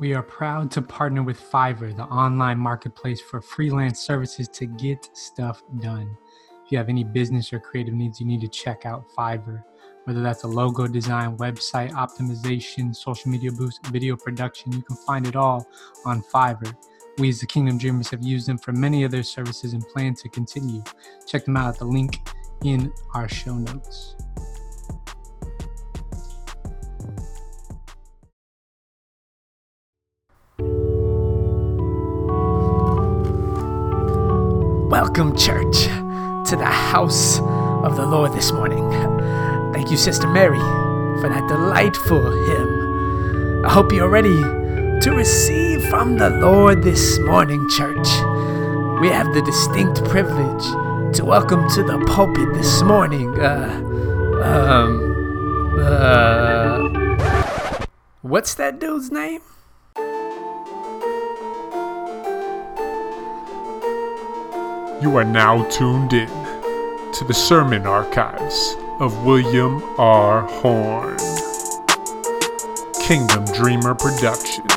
We 0.00 0.14
are 0.14 0.22
proud 0.22 0.70
to 0.72 0.82
partner 0.82 1.24
with 1.24 1.40
Fiverr, 1.50 1.96
the 1.96 2.04
online 2.04 2.56
marketplace 2.56 3.20
for 3.20 3.40
freelance 3.40 3.98
services 3.98 4.48
to 4.50 4.66
get 4.66 5.10
stuff 5.12 5.60
done. 5.80 6.16
If 6.64 6.70
you 6.70 6.78
have 6.78 6.88
any 6.88 7.02
business 7.02 7.52
or 7.52 7.58
creative 7.58 7.94
needs, 7.94 8.20
you 8.20 8.26
need 8.26 8.40
to 8.42 8.48
check 8.48 8.86
out 8.86 9.08
Fiverr. 9.18 9.64
Whether 10.04 10.22
that's 10.22 10.44
a 10.44 10.46
logo 10.46 10.86
design, 10.86 11.36
website 11.38 11.90
optimization, 11.90 12.94
social 12.94 13.28
media 13.28 13.50
boost, 13.50 13.84
video 13.88 14.16
production, 14.16 14.70
you 14.70 14.82
can 14.82 14.94
find 14.98 15.26
it 15.26 15.34
all 15.34 15.66
on 16.06 16.22
Fiverr. 16.22 16.76
We 17.18 17.30
as 17.30 17.40
the 17.40 17.46
Kingdom 17.46 17.76
Dreamers 17.76 18.08
have 18.10 18.22
used 18.22 18.46
them 18.46 18.58
for 18.58 18.70
many 18.70 19.02
of 19.02 19.10
their 19.10 19.24
services 19.24 19.72
and 19.72 19.82
plan 19.88 20.14
to 20.14 20.28
continue. 20.28 20.84
Check 21.26 21.44
them 21.44 21.56
out 21.56 21.70
at 21.74 21.78
the 21.80 21.86
link 21.86 22.20
in 22.62 22.92
our 23.14 23.28
show 23.28 23.56
notes. 23.56 24.14
Welcome, 35.18 35.36
church, 35.36 35.86
to 36.48 36.54
the 36.56 36.64
house 36.64 37.40
of 37.40 37.96
the 37.96 38.06
Lord 38.06 38.32
this 38.34 38.52
morning. 38.52 38.88
Thank 39.72 39.90
you, 39.90 39.96
Sister 39.96 40.28
Mary, 40.28 40.60
for 41.20 41.28
that 41.28 41.44
delightful 41.48 42.22
hymn. 42.46 43.64
I 43.64 43.68
hope 43.68 43.90
you're 43.90 44.08
ready 44.08 44.40
to 44.40 45.10
receive 45.12 45.82
from 45.88 46.18
the 46.18 46.30
Lord 46.30 46.84
this 46.84 47.18
morning, 47.18 47.68
church. 47.68 48.06
We 49.00 49.08
have 49.08 49.34
the 49.34 49.42
distinct 49.44 50.04
privilege 50.04 50.62
to 51.16 51.24
welcome 51.24 51.68
to 51.70 51.82
the 51.82 51.98
pulpit 52.06 52.54
this 52.54 52.82
morning, 52.82 53.40
uh, 53.40 53.74
um, 54.44 55.80
uh, 55.80 56.78
what's 58.22 58.54
that 58.54 58.78
dude's 58.78 59.10
name? 59.10 59.40
You 65.00 65.16
are 65.16 65.24
now 65.24 65.62
tuned 65.68 66.12
in 66.12 66.26
to 66.26 67.24
the 67.24 67.32
sermon 67.32 67.86
archives 67.86 68.76
of 68.98 69.24
William 69.24 69.80
R. 69.96 70.42
Horne. 70.42 71.16
Kingdom 73.06 73.44
Dreamer 73.54 73.94
Productions. 73.94 74.67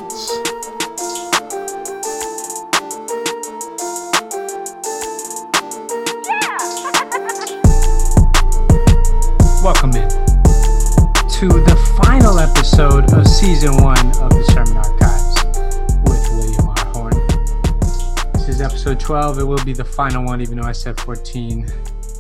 12. 19.12 19.40
It 19.40 19.44
will 19.44 19.66
be 19.66 19.74
the 19.74 19.84
final 19.84 20.24
one, 20.24 20.40
even 20.40 20.58
though 20.58 20.66
I 20.66 20.72
said 20.72 20.98
14. 21.02 21.60
You 21.60 21.66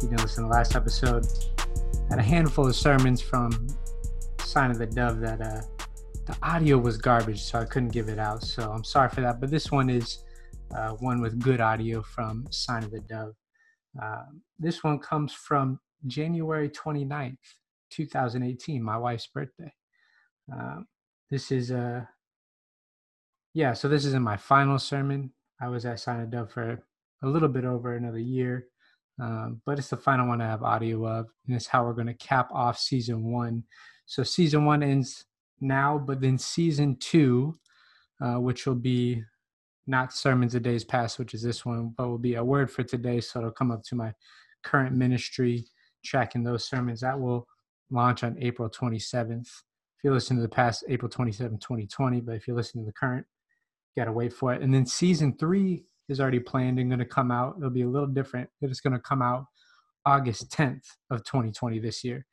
didn't 0.01 0.19
listen 0.19 0.43
to 0.43 0.49
the 0.49 0.53
last 0.53 0.75
episode. 0.75 1.25
Had 2.09 2.19
a 2.19 2.21
handful 2.21 2.67
of 2.67 2.75
sermons 2.75 3.21
from 3.21 3.65
Sign 4.39 4.71
of 4.71 4.77
the 4.77 4.87
Dove 4.87 5.21
that 5.21 5.39
uh, 5.39 5.61
the 6.25 6.35
audio 6.43 6.77
was 6.77 6.97
garbage, 6.97 7.41
so 7.43 7.59
I 7.59 7.63
couldn't 7.63 7.93
give 7.93 8.09
it 8.09 8.19
out. 8.19 8.43
So 8.43 8.69
I'm 8.69 8.83
sorry 8.83 9.07
for 9.07 9.21
that. 9.21 9.39
But 9.39 9.49
this 9.49 9.71
one 9.71 9.89
is 9.89 10.25
uh, 10.75 10.89
one 10.95 11.21
with 11.21 11.39
good 11.39 11.61
audio 11.61 12.01
from 12.01 12.45
Sign 12.49 12.83
of 12.83 12.91
the 12.91 12.99
Dove. 12.99 13.35
Uh, 14.03 14.23
this 14.59 14.83
one 14.83 14.99
comes 14.99 15.31
from 15.31 15.79
January 16.07 16.67
29th, 16.67 17.37
2018, 17.89 18.83
my 18.83 18.97
wife's 18.97 19.27
birthday. 19.27 19.73
Um, 20.51 20.87
this 21.29 21.53
is 21.53 21.71
a, 21.71 22.09
yeah, 23.53 23.71
so 23.71 23.87
this 23.87 24.03
is 24.03 24.13
in 24.13 24.21
my 24.21 24.35
final 24.35 24.77
sermon. 24.77 25.31
I 25.61 25.67
was 25.67 25.85
at 25.85 26.05
of 26.07 26.31
Dove 26.31 26.51
for 26.51 26.83
a 27.23 27.27
little 27.27 27.47
bit 27.47 27.65
over 27.65 27.95
another 27.95 28.19
year, 28.19 28.67
um, 29.21 29.61
but 29.65 29.77
it's 29.77 29.89
the 29.89 29.97
final 29.97 30.27
one 30.27 30.41
I 30.41 30.47
have 30.47 30.63
audio 30.63 31.05
of, 31.05 31.27
and 31.45 31.55
it's 31.55 31.67
how 31.67 31.85
we're 31.85 31.93
going 31.93 32.07
to 32.07 32.15
cap 32.15 32.49
off 32.51 32.79
season 32.79 33.31
one. 33.31 33.63
So 34.07 34.23
season 34.23 34.65
one 34.65 34.81
ends 34.81 35.25
now, 35.59 35.99
but 35.99 36.19
then 36.19 36.39
season 36.39 36.97
two, 36.99 37.59
uh, 38.19 38.39
which 38.39 38.65
will 38.65 38.75
be 38.75 39.23
not 39.85 40.13
sermons 40.13 40.55
of 40.55 40.63
days 40.63 40.83
past, 40.83 41.19
which 41.19 41.35
is 41.35 41.43
this 41.43 41.63
one, 41.63 41.93
but 41.95 42.07
will 42.07 42.17
be 42.17 42.35
a 42.35 42.43
word 42.43 42.71
for 42.71 42.83
today. 42.83 43.21
So 43.21 43.39
it'll 43.39 43.51
come 43.51 43.71
up 43.71 43.83
to 43.83 43.95
my 43.95 44.13
current 44.63 44.95
ministry 44.95 45.65
tracking 46.03 46.43
those 46.43 46.67
sermons. 46.67 47.01
That 47.01 47.19
will 47.19 47.47
launch 47.91 48.23
on 48.23 48.37
April 48.39 48.69
27th. 48.69 49.41
If 49.41 50.03
you 50.03 50.11
listen 50.11 50.37
to 50.37 50.41
the 50.41 50.49
past, 50.49 50.83
April 50.89 51.09
27, 51.09 51.59
2020, 51.59 52.21
but 52.21 52.35
if 52.35 52.47
you 52.47 52.55
listen 52.55 52.81
to 52.81 52.85
the 52.85 52.93
current, 52.93 53.25
gotta 53.95 54.11
wait 54.11 54.33
for 54.33 54.53
it. 54.53 54.61
And 54.61 54.73
then 54.73 54.85
season 54.85 55.35
three 55.37 55.83
is 56.09 56.19
already 56.19 56.39
planned 56.39 56.79
and 56.79 56.89
gonna 56.89 57.05
come 57.05 57.31
out. 57.31 57.55
It'll 57.57 57.69
be 57.69 57.83
a 57.83 57.89
little 57.89 58.07
different. 58.07 58.49
It's 58.61 58.81
gonna 58.81 58.99
come 58.99 59.21
out 59.21 59.45
August 60.05 60.51
10th 60.51 60.85
of 61.09 61.23
2020 61.23 61.79
this 61.79 62.03
year. 62.03 62.25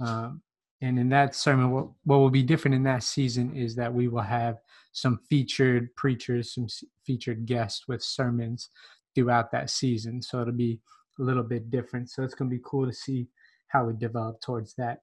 Um, 0.00 0.42
and 0.82 0.98
in 0.98 1.08
that 1.08 1.34
sermon, 1.34 1.70
what, 1.70 1.88
what 2.04 2.18
will 2.18 2.30
be 2.30 2.42
different 2.42 2.74
in 2.74 2.82
that 2.84 3.02
season 3.02 3.56
is 3.56 3.74
that 3.76 3.92
we 3.92 4.08
will 4.08 4.20
have 4.20 4.58
some 4.92 5.18
featured 5.28 5.94
preachers, 5.96 6.54
some 6.54 6.66
featured 7.04 7.46
guests 7.46 7.88
with 7.88 8.02
sermons 8.02 8.70
throughout 9.14 9.50
that 9.52 9.70
season. 9.70 10.20
So 10.20 10.40
it'll 10.40 10.52
be 10.52 10.78
a 11.18 11.22
little 11.22 11.42
bit 11.42 11.70
different. 11.70 12.10
So 12.10 12.22
it's 12.22 12.34
going 12.34 12.50
to 12.50 12.56
be 12.56 12.62
cool 12.64 12.86
to 12.86 12.92
see 12.92 13.26
how 13.68 13.86
we 13.86 13.94
develop 13.94 14.40
towards 14.40 14.74
that. 14.74 15.00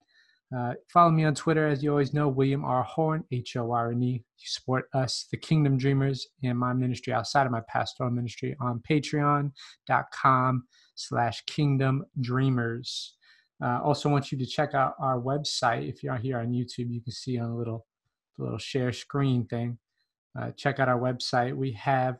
Uh, 0.55 0.73
follow 0.87 1.09
me 1.09 1.23
on 1.25 1.33
Twitter, 1.33 1.67
as 1.67 1.81
you 1.81 1.89
always 1.89 2.13
know, 2.13 2.27
William 2.27 2.63
R. 2.63 2.83
Horne, 2.83 3.23
H 3.31 3.55
O 3.55 3.71
R 3.71 3.91
N 3.91 4.03
E. 4.03 4.11
You 4.13 4.45
support 4.45 4.85
us, 4.93 5.27
the 5.31 5.37
Kingdom 5.37 5.77
Dreamers, 5.77 6.27
and 6.43 6.57
my 6.57 6.73
ministry 6.73 7.11
outside 7.13 7.45
of 7.45 7.51
my 7.51 7.61
pastoral 7.67 8.11
ministry 8.11 8.55
on 8.59 8.81
patreon.com 8.87 10.63
slash 10.95 11.43
kingdom 11.45 12.05
dreamers. 12.21 13.15
Uh, 13.63 13.79
also 13.81 14.09
want 14.09 14.31
you 14.31 14.37
to 14.37 14.45
check 14.45 14.73
out 14.73 14.93
our 14.99 15.19
website. 15.19 15.89
If 15.89 16.03
you're 16.03 16.17
here 16.17 16.39
on 16.39 16.51
YouTube, 16.51 16.91
you 16.91 17.01
can 17.01 17.13
see 17.13 17.39
on 17.39 17.49
a 17.49 17.57
little, 17.57 17.85
little 18.37 18.57
share 18.57 18.91
screen 18.91 19.45
thing. 19.45 19.77
Uh, 20.39 20.51
check 20.51 20.79
out 20.79 20.89
our 20.89 20.99
website. 20.99 21.55
We 21.55 21.71
have 21.73 22.17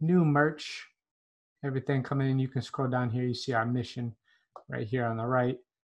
new 0.00 0.24
merch 0.24 0.86
everything 1.64 2.02
coming 2.02 2.30
in. 2.30 2.38
You 2.38 2.48
can 2.48 2.62
scroll 2.62 2.88
down 2.88 3.10
here. 3.10 3.24
You 3.24 3.34
see 3.34 3.52
our 3.52 3.66
mission 3.66 4.14
right 4.68 4.86
here 4.86 5.04
on 5.06 5.16
the 5.16 5.26
right. 5.26 5.56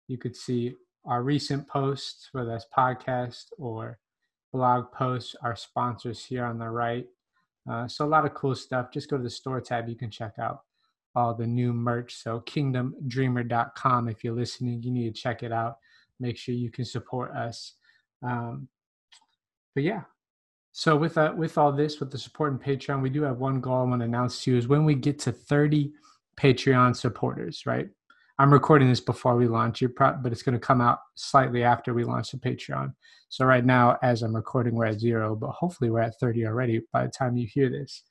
You 0.08 0.18
could 0.18 0.36
see 0.36 0.76
our 1.06 1.24
recent 1.24 1.68
posts, 1.68 2.30
whether 2.32 2.50
that's 2.50 2.66
podcast 2.76 3.46
or 3.58 4.00
blog 4.52 4.92
posts, 4.92 5.36
our 5.44 5.56
sponsors 5.56 6.24
here 6.26 6.46
on 6.46 6.60
the 6.60 6.70
right. 6.70 7.08
Uh, 7.70 7.88
so 7.88 8.06
a 8.06 8.08
lot 8.08 8.26
of 8.26 8.34
cool 8.34 8.56
stuff. 8.56 8.92
Just 8.92 9.10
go 9.10 9.18
to 9.18 9.24
the 9.24 9.30
store 9.30 9.62
tab. 9.62 9.88
You 9.88 9.96
can 9.96 10.10
check 10.10 10.34
out 10.40 10.62
all 11.16 11.34
the 11.34 11.48
new 11.48 11.74
merch. 11.74 12.16
So 12.16 12.42
kingdomdreamer.com. 12.42 14.10
If 14.10 14.24
you're 14.24 14.34
listening, 14.34 14.82
you 14.84 14.92
need 14.92 15.16
to 15.16 15.22
check 15.22 15.44
it 15.44 15.52
out. 15.52 15.78
Make 16.20 16.38
sure 16.38 16.56
you 16.56 16.72
can 16.72 16.86
support 16.86 17.32
us. 17.32 17.74
Um, 18.24 18.68
but 19.76 19.84
yeah, 19.84 20.02
so 20.72 20.96
with 20.96 21.18
uh, 21.18 21.34
with 21.36 21.58
all 21.58 21.72
this, 21.72 22.00
with 22.00 22.12
the 22.12 22.18
support 22.18 22.52
and 22.52 22.62
Patreon, 22.62 23.02
we 23.02 23.10
do 23.10 23.24
have 23.24 23.38
one 23.38 23.60
goal 23.60 23.82
I 23.82 23.84
want 23.84 24.02
to 24.02 24.06
announce 24.06 24.44
to 24.44 24.52
you 24.52 24.58
is 24.58 24.68
when 24.68 24.86
we 24.86 24.96
get 24.96 25.20
to 25.20 25.32
30 25.32 25.92
Patreon 26.38 26.96
supporters, 26.96 27.66
right? 27.66 27.90
I'm 28.42 28.54
recording 28.54 28.88
this 28.88 29.02
before 29.02 29.36
we 29.36 29.50
launch, 29.50 29.82
you 29.82 29.90
pro- 29.90 30.14
but 30.14 30.32
it's 30.32 30.44
going 30.44 30.58
to 30.58 30.66
come 30.66 30.80
out 30.80 31.00
slightly 31.16 31.62
after 31.62 31.94
we 31.94 32.06
launch 32.06 32.32
the 32.32 32.38
Patreon. 32.38 32.94
So 33.28 33.44
right 33.44 33.66
now, 33.66 33.98
as 34.02 34.22
I'm 34.22 34.34
recording, 34.34 34.76
we're 34.76 34.86
at 34.86 35.02
zero, 35.02 35.36
but 35.36 35.50
hopefully 35.50 35.90
we're 35.90 36.00
at 36.00 36.18
30 36.22 36.48
already 36.48 36.80
by 36.94 37.04
the 37.04 37.12
time 37.12 37.36
you 37.36 37.50
hear 37.52 37.70
this. 37.70 38.02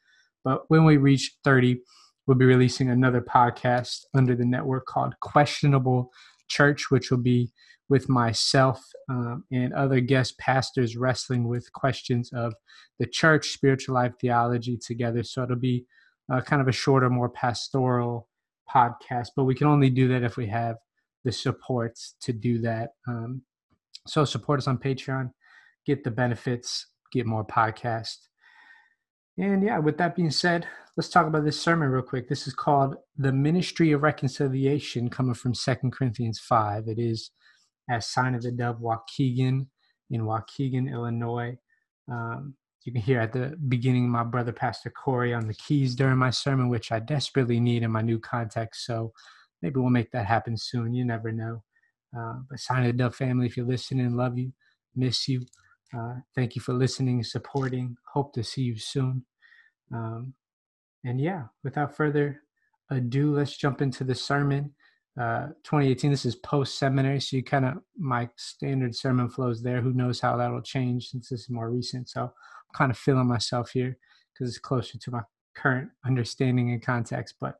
But 0.44 0.64
when 0.68 0.84
we 0.84 0.98
reach 0.98 1.38
30, 1.44 1.80
we'll 2.26 2.36
be 2.36 2.44
releasing 2.44 2.90
another 2.90 3.22
podcast 3.22 4.00
under 4.14 4.36
the 4.36 4.44
network 4.44 4.84
called 4.84 5.18
Questionable 5.20 6.10
Church, 6.46 6.90
which 6.90 7.10
will 7.10 7.22
be 7.22 7.50
with 7.88 8.10
myself 8.10 8.84
um, 9.08 9.44
and 9.50 9.72
other 9.72 10.00
guest 10.00 10.36
pastors 10.36 10.94
wrestling 10.94 11.48
with 11.48 11.72
questions 11.72 12.30
of 12.34 12.52
the 12.98 13.06
church, 13.06 13.48
spiritual 13.52 13.94
life, 13.94 14.12
theology 14.20 14.76
together. 14.76 15.22
So 15.22 15.44
it'll 15.44 15.56
be 15.56 15.86
uh, 16.30 16.42
kind 16.42 16.60
of 16.60 16.68
a 16.68 16.72
shorter, 16.72 17.08
more 17.08 17.30
pastoral 17.30 18.28
podcast, 18.72 19.28
but 19.36 19.44
we 19.44 19.54
can 19.54 19.66
only 19.66 19.90
do 19.90 20.08
that 20.08 20.22
if 20.22 20.36
we 20.36 20.46
have 20.46 20.76
the 21.24 21.32
supports 21.32 22.14
to 22.20 22.32
do 22.32 22.60
that. 22.60 22.90
Um, 23.06 23.42
so 24.06 24.24
support 24.24 24.58
us 24.60 24.68
on 24.68 24.78
Patreon, 24.78 25.30
get 25.86 26.04
the 26.04 26.10
benefits, 26.10 26.86
get 27.12 27.26
more 27.26 27.44
podcasts. 27.44 28.28
And 29.36 29.62
yeah, 29.62 29.78
with 29.78 29.98
that 29.98 30.16
being 30.16 30.30
said, 30.30 30.66
let's 30.96 31.08
talk 31.08 31.26
about 31.26 31.44
this 31.44 31.60
sermon 31.60 31.90
real 31.90 32.02
quick. 32.02 32.28
This 32.28 32.46
is 32.46 32.54
called 32.54 32.96
The 33.16 33.32
Ministry 33.32 33.92
of 33.92 34.02
Reconciliation, 34.02 35.08
coming 35.08 35.34
from 35.34 35.54
Second 35.54 35.92
Corinthians 35.92 36.40
5. 36.40 36.88
It 36.88 36.98
is 36.98 37.30
as 37.88 38.06
Sign 38.06 38.34
of 38.34 38.42
the 38.42 38.50
Dove 38.50 38.80
Waukegan 38.80 39.66
in 40.10 40.22
Waukegan, 40.22 40.90
Illinois. 40.90 41.56
Um, 42.10 42.54
you 42.84 42.92
can 42.92 43.02
hear 43.02 43.20
at 43.20 43.32
the 43.32 43.56
beginning 43.68 44.08
my 44.08 44.24
brother 44.24 44.52
Pastor 44.52 44.90
Corey 44.90 45.34
on 45.34 45.46
the 45.46 45.54
keys 45.54 45.94
during 45.94 46.18
my 46.18 46.30
sermon, 46.30 46.68
which 46.68 46.92
I 46.92 47.00
desperately 47.00 47.60
need 47.60 47.82
in 47.82 47.90
my 47.90 48.02
new 48.02 48.18
context. 48.18 48.86
So 48.86 49.12
maybe 49.62 49.80
we'll 49.80 49.90
make 49.90 50.10
that 50.12 50.26
happen 50.26 50.56
soon. 50.56 50.94
You 50.94 51.04
never 51.04 51.32
know. 51.32 51.62
Uh, 52.16 52.36
but 52.48 52.58
Sign 52.58 52.86
of 52.86 52.86
the 52.86 52.92
Dove 52.94 53.14
family, 53.14 53.46
if 53.46 53.56
you're 53.56 53.66
listening, 53.66 54.16
love 54.16 54.38
you, 54.38 54.52
miss 54.96 55.28
you. 55.28 55.44
Uh, 55.96 56.14
thank 56.34 56.54
you 56.54 56.62
for 56.62 56.72
listening, 56.72 57.16
and 57.16 57.26
supporting. 57.26 57.96
Hope 58.12 58.32
to 58.34 58.44
see 58.44 58.62
you 58.62 58.78
soon. 58.78 59.24
Um, 59.92 60.34
and 61.04 61.20
yeah, 61.20 61.44
without 61.64 61.96
further 61.96 62.42
ado, 62.90 63.34
let's 63.34 63.56
jump 63.56 63.80
into 63.80 64.04
the 64.04 64.14
sermon. 64.14 64.74
Uh, 65.18 65.48
2018, 65.64 66.10
this 66.10 66.24
is 66.24 66.36
post 66.36 66.78
seminary, 66.78 67.20
so 67.20 67.36
you 67.36 67.42
kind 67.42 67.64
of, 67.64 67.78
my 67.96 68.28
standard 68.36 68.94
sermon 68.94 69.28
flows 69.28 69.62
there. 69.62 69.80
Who 69.80 69.92
knows 69.92 70.20
how 70.20 70.36
that'll 70.36 70.62
change 70.62 71.08
since 71.08 71.28
this 71.28 71.40
is 71.40 71.50
more 71.50 71.70
recent. 71.70 72.08
So 72.08 72.32
kind 72.74 72.90
of 72.90 72.98
feeling 72.98 73.26
myself 73.26 73.70
here 73.70 73.98
because 74.32 74.50
it's 74.50 74.58
closer 74.58 74.98
to 74.98 75.10
my 75.10 75.22
current 75.56 75.90
understanding 76.06 76.70
and 76.70 76.82
context. 76.82 77.34
But 77.40 77.56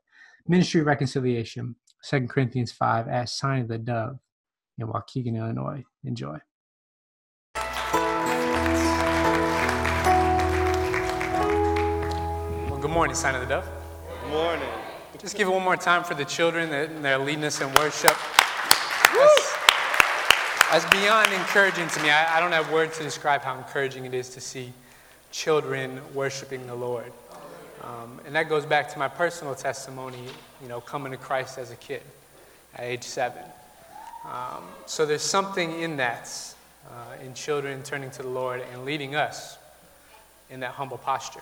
ministry 0.47 0.81
reconciliation, 0.81 1.75
Second 2.01 2.29
Corinthians 2.29 2.71
5, 2.71 3.07
as 3.07 3.33
sign 3.33 3.63
of 3.63 3.67
the 3.67 3.77
dove 3.77 4.19
in 4.77 4.87
Waukegan, 4.87 5.37
Illinois. 5.37 5.83
Enjoy. 6.03 6.37
Well, 12.69 12.79
good 12.79 12.91
morning, 12.91 13.15
Sign 13.15 13.35
of 13.35 13.41
the 13.41 13.47
Dove. 13.47 13.69
Good 14.23 14.31
morning. 14.31 14.69
Just 15.17 15.35
give 15.35 15.49
it 15.49 15.51
one 15.51 15.63
more 15.63 15.75
time 15.75 16.05
for 16.05 16.13
the 16.13 16.23
children 16.23 16.69
that 16.69 17.01
they're 17.01 17.17
leading 17.17 17.43
us 17.43 17.59
in 17.59 17.67
worship. 17.73 18.15
That's, 19.13 19.57
that's 20.71 20.85
beyond 20.89 21.33
encouraging 21.33 21.89
to 21.89 22.01
me. 22.01 22.09
I, 22.09 22.37
I 22.37 22.39
don't 22.39 22.53
have 22.53 22.71
words 22.71 22.97
to 22.99 23.03
describe 23.03 23.41
how 23.41 23.57
encouraging 23.57 24.05
it 24.05 24.13
is 24.13 24.29
to 24.29 24.39
see 24.39 24.71
children 25.31 26.01
worshiping 26.13 26.65
the 26.67 26.75
Lord. 26.75 27.11
Um, 27.83 28.19
and 28.25 28.35
that 28.35 28.49
goes 28.49 28.65
back 28.65 28.91
to 28.93 28.99
my 28.99 29.07
personal 29.07 29.55
testimony, 29.55 30.23
you 30.61 30.67
know, 30.67 30.81
coming 30.81 31.11
to 31.11 31.17
Christ 31.17 31.57
as 31.57 31.71
a 31.71 31.75
kid 31.75 32.01
at 32.75 32.83
age 32.83 33.03
seven. 33.03 33.43
Um, 34.25 34.63
so 34.85 35.05
there's 35.05 35.21
something 35.21 35.79
in 35.81 35.97
that, 35.97 36.29
uh, 36.89 37.23
in 37.23 37.33
children 37.33 37.81
turning 37.83 38.11
to 38.11 38.21
the 38.21 38.29
Lord 38.29 38.61
and 38.71 38.83
leading 38.83 39.15
us 39.15 39.57
in 40.49 40.59
that 40.59 40.71
humble 40.71 40.97
posture. 40.97 41.41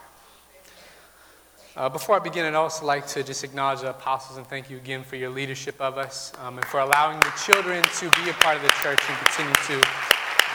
Uh, 1.75 1.89
before 1.89 2.15
I 2.15 2.19
begin, 2.19 2.45
I'd 2.45 2.55
also 2.55 2.85
like 2.85 3.05
to 3.07 3.23
just 3.23 3.43
acknowledge 3.43 3.81
the 3.81 3.91
apostles 3.91 4.37
and 4.37 4.47
thank 4.47 4.69
you 4.69 4.77
again 4.77 5.03
for 5.03 5.15
your 5.15 5.29
leadership 5.29 5.79
of 5.79 5.97
us 5.97 6.33
um, 6.43 6.57
and 6.57 6.65
for 6.65 6.79
allowing 6.79 7.19
the 7.19 7.31
children 7.45 7.83
to 7.83 8.09
be 8.23 8.29
a 8.29 8.33
part 8.33 8.57
of 8.57 8.63
the 8.63 8.73
church 8.81 8.99
and 9.07 9.17
continue 9.19 9.53
to 9.53 9.87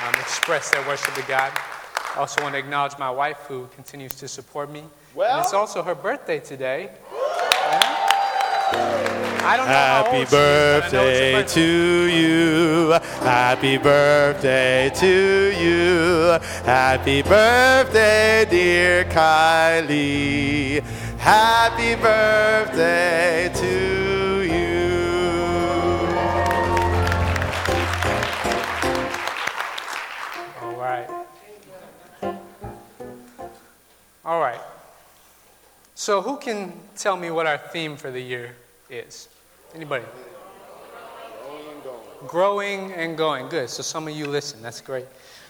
um, 0.04 0.14
express 0.16 0.70
their 0.70 0.84
worship 0.86 1.14
to 1.14 1.22
God. 1.22 1.52
I 2.14 2.18
also 2.18 2.42
want 2.42 2.54
to 2.54 2.58
acknowledge 2.58 2.98
my 2.98 3.10
wife 3.10 3.38
who 3.48 3.66
continues 3.74 4.14
to 4.16 4.28
support 4.28 4.70
me. 4.70 4.84
Well, 5.14 5.36
and 5.36 5.44
it's 5.44 5.54
also 5.54 5.82
her 5.82 5.94
birthday 5.94 6.40
today. 6.40 6.90
I 9.44 9.56
don't 9.56 9.66
know 9.66 9.72
Happy 9.72 10.24
birthday 10.30 11.42
to 11.42 12.06
you. 12.08 12.90
Happy 13.20 13.78
birthday 13.78 14.90
to 14.94 15.52
you. 15.58 16.38
Happy 16.64 17.22
birthday, 17.22 18.46
dear 18.48 19.04
Kylie. 19.06 20.82
Happy 21.18 21.94
birthday 21.94 23.50
to 23.54 23.91
All 34.24 34.40
right. 34.40 34.60
So, 35.96 36.22
who 36.22 36.36
can 36.36 36.72
tell 36.96 37.16
me 37.16 37.30
what 37.30 37.46
our 37.46 37.58
theme 37.58 37.96
for 37.96 38.10
the 38.10 38.20
year 38.20 38.54
is? 38.88 39.28
Anybody? 39.74 40.04
Growing 41.42 41.68
and 41.68 41.82
going. 41.82 42.28
Growing 42.28 42.92
and 42.92 43.16
going. 43.16 43.48
Good. 43.48 43.68
So, 43.68 43.82
some 43.82 44.06
of 44.06 44.14
you 44.14 44.26
listen. 44.26 44.62
That's 44.62 44.80
great. 44.80 45.06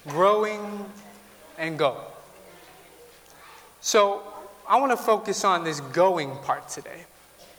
Growing 0.08 0.86
and 1.58 1.78
go. 1.78 2.00
So, 3.82 4.22
I 4.66 4.80
want 4.80 4.90
to 4.90 4.96
focus 4.96 5.44
on 5.44 5.64
this 5.64 5.80
going 5.80 6.34
part 6.38 6.68
today. 6.68 7.04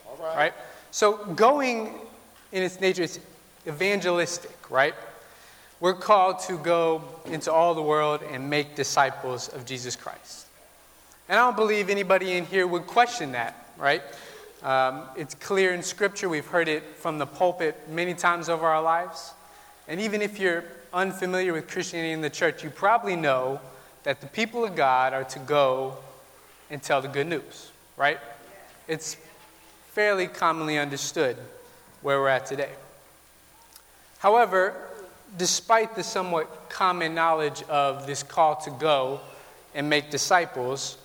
All 0.07 0.17
right. 0.19 0.35
right? 0.35 0.53
So, 0.89 1.25
going 1.35 1.93
in 2.51 2.63
its 2.63 2.81
nature 2.81 3.03
is 3.03 3.19
evangelistic, 3.67 4.71
right? 4.71 4.95
We're 5.79 5.93
called 5.93 6.39
to 6.47 6.57
go 6.57 7.03
into 7.25 7.51
all 7.51 7.75
the 7.75 7.81
world 7.83 8.21
and 8.31 8.49
make 8.49 8.75
disciples 8.75 9.49
of 9.49 9.65
Jesus 9.65 9.95
Christ. 9.95 10.42
And 11.29 11.39
I 11.39 11.45
don't 11.45 11.55
believe 11.55 11.89
anybody 11.89 12.33
in 12.33 12.45
here 12.45 12.67
would 12.67 12.85
question 12.85 13.31
that, 13.31 13.69
right? 13.77 14.01
Um, 14.61 15.03
it's 15.15 15.35
clear 15.35 15.73
in 15.73 15.81
Scripture. 15.81 16.27
We've 16.27 16.45
heard 16.45 16.67
it 16.67 16.83
from 16.97 17.17
the 17.17 17.25
pulpit 17.25 17.89
many 17.89 18.13
times 18.13 18.49
over 18.49 18.65
our 18.65 18.81
lives. 18.81 19.33
And 19.87 19.99
even 20.01 20.21
if 20.21 20.39
you're 20.39 20.63
unfamiliar 20.93 21.53
with 21.53 21.67
Christianity 21.69 22.11
in 22.11 22.21
the 22.21 22.29
church, 22.29 22.63
you 22.63 22.69
probably 22.69 23.15
know 23.15 23.59
that 24.03 24.21
the 24.21 24.27
people 24.27 24.63
of 24.63 24.75
God 24.75 25.13
are 25.13 25.23
to 25.25 25.39
go 25.39 25.97
and 26.69 26.81
tell 26.81 27.01
the 27.01 27.07
good 27.07 27.27
news, 27.27 27.71
right? 27.97 28.19
It's 28.87 29.17
fairly 29.91 30.27
commonly 30.27 30.77
understood 30.77 31.37
where 32.01 32.19
we're 32.19 32.29
at 32.29 32.45
today. 32.45 32.71
However, 34.19 34.75
despite 35.37 35.95
the 35.95 36.03
somewhat 36.03 36.69
common 36.69 37.15
knowledge 37.15 37.63
of 37.63 38.07
this 38.07 38.23
call 38.23 38.55
to 38.57 38.71
go 38.71 39.21
and 39.75 39.89
make 39.89 40.09
disciples, 40.09 40.97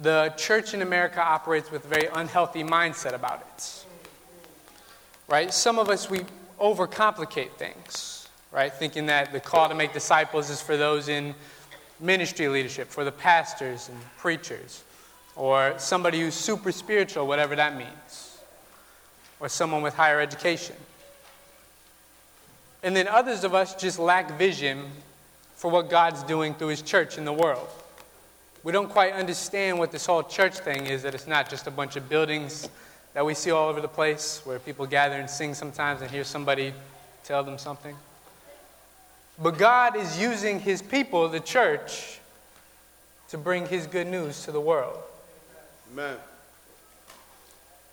the 0.00 0.32
church 0.36 0.74
in 0.74 0.82
America 0.82 1.20
operates 1.20 1.70
with 1.70 1.84
a 1.84 1.88
very 1.88 2.08
unhealthy 2.14 2.64
mindset 2.64 3.12
about 3.12 3.46
it. 3.54 3.84
Right? 5.28 5.52
Some 5.52 5.78
of 5.78 5.88
us, 5.88 6.08
we 6.08 6.20
overcomplicate 6.60 7.50
things, 7.52 8.28
right? 8.50 8.72
Thinking 8.72 9.06
that 9.06 9.32
the 9.32 9.40
call 9.40 9.68
to 9.68 9.74
make 9.74 9.92
disciples 9.92 10.50
is 10.50 10.62
for 10.62 10.76
those 10.76 11.08
in 11.08 11.34
ministry 12.00 12.48
leadership, 12.48 12.88
for 12.88 13.04
the 13.04 13.12
pastors 13.12 13.88
and 13.88 13.98
preachers, 14.18 14.84
or 15.36 15.74
somebody 15.78 16.20
who's 16.20 16.34
super 16.34 16.72
spiritual, 16.72 17.26
whatever 17.26 17.56
that 17.56 17.76
means, 17.76 18.38
or 19.40 19.48
someone 19.48 19.82
with 19.82 19.94
higher 19.94 20.20
education. 20.20 20.76
And 22.82 22.96
then 22.96 23.06
others 23.06 23.44
of 23.44 23.54
us 23.54 23.74
just 23.74 23.98
lack 23.98 24.36
vision 24.38 24.84
for 25.54 25.70
what 25.70 25.88
God's 25.88 26.22
doing 26.24 26.54
through 26.54 26.68
His 26.68 26.82
church 26.82 27.16
in 27.16 27.24
the 27.24 27.32
world. 27.32 27.68
We 28.64 28.72
don't 28.72 28.88
quite 28.88 29.14
understand 29.14 29.78
what 29.78 29.90
this 29.90 30.06
whole 30.06 30.22
church 30.22 30.58
thing 30.58 30.86
is, 30.86 31.02
that 31.02 31.14
it's 31.14 31.26
not 31.26 31.50
just 31.50 31.66
a 31.66 31.70
bunch 31.70 31.96
of 31.96 32.08
buildings 32.08 32.68
that 33.14 33.26
we 33.26 33.34
see 33.34 33.50
all 33.50 33.68
over 33.68 33.80
the 33.80 33.88
place 33.88 34.40
where 34.44 34.58
people 34.58 34.86
gather 34.86 35.16
and 35.16 35.28
sing 35.28 35.54
sometimes 35.54 36.00
and 36.00 36.10
hear 36.10 36.24
somebody 36.24 36.72
tell 37.24 37.42
them 37.42 37.58
something. 37.58 37.96
But 39.40 39.58
God 39.58 39.96
is 39.96 40.20
using 40.20 40.60
His 40.60 40.80
people, 40.82 41.28
the 41.28 41.40
church, 41.40 42.20
to 43.30 43.38
bring 43.38 43.66
His 43.66 43.86
good 43.86 44.06
news 44.06 44.44
to 44.44 44.52
the 44.52 44.60
world. 44.60 44.98
Amen. 45.92 46.16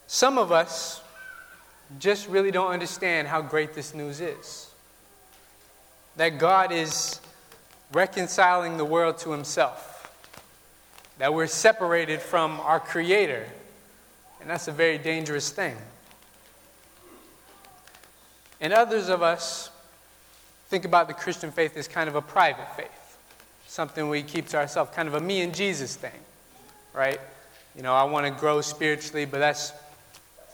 Some 0.07 0.37
of 0.37 0.51
us 0.51 1.01
just 1.97 2.27
really 2.27 2.51
don't 2.51 2.71
understand 2.71 3.27
how 3.27 3.41
great 3.41 3.73
this 3.73 3.93
news 3.93 4.21
is. 4.21 4.69
That 6.17 6.37
God 6.37 6.71
is 6.71 7.19
reconciling 7.91 8.77
the 8.77 8.85
world 8.85 9.17
to 9.19 9.31
Himself, 9.31 9.88
that 11.19 11.33
we're 11.33 11.47
separated 11.47 12.21
from 12.21 12.59
our 12.61 12.79
Creator, 12.79 13.45
and 14.41 14.49
that's 14.49 14.67
a 14.67 14.71
very 14.71 14.97
dangerous 14.97 15.49
thing. 15.51 15.75
And 18.61 18.73
others 18.73 19.09
of 19.09 19.21
us 19.21 19.69
think 20.69 20.85
about 20.85 21.07
the 21.07 21.13
Christian 21.13 21.51
faith 21.51 21.77
as 21.77 21.87
kind 21.87 22.09
of 22.09 22.15
a 22.15 22.21
private 22.21 22.75
faith, 22.75 23.17
something 23.67 24.09
we 24.09 24.23
keep 24.23 24.47
to 24.49 24.57
ourselves, 24.57 24.91
kind 24.95 25.07
of 25.07 25.13
a 25.13 25.19
me 25.19 25.41
and 25.41 25.53
Jesus 25.53 25.95
thing, 25.95 26.19
right? 26.93 27.19
You 27.75 27.83
know, 27.83 27.93
I 27.93 28.03
want 28.03 28.25
to 28.25 28.31
grow 28.31 28.61
spiritually, 28.61 29.25
but 29.25 29.39
that's, 29.39 29.73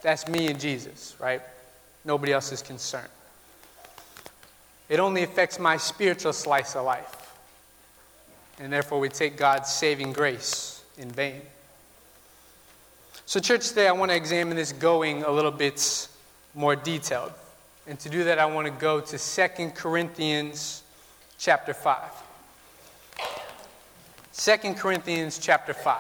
that's 0.01 0.27
me 0.27 0.47
and 0.47 0.59
Jesus, 0.59 1.15
right? 1.19 1.41
Nobody 2.03 2.33
else 2.33 2.51
is 2.51 2.61
concerned. 2.61 3.09
It 4.89 4.99
only 4.99 5.23
affects 5.23 5.59
my 5.59 5.77
spiritual 5.77 6.33
slice 6.33 6.75
of 6.75 6.85
life. 6.85 7.24
And 8.59 8.71
therefore, 8.71 8.99
we 8.99 9.09
take 9.09 9.37
God's 9.37 9.71
saving 9.71 10.13
grace 10.13 10.83
in 10.97 11.09
vain. 11.09 11.41
So, 13.25 13.39
church, 13.39 13.67
today 13.69 13.87
I 13.87 13.91
want 13.91 14.11
to 14.11 14.17
examine 14.17 14.55
this 14.55 14.71
going 14.71 15.23
a 15.23 15.31
little 15.31 15.51
bit 15.51 16.07
more 16.53 16.75
detailed. 16.75 17.33
And 17.87 17.99
to 17.99 18.09
do 18.09 18.23
that, 18.23 18.39
I 18.39 18.45
want 18.45 18.67
to 18.67 18.71
go 18.71 19.01
to 19.01 19.17
2 19.17 19.69
Corinthians 19.75 20.83
chapter 21.37 21.73
5. 21.73 21.99
2 24.37 24.73
Corinthians 24.73 25.39
chapter 25.39 25.73
5, 25.73 25.99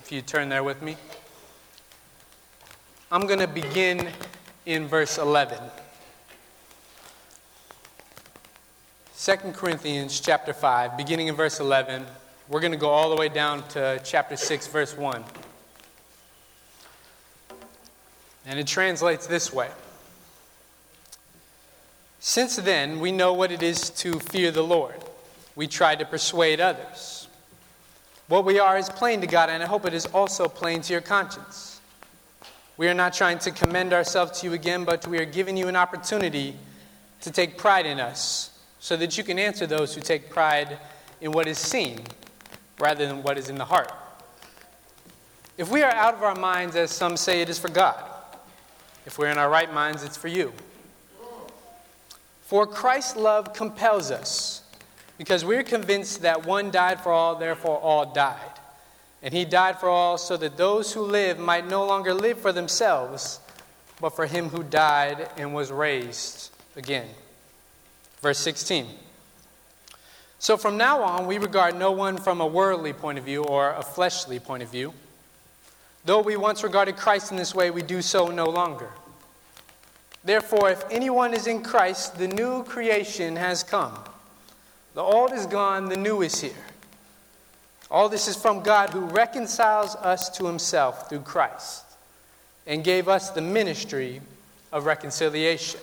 if 0.00 0.10
you 0.10 0.22
turn 0.22 0.48
there 0.48 0.64
with 0.64 0.82
me. 0.82 0.96
I'm 3.10 3.26
going 3.26 3.38
to 3.38 3.46
begin 3.46 4.08
in 4.64 4.88
verse 4.88 5.18
11. 5.18 5.58
2 9.18 9.34
Corinthians 9.54 10.20
chapter 10.20 10.52
5, 10.52 10.98
beginning 10.98 11.28
in 11.28 11.34
verse 11.34 11.58
11. 11.58 12.04
We're 12.48 12.60
going 12.60 12.72
to 12.72 12.78
go 12.78 12.90
all 12.90 13.08
the 13.08 13.16
way 13.16 13.30
down 13.30 13.66
to 13.68 13.98
chapter 14.04 14.36
6, 14.36 14.66
verse 14.66 14.94
1. 14.94 15.24
And 18.44 18.58
it 18.58 18.66
translates 18.66 19.26
this 19.26 19.54
way 19.54 19.70
Since 22.20 22.56
then, 22.56 23.00
we 23.00 23.10
know 23.10 23.32
what 23.32 23.50
it 23.50 23.62
is 23.62 23.88
to 23.90 24.20
fear 24.20 24.50
the 24.50 24.62
Lord. 24.62 24.96
we 25.54 25.66
try 25.66 25.94
to 25.94 26.04
persuade 26.04 26.60
others. 26.60 27.26
What 28.28 28.44
we 28.44 28.58
are 28.58 28.76
is 28.76 28.90
plain 28.90 29.22
to 29.22 29.26
God, 29.26 29.48
and 29.48 29.62
I 29.62 29.66
hope 29.66 29.86
it 29.86 29.94
is 29.94 30.04
also 30.04 30.46
plain 30.46 30.82
to 30.82 30.92
your 30.92 31.00
conscience. 31.00 31.80
We 32.76 32.86
are 32.86 32.94
not 32.94 33.14
trying 33.14 33.38
to 33.38 33.50
commend 33.50 33.94
ourselves 33.94 34.40
to 34.40 34.46
you 34.48 34.52
again, 34.52 34.84
but 34.84 35.06
we 35.06 35.18
are 35.18 35.24
giving 35.24 35.56
you 35.56 35.68
an 35.68 35.76
opportunity 35.76 36.54
to 37.22 37.30
take 37.30 37.56
pride 37.56 37.86
in 37.86 37.98
us 37.98 38.50
so 38.86 38.96
that 38.96 39.18
you 39.18 39.24
can 39.24 39.36
answer 39.36 39.66
those 39.66 39.96
who 39.96 40.00
take 40.00 40.30
pride 40.30 40.78
in 41.20 41.32
what 41.32 41.48
is 41.48 41.58
seen 41.58 41.98
rather 42.78 43.04
than 43.04 43.20
what 43.24 43.36
is 43.36 43.48
in 43.48 43.58
the 43.58 43.64
heart. 43.64 43.92
If 45.58 45.72
we 45.72 45.82
are 45.82 45.90
out 45.90 46.14
of 46.14 46.22
our 46.22 46.36
minds, 46.36 46.76
as 46.76 46.92
some 46.92 47.16
say, 47.16 47.40
it 47.40 47.48
is 47.48 47.58
for 47.58 47.68
God. 47.68 48.00
If 49.04 49.18
we're 49.18 49.26
in 49.26 49.38
our 49.38 49.50
right 49.50 49.74
minds, 49.74 50.04
it's 50.04 50.16
for 50.16 50.28
you. 50.28 50.52
For 52.42 52.64
Christ's 52.64 53.16
love 53.16 53.52
compels 53.54 54.12
us, 54.12 54.62
because 55.18 55.44
we're 55.44 55.64
convinced 55.64 56.22
that 56.22 56.46
one 56.46 56.70
died 56.70 57.00
for 57.00 57.10
all, 57.10 57.34
therefore 57.34 57.78
all 57.78 58.12
died. 58.12 58.38
And 59.20 59.34
he 59.34 59.44
died 59.44 59.80
for 59.80 59.88
all 59.88 60.16
so 60.16 60.36
that 60.36 60.56
those 60.56 60.92
who 60.92 61.02
live 61.02 61.40
might 61.40 61.66
no 61.66 61.84
longer 61.84 62.14
live 62.14 62.38
for 62.38 62.52
themselves, 62.52 63.40
but 64.00 64.10
for 64.10 64.26
him 64.26 64.48
who 64.48 64.62
died 64.62 65.28
and 65.36 65.52
was 65.52 65.72
raised 65.72 66.50
again. 66.76 67.08
Verse 68.26 68.38
16. 68.38 68.88
So 70.40 70.56
from 70.56 70.76
now 70.76 71.00
on, 71.00 71.28
we 71.28 71.38
regard 71.38 71.76
no 71.76 71.92
one 71.92 72.16
from 72.16 72.40
a 72.40 72.46
worldly 72.46 72.92
point 72.92 73.18
of 73.18 73.24
view 73.24 73.44
or 73.44 73.70
a 73.70 73.84
fleshly 73.84 74.40
point 74.40 74.64
of 74.64 74.68
view. 74.68 74.92
Though 76.04 76.22
we 76.22 76.36
once 76.36 76.64
regarded 76.64 76.96
Christ 76.96 77.30
in 77.30 77.36
this 77.36 77.54
way, 77.54 77.70
we 77.70 77.82
do 77.82 78.02
so 78.02 78.26
no 78.26 78.46
longer. 78.46 78.88
Therefore, 80.24 80.70
if 80.70 80.82
anyone 80.90 81.34
is 81.34 81.46
in 81.46 81.62
Christ, 81.62 82.18
the 82.18 82.26
new 82.26 82.64
creation 82.64 83.36
has 83.36 83.62
come. 83.62 83.96
The 84.94 85.02
old 85.02 85.32
is 85.32 85.46
gone, 85.46 85.88
the 85.88 85.96
new 85.96 86.22
is 86.22 86.40
here. 86.40 86.66
All 87.92 88.08
this 88.08 88.26
is 88.26 88.34
from 88.34 88.64
God 88.64 88.90
who 88.90 89.02
reconciles 89.02 89.94
us 89.94 90.30
to 90.30 90.46
himself 90.46 91.08
through 91.08 91.20
Christ 91.20 91.84
and 92.66 92.82
gave 92.82 93.06
us 93.06 93.30
the 93.30 93.40
ministry 93.40 94.20
of 94.72 94.84
reconciliation. 94.84 95.78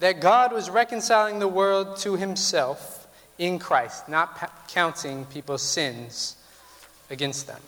That 0.00 0.20
God 0.20 0.52
was 0.52 0.68
reconciling 0.68 1.38
the 1.38 1.48
world 1.48 1.98
to 1.98 2.16
himself 2.16 3.06
in 3.38 3.58
Christ, 3.58 4.08
not 4.08 4.68
counting 4.68 5.24
people's 5.26 5.62
sins 5.62 6.36
against 7.10 7.46
them. 7.46 7.60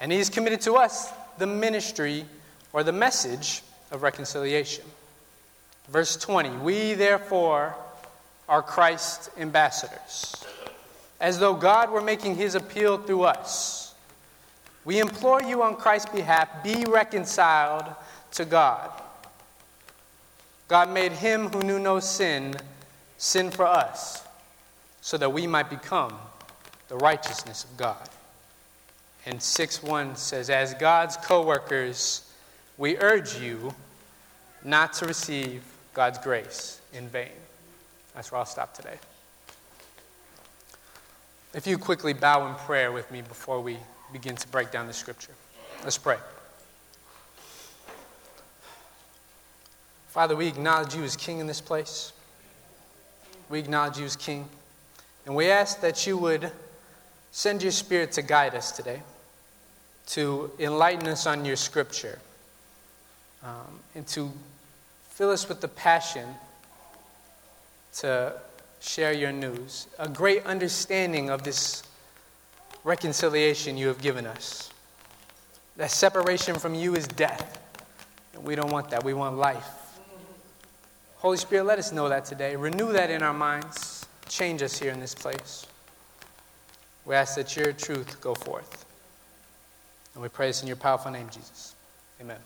And 0.00 0.10
he's 0.10 0.30
committed 0.30 0.60
to 0.62 0.74
us 0.74 1.10
the 1.38 1.46
ministry 1.46 2.24
or 2.72 2.82
the 2.82 2.92
message 2.92 3.62
of 3.90 4.02
reconciliation. 4.02 4.84
Verse 5.88 6.16
20 6.16 6.50
We 6.58 6.94
therefore 6.94 7.74
are 8.48 8.62
Christ's 8.62 9.30
ambassadors, 9.38 10.34
as 11.20 11.38
though 11.38 11.54
God 11.54 11.90
were 11.90 12.00
making 12.00 12.36
his 12.36 12.54
appeal 12.54 12.98
through 12.98 13.22
us. 13.22 13.94
We 14.84 14.98
implore 14.98 15.42
you 15.42 15.62
on 15.62 15.76
Christ's 15.76 16.10
behalf 16.10 16.48
be 16.64 16.84
reconciled 16.84 17.84
to 18.32 18.44
God. 18.44 18.90
God 20.70 20.88
made 20.88 21.10
him 21.10 21.48
who 21.48 21.62
knew 21.62 21.80
no 21.80 21.98
sin 21.98 22.54
sin 23.18 23.50
for 23.50 23.66
us, 23.66 24.24
so 25.00 25.18
that 25.18 25.32
we 25.32 25.46
might 25.46 25.68
become 25.68 26.14
the 26.88 26.96
righteousness 26.96 27.64
of 27.64 27.76
God. 27.76 28.08
And 29.26 29.42
6 29.42 29.82
1 29.82 30.14
says, 30.14 30.48
As 30.48 30.74
God's 30.74 31.16
co 31.16 31.44
workers, 31.44 32.32
we 32.78 32.96
urge 32.98 33.36
you 33.36 33.74
not 34.64 34.92
to 34.94 35.06
receive 35.06 35.64
God's 35.92 36.18
grace 36.18 36.80
in 36.94 37.08
vain. 37.08 37.32
That's 38.14 38.30
where 38.30 38.38
I'll 38.38 38.46
stop 38.46 38.72
today. 38.72 38.96
If 41.52 41.66
you 41.66 41.78
quickly 41.78 42.12
bow 42.12 42.46
in 42.46 42.54
prayer 42.54 42.92
with 42.92 43.10
me 43.10 43.22
before 43.22 43.60
we 43.60 43.76
begin 44.12 44.36
to 44.36 44.48
break 44.48 44.70
down 44.70 44.86
the 44.86 44.92
scripture, 44.92 45.34
let's 45.82 45.98
pray. 45.98 46.18
Father, 50.10 50.36
we 50.36 50.46
acknowledge 50.46 50.94
you 50.94 51.02
as 51.02 51.16
King 51.16 51.38
in 51.38 51.46
this 51.46 51.60
place. 51.60 52.12
We 53.48 53.58
acknowledge 53.58 53.98
you 53.98 54.04
as 54.04 54.14
King. 54.14 54.48
And 55.26 55.34
we 55.34 55.50
ask 55.50 55.80
that 55.80 56.06
you 56.06 56.16
would 56.18 56.52
Send 57.32 57.62
your 57.62 57.72
spirit 57.72 58.12
to 58.12 58.22
guide 58.22 58.54
us 58.54 58.72
today, 58.72 59.02
to 60.08 60.50
enlighten 60.58 61.06
us 61.06 61.26
on 61.26 61.44
your 61.44 61.56
scripture, 61.56 62.18
um, 63.44 63.78
and 63.94 64.06
to 64.08 64.32
fill 65.10 65.30
us 65.30 65.48
with 65.48 65.60
the 65.60 65.68
passion 65.68 66.28
to 67.92 68.32
share 68.80 69.12
your 69.12 69.32
news, 69.32 69.86
a 69.98 70.08
great 70.08 70.44
understanding 70.44 71.30
of 71.30 71.42
this 71.42 71.82
reconciliation 72.82 73.76
you 73.76 73.88
have 73.88 74.00
given 74.00 74.26
us. 74.26 74.70
That 75.76 75.90
separation 75.90 76.56
from 76.56 76.74
you 76.74 76.94
is 76.94 77.06
death. 77.06 77.58
And 78.34 78.44
we 78.44 78.54
don't 78.54 78.70
want 78.70 78.90
that. 78.90 79.04
We 79.04 79.14
want 79.14 79.36
life. 79.36 79.79
Holy 81.20 81.36
Spirit, 81.36 81.64
let 81.64 81.78
us 81.78 81.92
know 81.92 82.08
that 82.08 82.24
today. 82.24 82.56
Renew 82.56 82.92
that 82.92 83.10
in 83.10 83.22
our 83.22 83.34
minds. 83.34 84.06
Change 84.26 84.62
us 84.62 84.78
here 84.78 84.90
in 84.90 85.00
this 85.00 85.14
place. 85.14 85.66
We 87.04 87.14
ask 87.14 87.34
that 87.36 87.54
your 87.56 87.72
truth 87.74 88.20
go 88.22 88.34
forth. 88.34 88.86
And 90.14 90.22
we 90.22 90.30
pray 90.30 90.46
this 90.46 90.62
in 90.62 90.66
your 90.66 90.76
powerful 90.76 91.10
name, 91.10 91.28
Jesus. 91.28 91.74
Amen. 92.22 92.38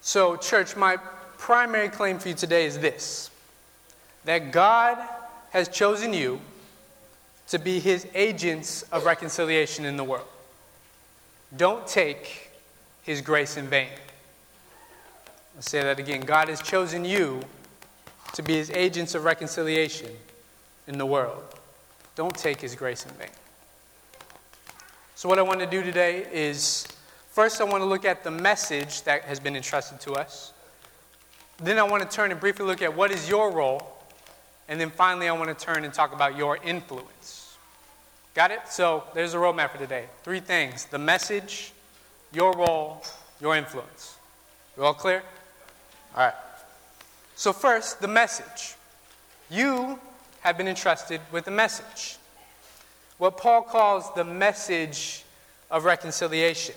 So, 0.00 0.36
church, 0.36 0.76
my 0.76 0.96
primary 1.36 1.90
claim 1.90 2.18
for 2.18 2.28
you 2.28 2.34
today 2.34 2.64
is 2.64 2.78
this 2.78 3.30
that 4.24 4.52
God 4.52 4.98
has 5.50 5.68
chosen 5.68 6.14
you 6.14 6.40
to 7.48 7.58
be 7.58 7.80
his 7.80 8.06
agents 8.14 8.82
of 8.92 9.04
reconciliation 9.04 9.84
in 9.84 9.98
the 9.98 10.04
world. 10.04 10.26
Don't 11.54 11.86
take 11.86 12.50
his 13.02 13.20
grace 13.20 13.58
in 13.58 13.66
vain. 13.66 13.88
I'll 15.56 15.62
say 15.62 15.82
that 15.82 15.98
again. 15.98 16.20
God 16.20 16.48
has 16.48 16.60
chosen 16.60 17.02
you 17.02 17.40
to 18.34 18.42
be 18.42 18.54
his 18.54 18.70
agents 18.70 19.14
of 19.14 19.24
reconciliation 19.24 20.10
in 20.86 20.98
the 20.98 21.06
world. 21.06 21.42
Don't 22.14 22.36
take 22.36 22.60
his 22.60 22.74
grace 22.74 23.06
in 23.06 23.12
vain. 23.12 23.30
So, 25.14 25.30
what 25.30 25.38
I 25.38 25.42
want 25.42 25.60
to 25.60 25.66
do 25.66 25.82
today 25.82 26.26
is 26.30 26.86
first, 27.30 27.62
I 27.62 27.64
want 27.64 27.80
to 27.80 27.86
look 27.86 28.04
at 28.04 28.22
the 28.22 28.30
message 28.30 29.00
that 29.04 29.22
has 29.22 29.40
been 29.40 29.56
entrusted 29.56 29.98
to 30.00 30.12
us. 30.12 30.52
Then, 31.56 31.78
I 31.78 31.84
want 31.84 32.02
to 32.02 32.08
turn 32.14 32.32
and 32.32 32.38
briefly 32.38 32.66
look 32.66 32.82
at 32.82 32.94
what 32.94 33.10
is 33.10 33.26
your 33.26 33.50
role. 33.50 33.94
And 34.68 34.78
then 34.78 34.90
finally, 34.90 35.26
I 35.26 35.32
want 35.32 35.58
to 35.58 35.64
turn 35.64 35.84
and 35.84 35.94
talk 35.94 36.12
about 36.12 36.36
your 36.36 36.58
influence. 36.58 37.56
Got 38.34 38.50
it? 38.50 38.60
So, 38.68 39.04
there's 39.14 39.32
a 39.32 39.38
roadmap 39.38 39.70
for 39.70 39.78
today. 39.78 40.04
Three 40.22 40.40
things 40.40 40.84
the 40.84 40.98
message, 40.98 41.72
your 42.30 42.52
role, 42.52 43.02
your 43.40 43.56
influence. 43.56 44.18
You 44.76 44.84
all 44.84 44.92
clear? 44.92 45.22
All 46.16 46.24
right. 46.24 46.34
So, 47.34 47.52
first, 47.52 48.00
the 48.00 48.08
message. 48.08 48.74
You 49.50 49.98
have 50.40 50.56
been 50.56 50.68
entrusted 50.68 51.20
with 51.30 51.46
a 51.48 51.50
message. 51.50 52.16
What 53.18 53.36
Paul 53.36 53.62
calls 53.62 54.12
the 54.14 54.24
message 54.24 55.24
of 55.70 55.84
reconciliation. 55.84 56.74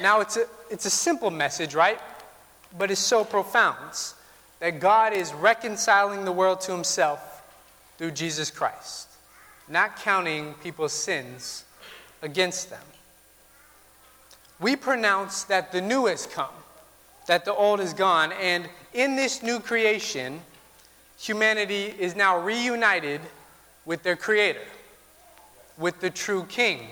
Now, 0.00 0.20
it's 0.20 0.36
a, 0.36 0.46
it's 0.70 0.86
a 0.86 0.90
simple 0.90 1.30
message, 1.30 1.74
right? 1.74 1.98
But 2.76 2.90
it's 2.90 3.00
so 3.00 3.24
profound 3.24 3.96
that 4.60 4.80
God 4.80 5.12
is 5.12 5.32
reconciling 5.32 6.24
the 6.24 6.32
world 6.32 6.60
to 6.62 6.72
himself 6.72 7.42
through 7.98 8.12
Jesus 8.12 8.50
Christ, 8.50 9.08
not 9.68 9.96
counting 9.96 10.54
people's 10.62 10.92
sins 10.92 11.64
against 12.22 12.70
them. 12.70 12.82
We 14.60 14.76
pronounce 14.76 15.44
that 15.44 15.72
the 15.72 15.80
new 15.80 16.06
has 16.06 16.26
come, 16.26 16.54
that 17.26 17.44
the 17.44 17.54
old 17.54 17.80
is 17.80 17.92
gone, 17.92 18.32
and 18.32 18.68
in 18.92 19.16
this 19.16 19.42
new 19.42 19.60
creation, 19.60 20.40
humanity 21.18 21.94
is 21.98 22.14
now 22.14 22.38
reunited 22.38 23.20
with 23.84 24.02
their 24.02 24.16
Creator, 24.16 24.64
with 25.78 26.00
the 26.00 26.10
true 26.10 26.44
King. 26.48 26.86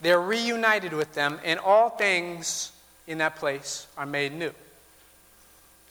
They're 0.00 0.20
reunited 0.20 0.92
with 0.92 1.14
them, 1.14 1.40
and 1.44 1.58
all 1.60 1.90
things 1.90 2.72
in 3.06 3.18
that 3.18 3.36
place 3.36 3.86
are 3.96 4.06
made 4.06 4.32
new. 4.32 4.52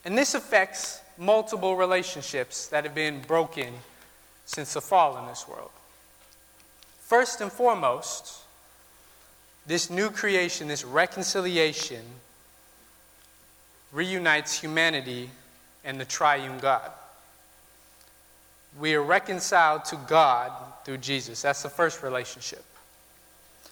And 0.05 0.17
this 0.17 0.33
affects 0.33 1.01
multiple 1.17 1.75
relationships 1.75 2.67
that 2.67 2.83
have 2.83 2.95
been 2.95 3.21
broken 3.21 3.73
since 4.45 4.73
the 4.73 4.81
fall 4.81 5.17
in 5.17 5.25
this 5.25 5.47
world. 5.47 5.71
First 7.01 7.41
and 7.41 7.51
foremost, 7.51 8.41
this 9.65 9.89
new 9.89 10.09
creation, 10.09 10.67
this 10.67 10.85
reconciliation, 10.85 12.03
reunites 13.91 14.60
humanity 14.60 15.29
and 15.84 16.00
the 16.00 16.06
triune 16.06 16.60
God. 16.60 16.91
We 18.79 18.94
are 18.96 19.01
reconciled 19.01 19.86
to 19.86 19.96
God 20.08 20.51
through 20.86 20.98
Jesus. 20.98 21.41
That's 21.41 21.63
the 21.63 21.70
first 21.70 22.03
relationship. 22.03 22.63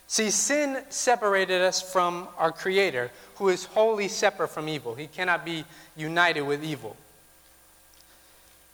See, 0.07 0.29
sin 0.29 0.83
separated 0.89 1.61
us 1.61 1.81
from 1.81 2.27
our 2.37 2.51
Creator, 2.51 3.11
who 3.35 3.49
is 3.49 3.65
wholly 3.65 4.07
separate 4.07 4.49
from 4.49 4.69
evil. 4.69 4.95
He 4.95 5.07
cannot 5.07 5.43
be 5.43 5.65
united 5.95 6.41
with 6.41 6.63
evil. 6.63 6.95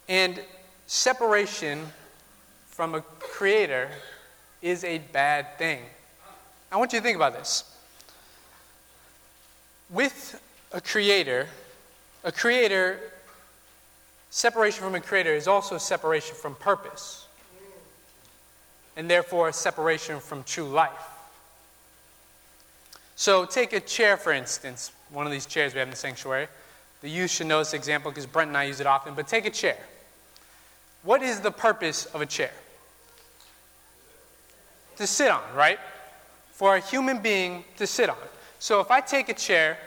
And 0.07 0.41
separation 0.87 1.87
from 2.67 2.95
a 2.95 3.01
creator 3.19 3.89
is 4.61 4.83
a 4.83 4.97
bad 4.97 5.57
thing. 5.57 5.79
I 6.71 6.77
want 6.77 6.93
you 6.93 6.99
to 6.99 7.03
think 7.03 7.15
about 7.15 7.33
this. 7.33 7.63
With 9.89 10.41
a 10.73 10.81
creator, 10.81 11.47
a 12.23 12.31
creator, 12.31 12.99
separation 14.29 14.83
from 14.83 14.95
a 14.95 15.01
creator 15.01 15.33
is 15.33 15.47
also 15.47 15.77
separation 15.77 16.35
from 16.35 16.55
purpose, 16.55 17.27
and 18.95 19.09
therefore 19.09 19.51
separation 19.51 20.19
from 20.19 20.43
true 20.43 20.67
life. 20.67 21.07
So, 23.15 23.45
take 23.45 23.73
a 23.73 23.79
chair, 23.79 24.17
for 24.17 24.31
instance, 24.31 24.91
one 25.11 25.25
of 25.25 25.31
these 25.31 25.45
chairs 25.45 25.73
we 25.73 25.79
have 25.79 25.87
in 25.87 25.91
the 25.91 25.97
sanctuary. 25.97 26.47
The 27.01 27.09
youth 27.09 27.31
should 27.31 27.47
know 27.47 27.59
this 27.59 27.73
example 27.73 28.09
because 28.09 28.25
Brent 28.25 28.47
and 28.47 28.57
I 28.57 28.63
use 28.63 28.79
it 28.79 28.87
often, 28.87 29.13
but 29.13 29.27
take 29.27 29.45
a 29.45 29.49
chair. 29.49 29.77
What 31.03 31.21
is 31.21 31.39
the 31.39 31.51
purpose 31.51 32.05
of 32.05 32.21
a 32.21 32.25
chair? 32.25 32.51
To 34.97 35.07
sit 35.07 35.29
on, 35.29 35.41
right? 35.55 35.79
For 36.53 36.75
a 36.75 36.79
human 36.79 37.19
being 37.19 37.63
to 37.77 37.87
sit 37.87 38.09
on. 38.09 38.17
So 38.59 38.79
if 38.79 38.91
I 38.91 39.01
take 39.01 39.29
a 39.29 39.33
chair 39.33 39.77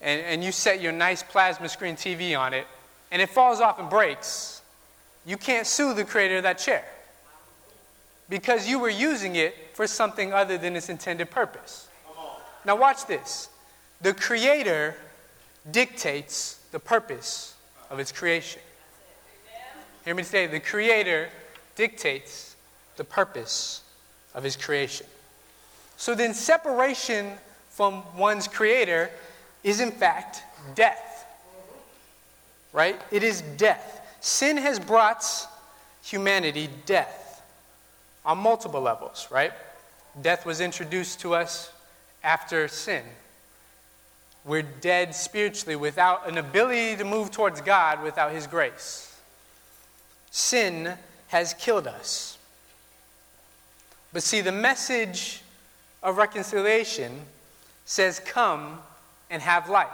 and, 0.00 0.20
and 0.22 0.44
you 0.44 0.52
set 0.52 0.80
your 0.80 0.92
nice 0.92 1.22
plasma 1.22 1.68
screen 1.68 1.96
TV 1.96 2.38
on 2.38 2.52
it 2.54 2.66
and 3.10 3.22
it 3.22 3.28
falls 3.28 3.60
off 3.60 3.78
and 3.78 3.88
breaks, 3.88 4.62
you 5.26 5.36
can't 5.36 5.66
sue 5.66 5.94
the 5.94 6.04
creator 6.04 6.38
of 6.38 6.42
that 6.42 6.58
chair 6.58 6.84
because 8.28 8.68
you 8.68 8.78
were 8.78 8.90
using 8.90 9.36
it 9.36 9.54
for 9.74 9.86
something 9.86 10.32
other 10.32 10.58
than 10.58 10.76
its 10.76 10.88
intended 10.88 11.30
purpose. 11.30 11.88
Now, 12.64 12.76
watch 12.76 13.06
this. 13.06 13.48
The 14.00 14.14
creator 14.14 14.96
dictates 15.70 16.60
the 16.72 16.80
purpose 16.80 17.54
of 17.90 17.98
its 17.98 18.12
creation. 18.12 18.60
Hear 20.04 20.14
me 20.14 20.22
say, 20.22 20.46
the 20.46 20.60
Creator 20.60 21.30
dictates 21.76 22.56
the 22.96 23.04
purpose 23.04 23.82
of 24.34 24.44
His 24.44 24.54
creation. 24.54 25.06
So 25.96 26.14
then, 26.14 26.34
separation 26.34 27.32
from 27.70 28.02
one's 28.16 28.46
Creator 28.46 29.10
is 29.64 29.80
in 29.80 29.90
fact 29.90 30.42
death. 30.76 31.26
Right? 32.72 33.00
It 33.10 33.24
is 33.24 33.42
death. 33.56 34.02
Sin 34.20 34.56
has 34.58 34.78
brought 34.78 35.24
humanity 36.02 36.68
death 36.86 37.42
on 38.24 38.38
multiple 38.38 38.80
levels, 38.80 39.26
right? 39.30 39.52
Death 40.22 40.46
was 40.46 40.60
introduced 40.60 41.20
to 41.20 41.34
us 41.34 41.72
after 42.22 42.68
sin. 42.68 43.02
We're 44.44 44.62
dead 44.62 45.14
spiritually 45.14 45.76
without 45.76 46.28
an 46.28 46.38
ability 46.38 46.96
to 46.96 47.04
move 47.04 47.30
towards 47.30 47.60
God 47.60 48.02
without 48.02 48.32
His 48.32 48.46
grace. 48.46 49.18
Sin 50.30 50.92
has 51.28 51.54
killed 51.54 51.86
us. 51.86 52.38
But 54.12 54.22
see, 54.22 54.40
the 54.40 54.52
message 54.52 55.42
of 56.02 56.18
reconciliation 56.18 57.22
says, 57.84 58.20
Come 58.20 58.78
and 59.30 59.42
have 59.42 59.68
life. 59.68 59.88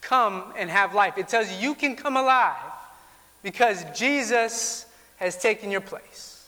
Come 0.00 0.52
and 0.56 0.70
have 0.70 0.94
life. 0.94 1.18
It 1.18 1.28
tells 1.28 1.50
you 1.50 1.56
you 1.58 1.74
can 1.74 1.96
come 1.96 2.16
alive 2.16 2.56
because 3.42 3.84
Jesus 3.96 4.86
has 5.16 5.36
taken 5.36 5.70
your 5.70 5.80
place. 5.80 6.46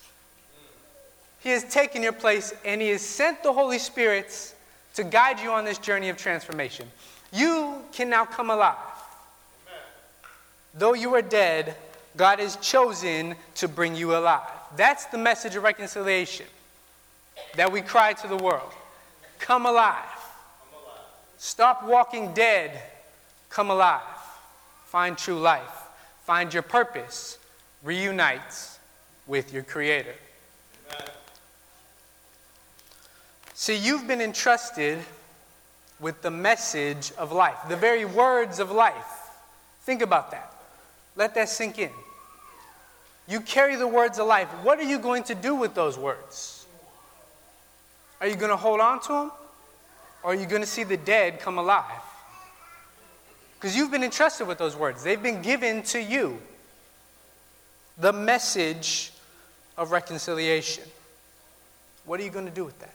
He 1.41 1.51
has 1.51 1.65
taken 1.65 2.03
your 2.03 2.13
place 2.13 2.53
and 2.65 2.81
He 2.81 2.89
has 2.89 3.03
sent 3.03 3.43
the 3.43 3.53
Holy 3.53 3.79
Spirit 3.79 4.55
to 4.95 5.05
guide 5.05 5.41
you 5.41 5.51
on 5.51 5.65
this 5.65 5.79
journey 5.79 6.09
of 6.09 6.17
transformation. 6.17 6.89
You 7.33 7.77
can 7.93 8.11
now 8.11 8.25
come 8.25 8.51
alive. 8.51 8.77
Though 10.75 10.95
you 10.95 11.15
are 11.15 11.23
dead, 11.23 11.75
God 12.17 12.41
has 12.41 12.57
chosen 12.57 13.35
to 13.57 13.69
bring 13.69 13.95
you 13.95 14.17
alive. 14.17 14.49
That's 14.77 15.07
the 15.07 15.19
message 15.19 15.57
of 15.57 15.63
reconciliation 15.63 16.47
that 17.57 17.71
we 17.71 17.81
cry 17.81 18.13
to 18.15 18.29
the 18.29 18.37
world. 18.37 18.73
Come 19.39 19.67
alive. 19.67 20.18
Stop 21.39 21.85
walking 21.85 22.35
dead. 22.35 22.83
Come 23.49 23.71
alive. 23.71 24.03
Find 24.87 25.17
true 25.17 25.39
life. 25.39 25.85
Find 26.25 26.53
your 26.53 26.63
purpose. 26.63 27.39
Reunite 27.83 28.79
with 29.27 29.53
your 29.53 29.63
Creator. 29.63 30.15
See, 33.55 33.77
you've 33.77 34.07
been 34.07 34.21
entrusted 34.21 34.99
with 36.01 36.23
the 36.23 36.31
message 36.31 37.13
of 37.19 37.33
life, 37.33 37.57
the 37.69 37.77
very 37.77 38.05
words 38.05 38.61
of 38.61 38.71
life. 38.71 38.95
Think 39.83 40.03
about 40.03 40.31
that. 40.31 40.53
Let 41.17 41.35
that 41.35 41.49
sink 41.49 41.79
in. 41.79 41.91
You 43.27 43.41
carry 43.41 43.77
the 43.77 43.89
words 43.89 44.19
of 44.19 44.27
life. 44.27 44.49
What 44.63 44.79
are 44.79 44.85
you 44.85 44.99
going 44.99 45.25
to 45.25 45.35
do 45.35 45.55
with 45.55 45.75
those 45.75 45.99
words? 45.99 46.67
Are 48.21 48.27
you 48.27 48.37
going 48.37 48.51
to 48.51 48.57
hold 48.57 48.81
on 48.81 49.01
to 49.03 49.09
them? 49.09 49.33
Or 50.23 50.33
are 50.33 50.35
you 50.35 50.47
going 50.47 50.63
to 50.63 50.69
see 50.69 50.85
the 50.85 50.97
dead 50.97 51.41
come 51.41 51.59
alive? 51.59 51.85
Because 53.55 53.77
you've 53.77 53.91
been 53.91 54.05
entrusted 54.05 54.47
with 54.47 54.59
those 54.59 54.77
words, 54.77 55.03
they've 55.03 55.23
been 55.23 55.43
given 55.43 55.83
to 55.85 56.01
you. 56.01 56.39
The 57.99 58.13
message 58.13 59.13
of 59.77 59.91
reconciliation. 59.91 60.85
What 62.05 62.21
are 62.21 62.23
you 62.23 62.31
going 62.31 62.47
to 62.47 62.53
do 62.53 62.65
with 62.65 62.79
that? 62.81 62.95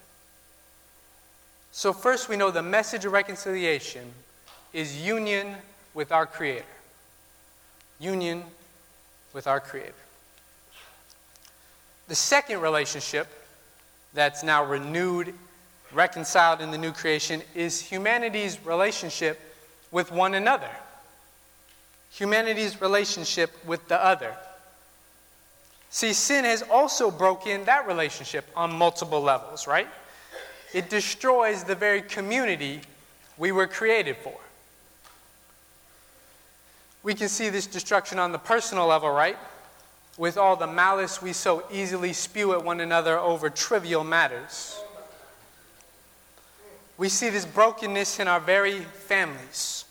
So, 1.72 1.92
first, 1.92 2.30
we 2.30 2.38
know 2.38 2.52
the 2.52 2.62
message 2.62 3.04
of 3.04 3.12
reconciliation 3.12 4.12
is 4.74 5.02
union 5.02 5.56
with 5.94 6.12
our 6.12 6.26
Creator. 6.26 6.66
Union 8.00 8.44
with 9.34 9.48
our 9.48 9.60
Creator. 9.60 9.94
The 12.08 12.16
second 12.16 12.62
relationship 12.62 13.28
that's 14.14 14.44
now 14.44 14.64
renewed, 14.64 15.34
reconciled 15.96 16.62
in 16.62 16.72
the 16.72 16.78
new 16.78 16.92
creation 16.92 17.42
is 17.56 17.80
humanity's 17.82 18.64
relationship 18.66 19.40
with 19.92 20.12
one 20.12 20.34
another. 20.34 20.70
Humanity's 22.12 22.82
relationship 22.82 23.52
with 23.66 23.88
the 23.88 24.04
other. 24.04 24.34
See, 25.90 26.14
sin 26.14 26.46
has 26.46 26.62
also 26.64 27.12
broken 27.12 27.66
that 27.66 27.88
relationship 27.88 28.46
on 28.56 28.72
multiple 28.74 29.22
levels, 29.22 29.68
right? 29.68 29.88
It 30.74 30.90
destroys 30.90 31.64
the 31.64 31.76
very 31.76 32.02
community 32.02 32.82
we 33.38 33.52
were 33.52 33.68
created 33.68 34.18
for. 34.18 34.36
We 37.04 37.14
can 37.14 37.30
see 37.30 37.50
this 37.50 37.68
destruction 37.68 38.18
on 38.18 38.32
the 38.32 38.40
personal 38.40 38.88
level, 38.88 39.10
right? 39.10 39.38
with 40.18 40.38
all 40.38 40.56
the 40.56 40.68
malice 40.68 41.22
we 41.22 41.34
so 41.34 41.64
easily 41.72 42.14
spew 42.14 42.54
at 42.54 42.64
one 42.64 42.80
another 42.80 43.18
over 43.18 43.50
trivial 43.50 44.04
matters. 44.04 44.80
We 47.04 47.10
see 47.10 47.30
this 47.30 47.46
brokenness 47.46 48.22
in 48.22 48.30
our 48.30 48.40
very 48.40 48.80
families. 48.80 49.84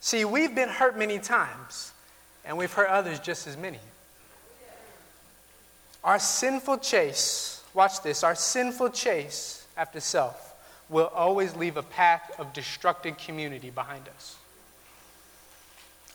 See, 0.00 0.26
we've 0.26 0.54
been 0.54 0.68
hurt 0.68 0.98
many 0.98 1.18
times, 1.18 1.92
and 2.44 2.58
we've 2.58 2.70
hurt 2.70 2.90
others 2.90 3.18
just 3.18 3.46
as 3.46 3.56
many. 3.56 3.78
Our 6.04 6.18
sinful 6.18 6.76
chase, 6.76 7.64
watch 7.72 8.02
this, 8.02 8.22
our 8.22 8.34
sinful 8.34 8.90
chase 8.90 9.66
after 9.74 9.98
self 9.98 10.62
will 10.90 11.06
always 11.06 11.56
leave 11.56 11.78
a 11.78 11.82
path 11.82 12.38
of 12.38 12.52
destructive 12.52 13.16
community 13.16 13.70
behind 13.70 14.10
us. 14.14 14.36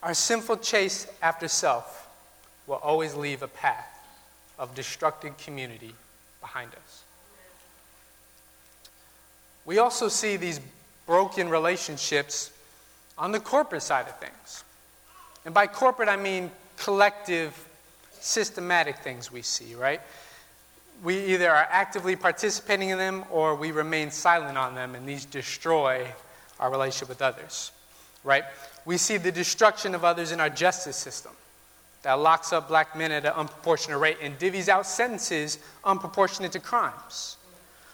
Our 0.04 0.14
sinful 0.14 0.58
chase 0.58 1.08
after 1.20 1.48
self 1.48 2.08
will 2.68 2.76
always 2.76 3.16
leave 3.16 3.42
a 3.42 3.48
path 3.48 3.90
of 4.60 4.76
destructive 4.76 5.36
community 5.40 5.96
behind 6.42 6.74
us. 6.74 7.06
We 9.68 9.80
also 9.80 10.08
see 10.08 10.38
these 10.38 10.62
broken 11.06 11.50
relationships 11.50 12.52
on 13.18 13.34
the 13.34 13.40
corporate 13.40 13.84
side 13.84 14.08
of 14.08 14.18
things. 14.18 14.64
And 15.44 15.54
by 15.54 15.68
corporate, 15.68 16.08
I 16.08 16.16
mean 16.16 16.50
collective, 16.78 17.54
systematic 18.20 19.00
things 19.00 19.30
we 19.30 19.42
see, 19.42 19.76
right? 19.76 20.00
We 21.04 21.18
either 21.34 21.50
are 21.50 21.68
actively 21.70 22.16
participating 22.16 22.90
in 22.90 22.98
them 22.98 23.26
or 23.30 23.56
we 23.56 23.72
remain 23.72 24.10
silent 24.10 24.58
on 24.58 24.74
them, 24.74 24.96
and 24.96 25.08
these 25.08 25.26
destroy 25.26 26.08
our 26.62 26.72
relationship 26.72 27.10
with 27.10 27.22
others, 27.22 27.72
right? 28.24 28.46
We 28.86 28.98
see 28.98 29.18
the 29.18 29.34
destruction 29.34 29.94
of 29.96 30.06
others 30.06 30.32
in 30.32 30.40
our 30.40 30.50
justice 30.50 30.96
system 30.96 31.34
that 32.04 32.14
locks 32.14 32.54
up 32.54 32.70
black 32.70 32.96
men 32.96 33.12
at 33.12 33.26
an 33.26 33.34
unproportionate 33.34 34.00
rate 34.00 34.18
and 34.22 34.40
divvies 34.40 34.70
out 34.70 34.86
sentences 34.86 35.60
unproportionate 35.84 36.54
to 36.54 36.60
crimes. 36.62 37.36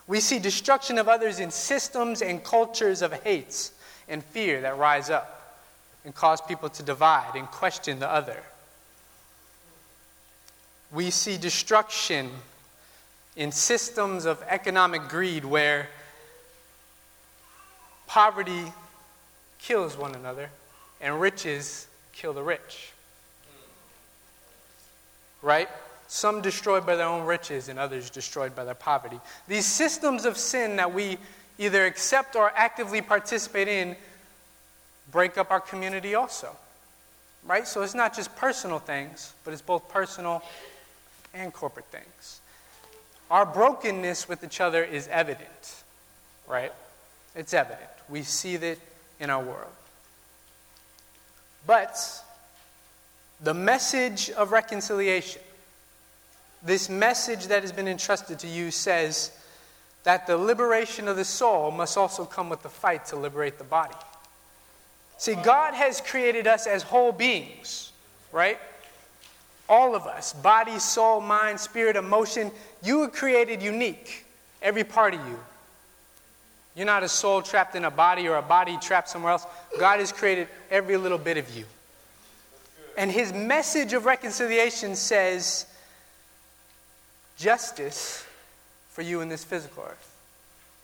We 0.08 0.20
see 0.20 0.40
destruction 0.40 0.98
of 0.98 1.08
others 1.08 1.40
in 1.40 1.52
systems 1.52 2.22
and 2.22 2.44
cultures 2.44 3.02
of 3.02 3.14
hates 3.24 3.72
and 4.10 4.24
fear 4.24 4.62
that 4.62 4.78
rise 4.78 5.10
up 5.10 5.62
and 6.04 6.14
cause 6.14 6.42
people 6.42 6.70
to 6.70 6.84
divide 6.84 7.36
and 7.36 7.48
question 7.48 8.00
the 8.00 8.10
other. 8.10 8.44
We 10.92 11.10
see 11.10 11.38
destruction 11.38 12.30
in 13.36 13.52
systems 13.52 14.26
of 14.26 14.44
economic 14.48 15.08
greed 15.08 15.46
where 15.46 15.88
poverty 18.06 18.72
kills 19.60 19.98
one 19.98 20.14
another 20.14 20.50
and 21.02 21.20
riches 21.20 21.88
kill 22.14 22.34
the 22.34 22.44
rich. 22.44 22.92
right? 25.42 25.68
Some 26.14 26.44
destroyed 26.44 26.86
by 26.86 26.96
their 26.96 27.08
own 27.08 27.26
riches 27.26 27.70
and 27.70 27.80
others 27.80 28.12
destroyed 28.12 28.56
by 28.56 28.66
their 28.66 28.76
poverty. 28.76 29.20
These 29.48 29.66
systems 29.66 30.26
of 30.26 30.38
sin 30.38 30.76
that 30.76 30.94
we 30.94 31.18
either 31.58 31.88
accept 31.88 32.36
or 32.36 32.52
actively 32.56 33.02
participate 33.02 33.68
in 33.68 33.96
break 35.12 35.40
up 35.40 35.50
our 35.50 35.60
community 35.60 36.14
also. 36.14 36.56
Right? 37.44 37.68
So 37.68 37.82
it's 37.82 37.96
not 37.96 38.16
just 38.16 38.36
personal 38.36 38.78
things, 38.78 39.34
but 39.44 39.54
it's 39.54 39.64
both 39.64 39.90
personal 39.90 40.44
and 41.34 41.52
corporate 41.52 41.88
things. 41.88 42.42
Our 43.32 43.48
brokenness 43.48 44.30
with 44.30 44.44
each 44.44 44.62
other 44.62 44.84
is 44.84 45.08
evident, 45.08 45.84
right? 46.48 46.74
It's 47.36 47.56
evident. 47.56 47.90
We 48.08 48.22
see 48.22 48.54
it 48.54 48.80
in 49.20 49.32
our 49.32 49.44
world. 49.44 49.74
But 51.66 51.98
the 53.42 53.56
message 53.56 54.30
of 54.30 54.52
reconciliation, 54.52 55.42
this 56.64 56.90
message 56.90 57.48
that 57.48 57.62
has 57.62 57.72
been 57.72 57.88
entrusted 57.88 58.40
to 58.40 58.48
you, 58.48 58.72
says 58.72 59.32
that 60.04 60.28
the 60.28 60.38
liberation 60.38 61.08
of 61.08 61.18
the 61.18 61.26
soul 61.26 61.72
must 61.72 61.98
also 61.98 62.26
come 62.26 62.50
with 62.50 62.62
the 62.64 62.70
fight 62.70 63.06
to 63.08 63.16
liberate 63.16 63.58
the 63.58 63.64
body. 63.64 63.96
See, 65.18 65.36
God 65.36 65.74
has 65.74 66.02
created 66.02 66.48
us 66.48 66.68
as 66.68 66.84
whole 66.84 67.12
beings, 67.12 67.92
right? 68.32 68.60
All 69.70 69.96
of 69.96 70.06
us 70.06 70.34
body, 70.34 70.80
soul, 70.80 71.22
mind, 71.22 71.60
spirit, 71.60 71.96
emotion. 71.96 72.52
You 72.82 73.00
were 73.00 73.08
created 73.08 73.62
unique, 73.62 74.26
every 74.62 74.84
part 74.84 75.14
of 75.14 75.26
you. 75.28 75.40
You're 76.76 76.86
not 76.86 77.04
a 77.04 77.10
soul 77.10 77.42
trapped 77.42 77.76
in 77.76 77.86
a 77.86 77.92
body 77.92 78.28
or 78.28 78.38
a 78.38 78.42
body 78.42 78.78
trapped 78.82 79.10
somewhere 79.10 79.34
else. 79.34 79.46
God 79.80 80.00
has 80.00 80.12
created 80.12 80.48
every 80.72 80.98
little 80.98 81.20
bit 81.20 81.38
of 81.38 81.56
you. 81.56 81.66
And 82.98 83.12
his 83.12 83.32
message 83.32 83.94
of 83.94 84.06
reconciliation 84.06 84.96
says 84.96 85.68
justice 87.38 88.26
for 88.92 89.02
you 89.02 89.22
in 89.22 89.30
this 89.30 89.44
physical 89.44 89.84
earth. 89.84 90.16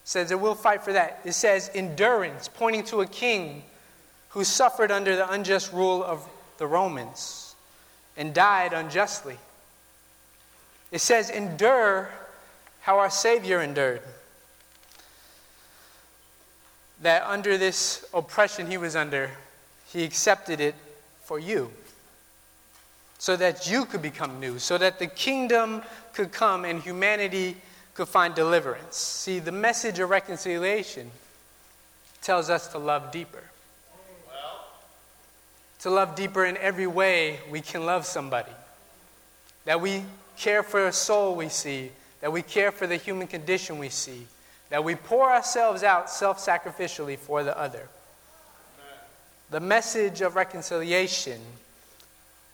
It 0.04 0.10
says 0.10 0.32
it 0.32 0.40
will 0.40 0.56
fight 0.56 0.84
for 0.84 0.94
that. 0.94 1.20
It 1.24 1.34
says 1.34 1.70
endurance, 1.74 2.48
pointing 2.48 2.84
to 2.86 3.02
a 3.02 3.06
king 3.06 3.64
who 4.30 4.44
suffered 4.44 4.92
under 4.92 5.16
the 5.16 5.30
unjust 5.32 5.74
rule 5.74 6.04
of 6.04 6.28
the 6.58 6.68
Romans 6.68 7.56
and 8.18 8.34
died 8.34 8.74
unjustly. 8.74 9.38
It 10.92 11.02
says, 11.02 11.30
endure 11.30 12.10
how 12.82 13.00
our 13.00 13.10
Savior 13.10 13.62
endured. 13.62 14.02
That 17.02 17.24
under 17.24 17.58
this 17.58 18.06
oppression 18.14 18.68
he 18.68 18.78
was 18.78 18.96
under, 18.96 19.32
he 19.88 20.04
accepted 20.04 20.60
it 20.60 20.76
for 21.24 21.40
you. 21.40 21.72
So 23.20 23.36
that 23.36 23.70
you 23.70 23.86
could 23.86 24.02
become 24.02 24.40
new, 24.40 24.60
so 24.60 24.78
that 24.78 24.98
the 24.98 25.08
kingdom 25.08 25.84
could 26.14 26.32
come 26.32 26.66
and 26.66 26.82
humanity 26.82 27.58
could 27.94 28.08
find 28.08 28.34
deliverance. 28.34 28.96
See, 28.96 29.40
the 29.40 29.52
message 29.52 30.00
of 30.00 30.10
reconciliation 30.10 31.12
tells 32.22 32.50
us 32.50 32.70
to 32.70 32.78
love 32.78 33.12
deeper. 33.12 33.44
To 35.82 35.90
love 35.90 36.16
deeper 36.16 36.46
in 36.46 36.58
every 36.58 36.88
way 36.88 37.40
we 37.52 37.62
can 37.62 37.86
love 37.86 38.06
somebody. 38.06 38.52
That 39.66 39.82
we 39.82 40.04
care 40.38 40.64
for 40.64 40.88
a 40.88 40.94
soul 40.94 41.36
we 41.36 41.50
see, 41.50 41.92
that 42.22 42.32
we 42.32 42.42
care 42.42 42.72
for 42.72 42.88
the 42.88 42.96
human 42.96 43.28
condition 43.28 43.78
we 43.80 43.90
see, 43.90 44.28
that 44.70 44.84
we 44.84 44.96
pour 44.96 45.32
ourselves 45.32 45.84
out 45.84 46.10
self 46.10 46.40
sacrificially 46.40 47.18
for 47.18 47.44
the 47.44 47.58
other. 47.58 47.88
The 49.52 49.60
message 49.60 50.22
of 50.22 50.36
reconciliation 50.36 51.42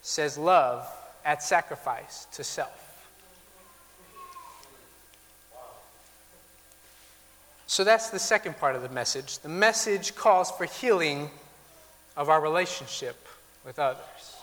says 0.05 0.37
love 0.37 0.87
at 1.25 1.41
sacrifice 1.41 2.27
to 2.31 2.43
self. 2.43 2.69
So 7.65 7.83
that's 7.83 8.11
the 8.11 8.19
second 8.19 8.59
part 8.59 8.75
of 8.75 8.83
the 8.83 8.89
message. 8.89 9.39
The 9.39 9.49
message 9.49 10.13
calls 10.13 10.51
for 10.51 10.65
healing 10.65 11.31
of 12.15 12.29
our 12.29 12.39
relationship 12.39 13.27
with 13.65 13.79
others. 13.79 14.35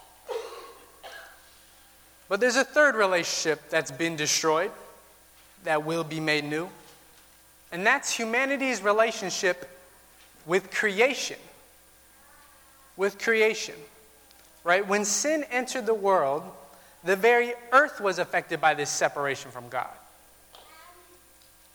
But 2.29 2.40
there's 2.40 2.57
a 2.57 2.64
third 2.64 2.96
relationship 2.96 3.70
that's 3.70 3.92
been 3.92 4.16
destroyed 4.16 4.72
that 5.62 5.85
will 5.85 6.03
be 6.03 6.18
made 6.18 6.42
new, 6.42 6.68
and 7.70 7.87
that's 7.87 8.11
humanity's 8.11 8.83
relationship 8.83 9.70
with 10.44 10.72
creation. 10.72 11.38
With 12.96 13.20
creation. 13.20 13.77
Right? 14.64 14.87
When 14.87 15.05
sin 15.05 15.44
entered 15.51 15.87
the 15.87 15.94
world, 15.94 16.42
the 17.05 17.16
very 17.16 17.55
earth 17.72 18.01
was 18.01 18.18
affected 18.18 18.61
by 18.61 18.75
this 18.75 18.90
separation 18.90 19.51
from 19.51 19.68
God. 19.68 19.90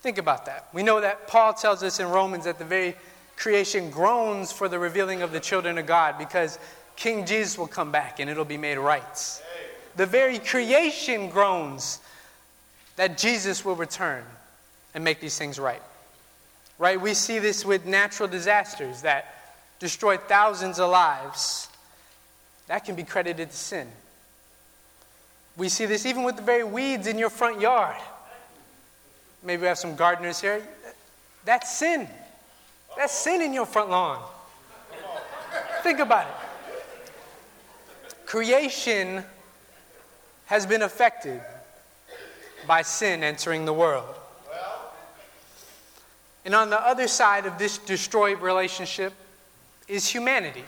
Think 0.02 0.17
about 0.17 0.45
that. 0.45 0.67
We 0.73 0.84
know 0.84 1.02
that 1.02 1.28
Paul 1.28 1.54
tells 1.54 1.84
us 1.84 2.00
in 2.00 2.08
Romans 2.08 2.45
that 2.45 2.60
the 2.60 2.65
very 2.65 2.95
creation 3.36 3.89
groans 3.89 4.52
for 4.52 4.69
the 4.69 4.80
revealing 4.80 5.21
of 5.21 5.32
the 5.32 5.39
children 5.39 5.78
of 5.78 5.86
God 5.86 6.17
because 6.17 6.58
King 6.95 7.26
Jesus 7.26 7.58
will 7.58 7.67
come 7.67 7.91
back 7.91 8.19
and 8.19 8.30
it'll 8.30 8.45
be 8.45 8.58
made 8.58 8.78
right. 8.78 9.41
The 9.95 10.06
very 10.06 10.39
creation 10.39 11.30
groans 11.30 12.00
that 12.95 13.17
Jesus 13.17 13.65
will 13.65 13.76
return 13.76 14.23
and 14.93 15.04
make 15.04 15.19
these 15.19 15.38
things 15.38 15.60
right. 15.60 15.82
Right? 16.80 17.00
We 17.00 17.13
see 17.13 17.39
this 17.39 17.65
with 17.65 17.86
natural 17.86 18.28
disasters 18.28 19.02
that 19.02 19.34
destroy 19.80 20.17
thousands 20.17 20.80
of 20.80 20.89
lives. 20.89 21.69
That 22.67 22.86
can 22.86 22.95
be 22.95 23.03
credited 23.03 23.51
to 23.51 23.56
sin. 23.56 23.88
We 25.56 25.69
see 25.69 25.86
this 25.86 26.06
even 26.06 26.23
with 26.23 26.36
the 26.36 26.41
very 26.41 26.63
weeds 26.63 27.08
in 27.08 27.17
your 27.17 27.30
front 27.30 27.60
yard 27.60 27.97
Maybe 29.43 29.62
we 29.62 29.67
have 29.67 29.77
some 29.77 29.95
gardeners 29.95 30.41
here. 30.41 30.62
That's 31.45 31.77
sin. 31.77 32.08
That's 32.97 33.13
sin 33.13 33.41
in 33.41 33.53
your 33.53 33.65
front 33.65 33.89
lawn. 33.89 34.21
Think 35.84 35.99
about 35.99 36.27
it. 36.27 36.34
Creation 38.25 39.23
has 40.47 40.65
been 40.65 40.82
affected 40.82 41.41
by 42.65 42.82
sin 42.82 43.23
entering 43.23 43.65
the 43.65 43.73
world. 43.73 44.15
And 46.43 46.56
on 46.56 46.69
the 46.69 46.80
other 46.80 47.08
side 47.08 47.45
of 47.45 47.58
this 47.58 47.77
destroyed 47.77 48.41
relationship 48.41 49.13
is 49.88 50.08
humanity. 50.08 50.63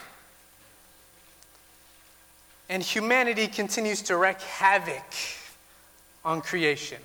And 2.70 2.84
humanity 2.84 3.48
continues 3.48 4.04
to 4.04 4.16
wreak 4.16 4.40
havoc 4.42 5.04
on 6.24 6.42
creation 6.42 7.02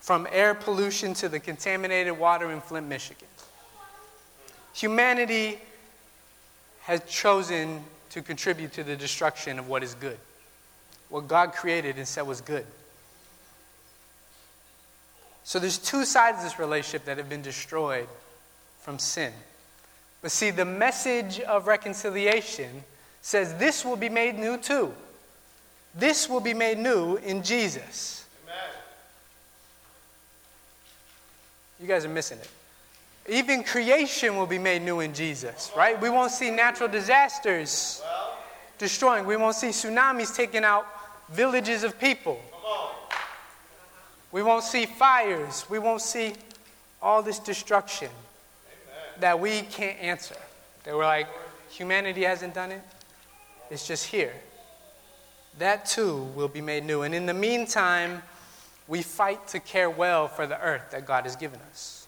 from 0.00 0.28
air 0.30 0.54
pollution 0.54 1.14
to 1.14 1.28
the 1.28 1.40
contaminated 1.40 2.16
water 2.18 2.52
in 2.52 2.60
Flint, 2.60 2.86
Michigan. 2.86 3.26
Humanity 4.74 5.58
has 6.82 7.02
chosen 7.08 7.82
to 8.10 8.22
contribute 8.22 8.72
to 8.74 8.84
the 8.84 8.96
destruction 8.96 9.58
of 9.58 9.68
what 9.68 9.82
is 9.82 9.94
good, 9.94 10.18
what 11.08 11.26
God 11.26 11.52
created 11.52 11.96
and 11.96 12.06
said 12.06 12.26
was 12.26 12.40
good. 12.40 12.66
So 15.42 15.58
there's 15.58 15.78
two 15.78 16.04
sides 16.04 16.38
of 16.38 16.44
this 16.44 16.58
relationship 16.58 17.06
that 17.06 17.18
have 17.18 17.28
been 17.28 17.42
destroyed 17.42 18.08
from 18.80 18.98
sin. 18.98 19.32
But 20.22 20.30
see, 20.30 20.50
the 20.50 20.64
message 20.64 21.40
of 21.40 21.66
reconciliation 21.66 22.84
says 23.24 23.54
this 23.54 23.86
will 23.86 23.96
be 23.96 24.10
made 24.10 24.38
new 24.38 24.58
too. 24.58 24.92
This 25.94 26.28
will 26.28 26.40
be 26.40 26.52
made 26.52 26.76
new 26.76 27.16
in 27.16 27.42
Jesus. 27.42 28.26
You 31.80 31.88
guys 31.88 32.04
are 32.04 32.10
missing 32.10 32.38
it. 32.38 32.50
Even 33.26 33.64
creation 33.64 34.36
will 34.36 34.46
be 34.46 34.58
made 34.58 34.82
new 34.82 35.00
in 35.00 35.14
Jesus, 35.14 35.72
right? 35.74 35.98
We 35.98 36.10
won't 36.10 36.32
see 36.32 36.50
natural 36.50 36.86
disasters 36.86 38.02
destroying. 38.76 39.24
We 39.24 39.38
won't 39.38 39.56
see 39.56 39.68
tsunamis 39.68 40.36
taking 40.36 40.62
out 40.62 40.86
villages 41.30 41.82
of 41.82 41.98
people. 41.98 42.38
We 44.32 44.42
won't 44.42 44.64
see 44.64 44.84
fires. 44.84 45.64
We 45.70 45.78
won't 45.78 46.02
see 46.02 46.34
all 47.00 47.22
this 47.22 47.38
destruction 47.38 48.10
that 49.18 49.40
we 49.40 49.62
can't 49.62 49.98
answer. 49.98 50.36
That 50.84 50.94
we're 50.94 51.04
like, 51.04 51.28
humanity 51.70 52.24
hasn't 52.24 52.52
done 52.52 52.72
it. 52.72 52.82
It's 53.70 53.86
just 53.86 54.06
here. 54.06 54.32
That 55.58 55.86
too 55.86 56.22
will 56.34 56.48
be 56.48 56.60
made 56.60 56.84
new. 56.84 57.02
And 57.02 57.14
in 57.14 57.26
the 57.26 57.34
meantime, 57.34 58.22
we 58.88 59.02
fight 59.02 59.46
to 59.48 59.60
care 59.60 59.88
well 59.88 60.28
for 60.28 60.46
the 60.46 60.60
earth 60.60 60.90
that 60.90 61.06
God 61.06 61.24
has 61.24 61.36
given 61.36 61.60
us. 61.70 62.06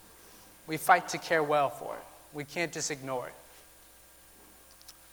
We 0.66 0.76
fight 0.76 1.08
to 1.08 1.18
care 1.18 1.42
well 1.42 1.70
for 1.70 1.94
it. 1.94 2.04
We 2.32 2.44
can't 2.44 2.72
just 2.72 2.90
ignore 2.90 3.28
it. 3.28 3.34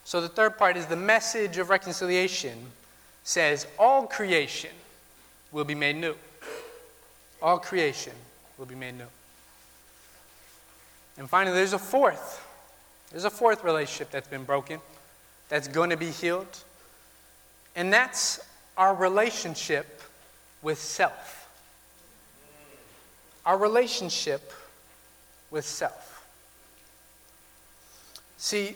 So, 0.04 0.20
the 0.20 0.28
third 0.28 0.58
part 0.58 0.76
is 0.76 0.86
the 0.86 0.98
message 0.98 1.58
of 1.58 1.70
reconciliation 1.70 2.58
says 3.24 3.68
all 3.80 4.06
creation 4.06 4.72
will 5.52 5.64
be 5.64 5.76
made 5.76 5.96
new. 5.96 6.16
All 7.42 7.58
creation 7.58 8.14
will 8.58 8.66
be 8.66 8.76
made 8.76 8.98
new. 8.98 9.08
And 11.18 11.30
finally, 11.30 11.56
there's 11.56 11.74
a 11.74 11.80
fourth. 11.80 12.46
There's 13.12 13.26
a 13.26 13.30
fourth 13.30 13.64
relationship 13.64 14.12
that's 14.12 14.28
been 14.28 14.44
broken, 14.44 14.80
that's 15.54 15.68
going 15.68 15.92
to 15.92 15.98
be 15.98 16.10
healed. 16.10 16.48
And 17.76 17.94
that's 17.94 18.40
our 18.76 18.96
relationship 18.96 20.02
with 20.64 20.80
self. 20.80 21.48
Our 23.46 23.60
relationship 23.60 24.52
with 25.52 25.64
self. 25.64 26.26
See, 28.40 28.76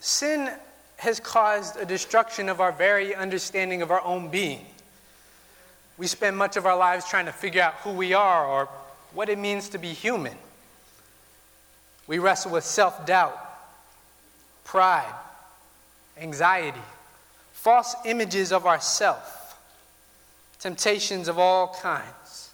sin 0.00 0.50
has 0.96 1.20
caused 1.20 1.76
a 1.76 1.84
destruction 1.84 2.48
of 2.48 2.62
our 2.62 2.72
very 2.72 3.14
understanding 3.14 3.82
of 3.82 3.90
our 3.90 4.02
own 4.02 4.30
being. 4.30 4.64
We 5.98 6.06
spend 6.06 6.38
much 6.38 6.56
of 6.56 6.64
our 6.64 6.78
lives 6.78 7.06
trying 7.06 7.26
to 7.26 7.32
figure 7.32 7.60
out 7.60 7.74
who 7.84 7.90
we 7.90 8.14
are 8.14 8.46
or 8.46 8.70
what 9.12 9.28
it 9.28 9.38
means 9.38 9.68
to 9.68 9.78
be 9.78 9.88
human. 9.88 10.38
We 12.06 12.18
wrestle 12.18 12.52
with 12.52 12.64
self 12.64 13.04
doubt, 13.04 13.38
pride, 14.64 15.12
anxiety, 16.20 16.80
false 17.52 17.94
images 18.04 18.52
of 18.52 18.66
ourself, 18.66 19.58
temptations 20.60 21.28
of 21.28 21.38
all 21.38 21.74
kinds. 21.80 22.50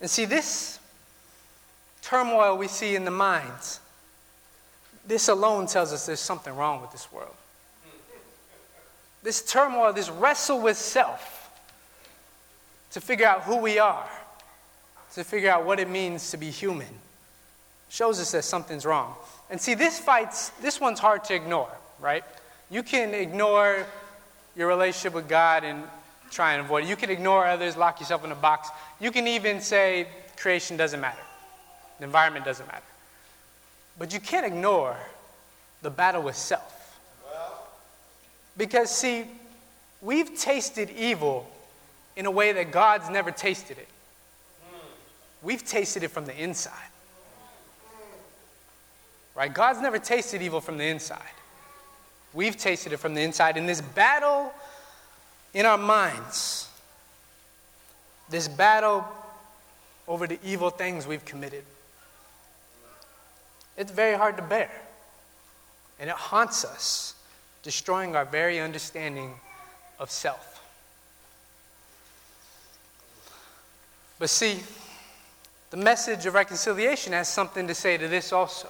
And 0.00 0.10
see, 0.10 0.24
this 0.24 0.78
turmoil 2.02 2.56
we 2.56 2.68
see 2.68 2.96
in 2.96 3.04
the 3.04 3.10
minds, 3.10 3.80
this 5.06 5.28
alone 5.28 5.66
tells 5.66 5.92
us 5.92 6.06
there's 6.06 6.20
something 6.20 6.54
wrong 6.54 6.80
with 6.80 6.92
this 6.92 7.10
world. 7.12 7.34
This 9.22 9.42
turmoil, 9.42 9.92
this 9.92 10.10
wrestle 10.10 10.60
with 10.60 10.76
self 10.76 11.38
to 12.90 13.00
figure 13.00 13.26
out 13.26 13.42
who 13.42 13.56
we 13.56 13.78
are, 13.78 14.08
to 15.14 15.24
figure 15.24 15.50
out 15.50 15.64
what 15.64 15.78
it 15.78 15.88
means 15.88 16.30
to 16.30 16.36
be 16.36 16.50
human, 16.50 16.88
shows 17.88 18.20
us 18.20 18.32
that 18.32 18.42
something's 18.42 18.84
wrong. 18.84 19.14
And 19.50 19.60
see, 19.60 19.74
this 19.74 19.98
fight's, 19.98 20.48
this 20.60 20.80
one's 20.80 20.98
hard 20.98 21.24
to 21.24 21.34
ignore, 21.34 21.70
right? 22.00 22.24
You 22.72 22.82
can 22.82 23.12
ignore 23.12 23.84
your 24.56 24.66
relationship 24.66 25.12
with 25.12 25.28
God 25.28 25.62
and 25.62 25.84
try 26.30 26.54
and 26.54 26.64
avoid 26.64 26.84
it. 26.84 26.88
You 26.88 26.96
can 26.96 27.10
ignore 27.10 27.46
others, 27.46 27.76
lock 27.76 28.00
yourself 28.00 28.24
in 28.24 28.32
a 28.32 28.34
box. 28.34 28.70
You 28.98 29.10
can 29.10 29.26
even 29.28 29.60
say 29.60 30.08
creation 30.38 30.78
doesn't 30.78 31.00
matter, 31.00 31.20
the 31.98 32.06
environment 32.06 32.46
doesn't 32.46 32.66
matter. 32.66 32.82
But 33.98 34.14
you 34.14 34.20
can't 34.20 34.46
ignore 34.46 34.96
the 35.82 35.90
battle 35.90 36.22
with 36.22 36.34
self. 36.34 36.78
Because, 38.56 38.90
see, 38.90 39.26
we've 40.00 40.38
tasted 40.38 40.88
evil 40.90 41.50
in 42.16 42.24
a 42.24 42.30
way 42.30 42.52
that 42.52 42.72
God's 42.72 43.10
never 43.10 43.30
tasted 43.30 43.76
it. 43.76 43.88
We've 45.42 45.64
tasted 45.64 46.04
it 46.04 46.08
from 46.08 46.24
the 46.24 46.42
inside. 46.42 46.72
Right? 49.34 49.52
God's 49.52 49.80
never 49.80 49.98
tasted 49.98 50.40
evil 50.40 50.60
from 50.62 50.78
the 50.78 50.84
inside. 50.84 51.20
We've 52.34 52.56
tasted 52.56 52.92
it 52.92 52.96
from 52.98 53.14
the 53.14 53.22
inside. 53.22 53.56
In 53.56 53.66
this 53.66 53.80
battle 53.80 54.52
in 55.54 55.66
our 55.66 55.78
minds, 55.78 56.68
this 58.30 58.48
battle 58.48 59.06
over 60.08 60.26
the 60.26 60.38
evil 60.42 60.70
things 60.70 61.06
we've 61.06 61.24
committed, 61.24 61.64
it's 63.76 63.92
very 63.92 64.16
hard 64.16 64.36
to 64.36 64.42
bear. 64.42 64.70
And 66.00 66.08
it 66.08 66.16
haunts 66.16 66.64
us, 66.64 67.14
destroying 67.62 68.16
our 68.16 68.24
very 68.24 68.58
understanding 68.60 69.34
of 69.98 70.10
self. 70.10 70.60
But 74.18 74.30
see, 74.30 74.60
the 75.70 75.76
message 75.76 76.26
of 76.26 76.34
reconciliation 76.34 77.12
has 77.12 77.28
something 77.28 77.66
to 77.66 77.74
say 77.74 77.96
to 77.96 78.08
this 78.08 78.32
also. 78.32 78.68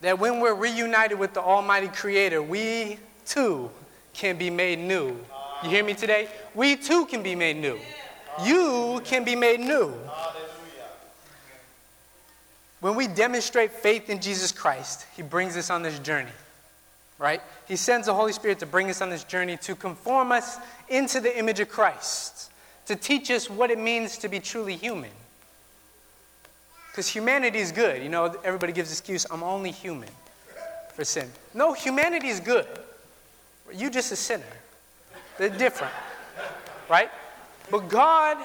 That 0.00 0.18
when 0.18 0.40
we're 0.40 0.54
reunited 0.54 1.18
with 1.18 1.34
the 1.34 1.42
Almighty 1.42 1.88
Creator, 1.88 2.42
we 2.42 2.98
too 3.26 3.70
can 4.14 4.38
be 4.38 4.50
made 4.50 4.78
new. 4.78 5.16
You 5.62 5.70
hear 5.70 5.84
me 5.84 5.94
today? 5.94 6.28
We 6.54 6.76
too 6.76 7.04
can 7.06 7.22
be 7.22 7.34
made 7.34 7.56
new. 7.56 7.78
You 8.44 9.02
can 9.04 9.24
be 9.24 9.36
made 9.36 9.60
new. 9.60 9.92
When 12.80 12.94
we 12.94 13.06
demonstrate 13.06 13.72
faith 13.72 14.08
in 14.08 14.20
Jesus 14.20 14.52
Christ, 14.52 15.04
He 15.14 15.22
brings 15.22 15.56
us 15.56 15.68
on 15.68 15.82
this 15.82 15.98
journey, 15.98 16.30
right? 17.18 17.42
He 17.68 17.76
sends 17.76 18.06
the 18.06 18.14
Holy 18.14 18.32
Spirit 18.32 18.58
to 18.60 18.66
bring 18.66 18.88
us 18.88 19.02
on 19.02 19.10
this 19.10 19.24
journey 19.24 19.58
to 19.58 19.74
conform 19.74 20.32
us 20.32 20.56
into 20.88 21.20
the 21.20 21.38
image 21.38 21.60
of 21.60 21.68
Christ, 21.68 22.50
to 22.86 22.96
teach 22.96 23.30
us 23.30 23.50
what 23.50 23.70
it 23.70 23.78
means 23.78 24.16
to 24.18 24.28
be 24.28 24.40
truly 24.40 24.76
human. 24.76 25.10
Because 26.90 27.08
humanity 27.08 27.58
is 27.58 27.72
good. 27.72 28.02
You 28.02 28.08
know, 28.08 28.34
everybody 28.44 28.72
gives 28.72 28.90
excuse, 28.90 29.26
I'm 29.30 29.42
only 29.42 29.70
human 29.70 30.08
for 30.94 31.04
sin. 31.04 31.30
No, 31.54 31.72
humanity 31.72 32.28
is 32.28 32.40
good. 32.40 32.66
You 33.72 33.90
just 33.90 34.12
a 34.12 34.16
sinner. 34.16 34.44
They're 35.38 35.48
different. 35.48 35.94
Right? 36.88 37.10
But 37.70 37.88
God 37.88 38.38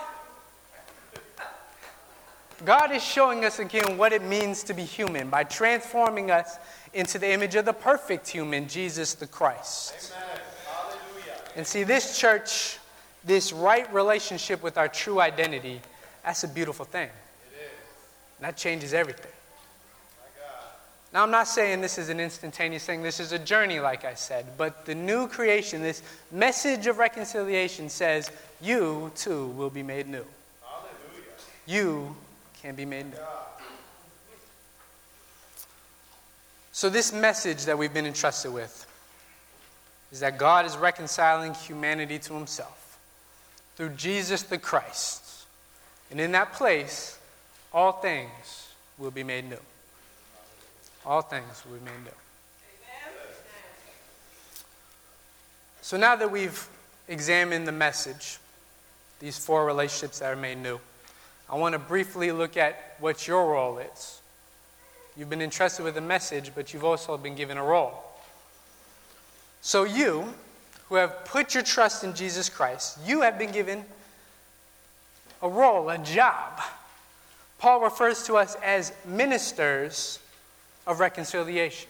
God 2.63 2.91
is 2.91 3.03
showing 3.03 3.43
us 3.43 3.60
again 3.60 3.97
what 3.97 4.13
it 4.13 4.23
means 4.23 4.63
to 4.63 4.73
be 4.73 4.84
human 4.84 5.29
by 5.29 5.43
transforming 5.43 6.31
us 6.31 6.58
into 6.93 7.19
the 7.19 7.29
image 7.29 7.55
of 7.55 7.65
the 7.65 7.73
perfect 7.73 8.27
human, 8.27 8.67
Jesus 8.67 9.13
the 9.13 9.27
Christ. 9.27 10.13
And 11.58 11.67
see, 11.67 11.84
this 11.84 12.17
church, 12.17 12.79
this 13.25 13.51
right 13.51 13.91
relationship 13.93 14.63
with 14.63 14.77
our 14.77 14.88
true 14.88 15.19
identity, 15.19 15.81
that's 16.23 16.45
a 16.45 16.47
beautiful 16.47 16.86
thing. 16.86 17.10
That 18.45 18.58
changes 18.58 18.93
everything. 18.93 19.31
Now, 21.12 21.23
I'm 21.23 21.31
not 21.31 21.47
saying 21.47 21.81
this 21.81 21.97
is 21.97 22.10
an 22.10 22.19
instantaneous 22.19 22.86
thing, 22.86 23.01
this 23.01 23.19
is 23.19 23.31
a 23.31 23.39
journey, 23.39 23.79
like 23.79 24.05
I 24.05 24.13
said. 24.13 24.45
But 24.55 24.86
the 24.86 24.93
new 24.93 25.27
creation, 25.27 25.81
this 25.81 26.03
message 26.31 26.86
of 26.86 26.99
reconciliation 26.99 27.89
says, 27.89 28.29
you 28.62 29.12
too 29.15 29.47
will 29.47 29.71
be 29.71 29.81
made 29.81 30.08
new. 30.08 30.25
You 31.65 32.15
can 32.62 32.75
be 32.75 32.86
made 32.86 33.08
new. 33.08 33.17
So, 36.71 36.88
this 36.88 37.12
message 37.12 37.65
that 37.65 37.79
we've 37.79 37.95
been 37.95 38.05
entrusted 38.05 38.53
with 38.53 38.86
is 40.12 40.19
that 40.19 40.38
God 40.38 40.67
is 40.67 40.77
reconciling 40.77 41.55
humanity 41.55 42.19
to 42.19 42.36
himself 42.36 42.99
through 43.75 43.89
Jesus 43.89 44.43
the 44.43 44.60
Christ. 44.60 45.47
And 46.12 46.21
in 46.21 46.31
that 46.34 46.53
place, 46.53 47.17
all 47.75 47.91
things 47.91 48.69
will 48.97 49.11
be 49.11 49.23
made 49.23 49.49
new. 49.49 49.59
All 51.05 51.21
things 51.21 51.61
will 51.65 51.77
be 51.77 51.83
made 51.83 52.03
new. 52.05 52.11
So 55.81 55.97
now 55.97 56.15
that 56.15 56.31
we've 56.31 56.67
examined 57.09 57.67
the 57.67 57.73
message, 57.73 58.38
these 59.19 59.38
four 59.38 59.65
relationships 59.65 60.19
that 60.19 60.31
are 60.31 60.38
made 60.38 60.57
new, 60.57 60.79
I 61.49 61.57
want 61.57 61.73
to 61.73 61.79
briefly 61.79 62.31
look 62.31 62.57
at 62.57 62.95
what 62.99 63.27
your 63.27 63.51
role 63.51 63.77
is. 63.77 64.21
You've 65.17 65.29
been 65.29 65.41
entrusted 65.41 65.85
with 65.85 65.97
a 65.97 66.01
message, 66.01 66.53
but 66.55 66.73
you've 66.73 66.85
also 66.85 67.17
been 67.17 67.35
given 67.35 67.57
a 67.57 67.63
role. 67.63 68.03
So, 69.61 69.83
you 69.83 70.33
who 70.88 70.95
have 70.95 71.25
put 71.25 71.53
your 71.53 71.63
trust 71.63 72.03
in 72.03 72.13
Jesus 72.13 72.49
Christ, 72.49 72.99
you 73.05 73.21
have 73.21 73.38
been 73.38 73.51
given 73.51 73.83
a 75.41 75.49
role, 75.49 75.89
a 75.89 75.97
job. 75.97 76.61
Paul 77.65 77.80
refers 77.80 78.21
to 78.28 78.38
us 78.38 78.56
as 78.63 78.93
ministers 79.08 80.19
of 80.86 80.99
reconciliation. 80.99 81.89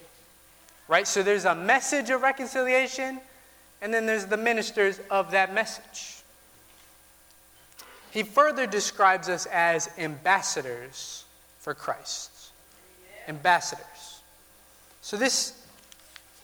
Right? 0.87 1.05
So 1.05 1.21
there's 1.21 1.43
a 1.43 1.53
message 1.53 2.09
of 2.11 2.21
reconciliation, 2.21 3.19
and 3.81 3.93
then 3.93 4.05
there's 4.05 4.25
the 4.25 4.37
ministers 4.37 5.01
of 5.11 5.31
that 5.31 5.53
message. 5.53 6.23
He 8.11 8.23
further 8.23 8.65
describes 8.65 9.27
us 9.27 9.47
as 9.47 9.89
ambassadors 9.97 11.25
for 11.59 11.73
Christ. 11.73 12.31
Ambassadors. 13.27 14.21
So 15.01 15.17
this 15.17 15.61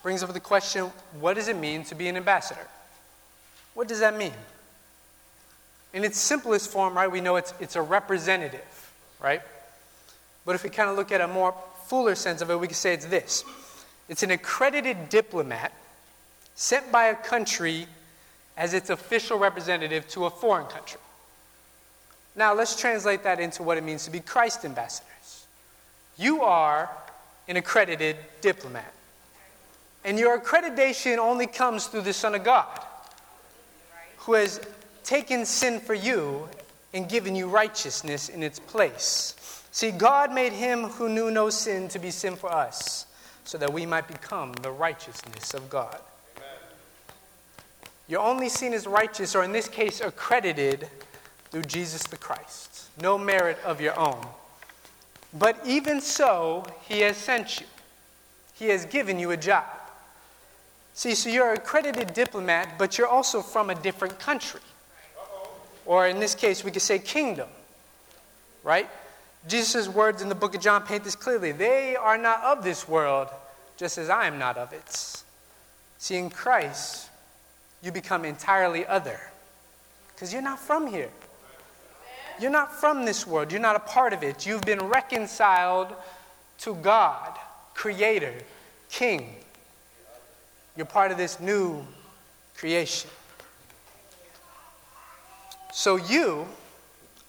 brings 0.03 0.23
up 0.23 0.33
the 0.33 0.41
question 0.41 0.91
what 1.21 1.35
does 1.35 1.47
it 1.47 1.55
mean 1.55 1.85
to 1.85 1.95
be 1.95 2.09
an 2.09 2.17
ambassador? 2.17 2.67
What 3.75 3.87
does 3.87 4.01
that 4.01 4.17
mean? 4.17 4.33
In 5.93 6.03
its 6.03 6.19
simplest 6.19 6.69
form, 6.69 6.95
right, 6.97 7.09
we 7.09 7.21
know 7.21 7.37
it's, 7.37 7.53
it's 7.61 7.77
a 7.77 7.81
representative, 7.81 8.80
right? 9.21 9.41
But 10.45 10.55
if 10.55 10.63
we 10.63 10.69
kind 10.69 10.89
of 10.89 10.95
look 10.95 11.11
at 11.11 11.21
a 11.21 11.27
more 11.27 11.53
fuller 11.85 12.15
sense 12.15 12.41
of 12.41 12.49
it, 12.49 12.59
we 12.59 12.67
could 12.67 12.75
say 12.75 12.93
it's 12.93 13.05
this 13.05 13.43
it's 14.09 14.23
an 14.23 14.31
accredited 14.31 15.09
diplomat 15.09 15.71
sent 16.55 16.91
by 16.91 17.05
a 17.05 17.15
country 17.15 17.87
as 18.57 18.73
its 18.73 18.89
official 18.89 19.39
representative 19.39 20.07
to 20.09 20.25
a 20.25 20.29
foreign 20.29 20.67
country. 20.67 20.99
Now, 22.35 22.53
let's 22.53 22.75
translate 22.75 23.23
that 23.23 23.39
into 23.39 23.63
what 23.63 23.77
it 23.77 23.83
means 23.83 24.05
to 24.05 24.11
be 24.11 24.19
Christ 24.19 24.63
ambassadors. 24.63 25.47
You 26.17 26.43
are 26.43 26.89
an 27.47 27.57
accredited 27.57 28.17
diplomat. 28.41 28.93
And 30.03 30.17
your 30.17 30.39
accreditation 30.39 31.17
only 31.17 31.47
comes 31.47 31.87
through 31.87 32.01
the 32.01 32.13
Son 32.13 32.35
of 32.35 32.43
God, 32.43 32.79
who 34.17 34.33
has 34.33 34.61
taken 35.03 35.45
sin 35.45 35.79
for 35.79 35.93
you 35.93 36.47
and 36.93 37.07
given 37.07 37.35
you 37.35 37.47
righteousness 37.47 38.29
in 38.29 38.43
its 38.43 38.59
place. 38.59 39.35
See, 39.71 39.91
God 39.91 40.33
made 40.33 40.53
him 40.53 40.83
who 40.83 41.07
knew 41.07 41.31
no 41.31 41.49
sin 41.49 41.87
to 41.89 41.99
be 41.99 42.11
sin 42.11 42.35
for 42.35 42.51
us, 42.51 43.05
so 43.45 43.57
that 43.57 43.71
we 43.71 43.85
might 43.85 44.07
become 44.07 44.53
the 44.53 44.71
righteousness 44.71 45.53
of 45.53 45.69
God. 45.69 45.97
You're 48.07 48.21
only 48.21 48.49
seen 48.49 48.73
as 48.73 48.85
righteous, 48.85 49.35
or 49.35 49.43
in 49.43 49.53
this 49.53 49.69
case, 49.69 50.01
accredited 50.01 50.89
through 51.49 51.63
Jesus 51.63 52.03
the 52.03 52.17
Christ. 52.17 52.89
No 53.01 53.17
merit 53.17 53.57
of 53.63 53.79
your 53.79 53.97
own. 53.97 54.25
But 55.33 55.57
even 55.65 56.01
so, 56.01 56.65
he 56.87 56.99
has 57.01 57.15
sent 57.15 57.61
you. 57.61 57.67
He 58.53 58.67
has 58.67 58.85
given 58.85 59.17
you 59.17 59.31
a 59.31 59.37
job. 59.37 59.65
See, 60.93 61.15
so 61.15 61.29
you're 61.29 61.53
accredited 61.53 62.13
diplomat, 62.13 62.77
but 62.77 62.97
you're 62.97 63.07
also 63.07 63.41
from 63.41 63.69
a 63.69 63.75
different 63.75 64.19
country. 64.19 64.59
Or 65.85 66.07
in 66.07 66.19
this 66.19 66.35
case, 66.35 66.63
we 66.63 66.71
could 66.71 66.81
say 66.81 66.99
kingdom. 66.99 67.49
Right? 68.63 68.89
Jesus' 69.47 69.87
words 69.87 70.21
in 70.21 70.29
the 70.29 70.35
book 70.35 70.55
of 70.55 70.61
John 70.61 70.83
paint 70.83 71.03
this 71.03 71.15
clearly. 71.15 71.51
They 71.51 71.95
are 71.95 72.17
not 72.17 72.43
of 72.43 72.63
this 72.63 72.87
world, 72.87 73.27
just 73.77 73.97
as 73.97 74.09
I 74.09 74.27
am 74.27 74.37
not 74.37 74.57
of 74.57 74.71
it. 74.73 75.23
See, 75.97 76.15
in 76.15 76.29
Christ, 76.29 77.09
you 77.81 77.91
become 77.91 78.25
entirely 78.25 78.85
other. 78.85 79.19
Because 80.13 80.31
you're 80.31 80.41
not 80.41 80.59
from 80.59 80.87
here. 80.87 81.09
You're 82.39 82.51
not 82.51 82.73
from 82.73 83.05
this 83.05 83.25
world. 83.25 83.51
You're 83.51 83.61
not 83.61 83.75
a 83.75 83.79
part 83.79 84.13
of 84.13 84.23
it. 84.23 84.45
You've 84.45 84.61
been 84.61 84.83
reconciled 84.83 85.93
to 86.59 86.75
God, 86.75 87.37
Creator, 87.73 88.33
King. 88.89 89.35
You're 90.75 90.85
part 90.85 91.11
of 91.11 91.17
this 91.17 91.39
new 91.39 91.85
creation. 92.55 93.09
So 95.71 95.95
you 95.95 96.47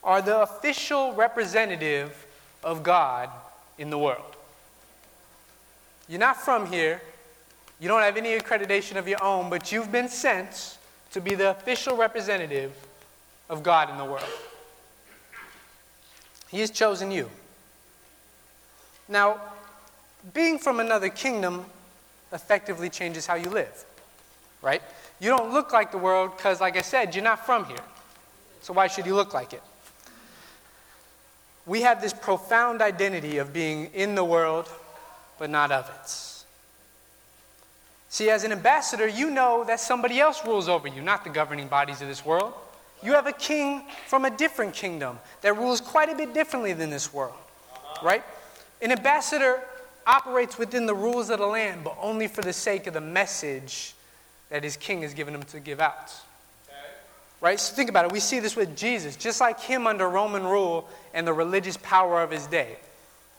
are 0.03 0.21
the 0.21 0.43
official 0.43 1.13
representative 1.15 2.27
of 2.63 2.83
God 2.83 3.31
in 3.79 3.91
the 3.91 3.99
world. 3.99 4.37
You're 6.09 6.21
not 6.21 6.41
from 6.41 6.67
here. 6.67 7.01
You 7.81 7.89
don't 7.89 8.03
have 8.03 8.17
any 8.17 8.39
accreditation 8.39 8.97
of 8.97 9.09
your 9.09 9.23
own, 9.23 9.49
but 9.49 9.73
you've 9.73 9.91
been 9.91 10.09
sent 10.09 10.79
to 11.13 11.21
be 11.21 11.35
the 11.35 11.51
official 11.51 11.97
representative 11.97 12.73
of 13.49 13.63
God 13.63 13.91
in 13.91 13.99
the 13.99 14.05
world. 14.05 14.25
He 16.49 16.61
has 16.61 16.71
chosen 16.71 17.11
you. 17.11 17.31
Now, 19.09 19.41
being 20.35 20.59
from 20.59 20.81
another 20.81 21.09
kingdom 21.09 21.65
effectively 22.33 22.89
changes 22.89 23.27
how 23.27 23.35
you 23.35 23.51
live, 23.51 23.85
right? 24.63 24.83
You 25.21 25.31
don't 25.31 25.53
look 25.53 25.73
like 25.73 25.93
the 25.93 25.99
world 25.99 26.37
because, 26.37 26.61
like 26.61 26.77
I 26.77 26.83
said, 26.83 27.15
you're 27.15 27.25
not 27.25 27.45
from 27.45 27.65
here. 27.67 27.77
So 28.63 28.73
why 28.73 28.87
should 28.87 29.07
you 29.07 29.15
look 29.15 29.35
like 29.35 29.53
it? 29.53 29.63
We 31.67 31.83
have 31.83 32.01
this 32.01 32.13
profound 32.13 32.81
identity 32.83 33.39
of 33.39 33.53
being 33.53 33.91
in 33.95 34.15
the 34.15 34.25
world, 34.25 34.69
but 35.39 35.51
not 35.51 35.71
of 35.71 35.89
it. 35.89 36.11
See, 38.09 38.31
as 38.31 38.45
an 38.45 38.53
ambassador, 38.53 39.09
you 39.09 39.31
know 39.31 39.65
that 39.65 39.81
somebody 39.81 40.21
else 40.21 40.45
rules 40.45 40.69
over 40.69 40.87
you, 40.89 41.01
not 41.01 41.25
the 41.25 41.31
governing 41.31 41.69
bodies 41.69 42.03
of 42.03 42.09
this 42.09 42.25
world. 42.25 42.53
You 43.03 43.13
have 43.13 43.27
a 43.27 43.33
king 43.33 43.85
from 44.07 44.25
a 44.25 44.31
different 44.31 44.75
kingdom 44.75 45.19
that 45.41 45.57
rules 45.57 45.81
quite 45.81 46.09
a 46.09 46.15
bit 46.15 46.35
differently 46.35 46.73
than 46.73 46.91
this 46.91 47.13
world, 47.13 47.35
right? 48.03 48.23
An 48.81 48.93
ambassador 48.93 49.61
operates 50.07 50.59
within 50.59 50.87
the 50.87 50.95
rules 50.95 51.31
of 51.31 51.39
the 51.39 51.47
land, 51.47 51.85
but 51.85 51.97
only 52.01 52.29
for 52.29 52.43
the 52.43 52.53
sake 52.53 52.87
of 52.87 52.95
the 52.95 53.01
message 53.01 53.95
that 54.51 54.63
his 54.63 54.77
king 54.77 55.03
has 55.03 55.15
given 55.15 55.35
him 55.35 55.43
to 55.45 55.59
give 55.59 55.81
out. 55.81 56.13
Right? 57.43 57.59
So 57.59 57.75
think 57.75 57.91
about 57.91 58.05
it. 58.05 58.13
We 58.13 58.21
see 58.21 58.39
this 58.39 58.55
with 58.55 58.77
Jesus, 58.77 59.17
just 59.17 59.41
like 59.41 59.59
him 59.59 59.89
under 59.89 60.09
Roman 60.09 60.45
rule 60.45 60.89
and 61.13 61.27
the 61.27 61.33
religious 61.33 61.77
power 61.77 62.23
of 62.23 62.31
his 62.31 62.47
day. 62.47 62.77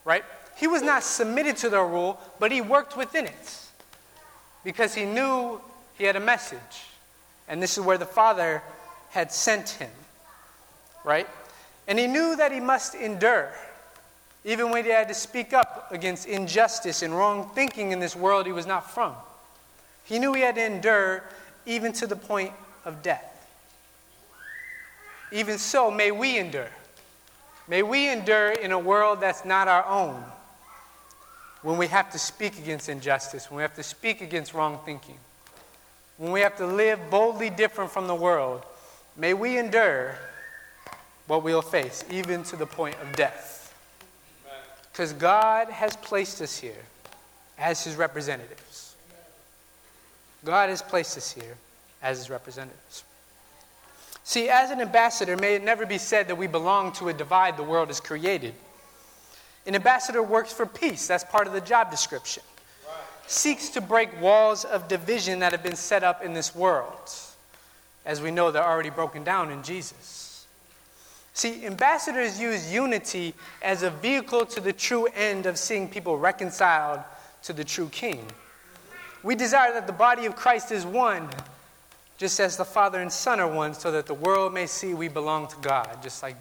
Right? 0.03 0.25
He 0.57 0.67
was 0.67 0.81
not 0.81 1.03
submitted 1.03 1.55
to 1.57 1.69
their 1.69 1.87
rule, 1.87 2.19
but 2.37 2.51
he 2.51 2.59
worked 2.59 2.97
within 2.97 3.25
it 3.25 3.59
because 4.65 4.93
he 4.93 5.05
knew 5.05 5.59
he 5.97 6.03
had 6.03 6.17
a 6.17 6.19
message. 6.19 6.59
And 7.47 7.63
this 7.63 7.77
is 7.77 7.83
where 7.83 7.97
the 7.97 8.05
Father 8.05 8.61
had 9.09 9.31
sent 9.31 9.69
him. 9.69 9.91
Right? 11.05 11.27
And 11.87 11.97
he 11.97 12.05
knew 12.05 12.35
that 12.35 12.51
he 12.51 12.59
must 12.59 12.95
endure. 12.95 13.53
Even 14.43 14.69
when 14.69 14.83
he 14.83 14.91
had 14.91 15.07
to 15.07 15.13
speak 15.13 15.53
up 15.53 15.87
against 15.91 16.27
injustice 16.27 17.03
and 17.03 17.15
wrong 17.15 17.49
thinking 17.55 17.93
in 17.93 18.01
this 18.01 18.17
world 18.17 18.45
he 18.45 18.51
was 18.51 18.65
not 18.65 18.91
from. 18.91 19.13
He 20.03 20.19
knew 20.19 20.33
he 20.33 20.41
had 20.41 20.55
to 20.55 20.65
endure 20.65 21.23
even 21.65 21.93
to 21.93 22.05
the 22.05 22.17
point 22.17 22.51
of 22.83 23.01
death. 23.01 23.29
Even 25.34 25.58
so, 25.58 25.89
may 25.89 26.12
we 26.12 26.38
endure. 26.38 26.69
May 27.67 27.82
we 27.82 28.08
endure 28.08 28.52
in 28.52 28.72
a 28.72 28.78
world 28.78 29.19
that's 29.19 29.43
not 29.43 29.67
our 29.67 29.86
own. 29.86 30.24
When 31.63 31.78
we 31.78 31.88
have 31.88 32.12
to 32.12 32.19
speak 32.19 32.60
against 32.60 32.88
injustice, 32.88 33.50
when 33.50 33.58
we 33.58 33.63
have 33.63 33.76
to 33.76 33.84
speak 33.84 34.22
against 34.22 34.54
wrong 34.54 34.80
thinking, 34.86 35.17
when 36.17 36.32
we 36.32 36.41
have 36.41 36.56
to 36.58 36.67
live 36.67 37.00
boldly 37.10 37.50
different 37.50 37.89
from 37.89 38.06
the 38.06 38.13
world, 38.13 38.62
may 39.17 39.34
we 39.34 39.58
endure 39.58 40.15
what 41.26 41.41
we'll 41.41 41.62
face, 41.63 42.06
even 42.12 42.43
to 42.43 42.56
the 42.56 42.67
point 42.67 42.96
of 43.02 43.15
death. 43.15 43.74
Because 44.91 45.13
God 45.13 45.69
has 45.69 45.96
placed 45.96 46.41
us 46.41 46.58
here 46.58 46.84
as 47.58 47.84
His 47.84 47.96
representatives. 47.96 48.96
God 50.46 50.69
has 50.69 50.84
placed 50.84 51.17
us 51.17 51.32
here 51.32 51.56
as 52.04 52.19
His 52.19 52.30
representatives. 52.30 53.04
See, 54.23 54.49
as 54.49 54.71
an 54.71 54.79
ambassador, 54.79 55.36
may 55.36 55.55
it 55.55 55.63
never 55.63 55.86
be 55.86 55.97
said 55.97 56.27
that 56.29 56.36
we 56.36 56.47
belong 56.47 56.93
to 56.93 57.09
a 57.09 57.13
divide 57.13 57.57
the 57.57 57.63
world 57.63 57.89
has 57.89 57.99
created. 57.99 58.53
An 59.65 59.75
ambassador 59.75 60.23
works 60.23 60.53
for 60.53 60.65
peace, 60.65 61.07
that's 61.07 61.23
part 61.23 61.47
of 61.47 61.53
the 61.53 61.62
job 61.62 61.91
description. 61.91 62.43
Right. 62.88 62.95
Seeks 63.27 63.69
to 63.69 63.81
break 63.81 64.21
walls 64.21 64.65
of 64.65 64.88
division 64.88 65.39
that 65.39 65.51
have 65.51 65.63
been 65.63 65.75
set 65.75 66.03
up 66.03 66.23
in 66.23 66.33
this 66.33 66.55
world. 66.55 67.12
As 68.05 68.21
we 68.21 68.31
know, 68.31 68.51
they're 68.51 68.63
already 68.63 68.89
broken 68.89 69.23
down 69.23 69.51
in 69.51 69.63
Jesus. 69.63 70.45
See, 71.33 71.65
ambassadors 71.65 72.39
use 72.39 72.71
unity 72.71 73.33
as 73.62 73.83
a 73.83 73.89
vehicle 73.89 74.45
to 74.47 74.62
the 74.62 74.73
true 74.73 75.07
end 75.15 75.45
of 75.45 75.57
seeing 75.57 75.89
people 75.89 76.17
reconciled 76.17 76.99
to 77.43 77.53
the 77.53 77.63
true 77.63 77.89
King. 77.89 78.25
We 79.23 79.36
desire 79.36 79.73
that 79.73 79.88
the 79.88 79.93
body 79.93 80.25
of 80.25 80.36
Christ 80.36 80.71
is 80.71 80.86
one 80.86 81.29
just 82.17 82.39
as 82.39 82.58
the 82.58 82.65
Father 82.65 82.99
and 82.99 83.12
Son 83.12 83.39
are 83.39 83.47
one, 83.47 83.73
so 83.73 83.91
that 83.91 84.06
the 84.06 84.13
world 84.13 84.54
may 84.54 84.67
see 84.67 84.93
we 84.93 85.08
belong 85.08 85.47
to 85.47 85.56
God, 85.62 86.02
just 86.02 86.23
like 86.23 86.36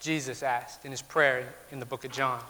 Jesus 0.00 0.42
asked 0.42 0.84
in 0.84 0.90
his 0.90 1.02
prayer 1.02 1.46
in 1.70 1.78
the 1.78 1.86
book 1.86 2.04
of 2.04 2.12
John. 2.12 2.40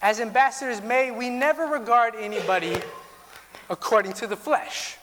As 0.00 0.20
ambassadors, 0.20 0.80
may 0.80 1.10
we 1.10 1.28
never 1.28 1.66
regard 1.66 2.14
anybody 2.14 2.76
according 3.68 4.12
to 4.14 4.26
the 4.26 4.36
flesh 4.36 4.96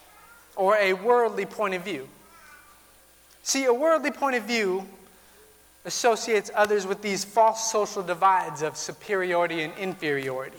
or 0.56 0.75
a 0.78 0.93
worldly 0.93 1.45
point 1.45 1.73
of 1.73 1.84
view. 1.84 2.08
See, 3.43 3.65
a 3.65 3.73
worldly 3.73 4.12
point 4.12 4.36
of 4.36 4.43
view 4.43 4.88
associates 5.84 6.49
others 6.56 6.88
with 6.88 7.01
these 7.01 7.23
false 7.23 7.71
social 7.71 8.01
divides 8.01 8.62
of 8.62 8.75
superiority 8.78 9.62
and 9.62 9.73
inferiority. 9.78 10.58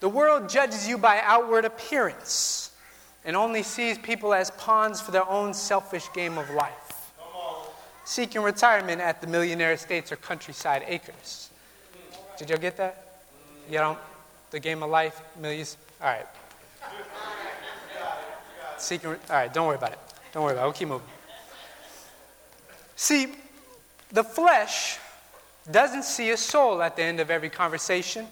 The 0.00 0.08
world 0.08 0.48
judges 0.48 0.86
you 0.86 0.98
by 0.98 1.20
outward 1.24 1.64
appearance 1.64 2.63
and 3.24 3.36
only 3.36 3.62
sees 3.62 3.98
people 3.98 4.34
as 4.34 4.50
pawns 4.52 5.00
for 5.00 5.10
their 5.10 5.28
own 5.28 5.54
selfish 5.54 6.12
game 6.12 6.36
of 6.38 6.48
life, 6.50 7.12
seeking 8.04 8.42
retirement 8.42 9.00
at 9.00 9.20
the 9.20 9.26
millionaire 9.26 9.72
estates 9.72 10.12
or 10.12 10.16
countryside 10.16 10.84
acres. 10.86 11.50
Did 12.38 12.50
y'all 12.50 12.58
get 12.58 12.76
that? 12.76 13.22
You 13.70 13.78
don't? 13.78 13.98
The 14.50 14.60
game 14.60 14.82
of 14.82 14.90
life, 14.90 15.20
millions? 15.40 15.76
All 16.00 16.08
right. 16.08 16.26
Seeking, 18.76 19.10
all 19.10 19.16
right, 19.30 19.52
don't 19.52 19.66
worry 19.66 19.76
about 19.76 19.92
it. 19.92 19.98
Don't 20.32 20.42
worry 20.42 20.52
about 20.52 20.62
it. 20.62 20.66
We'll 20.66 20.72
keep 20.74 20.88
moving. 20.88 21.08
See, 22.96 23.32
the 24.10 24.24
flesh 24.24 24.98
doesn't 25.70 26.04
see 26.04 26.30
a 26.30 26.36
soul 26.36 26.82
at 26.82 26.96
the 26.96 27.02
end 27.02 27.20
of 27.20 27.30
every 27.30 27.48
conversation. 27.48 28.26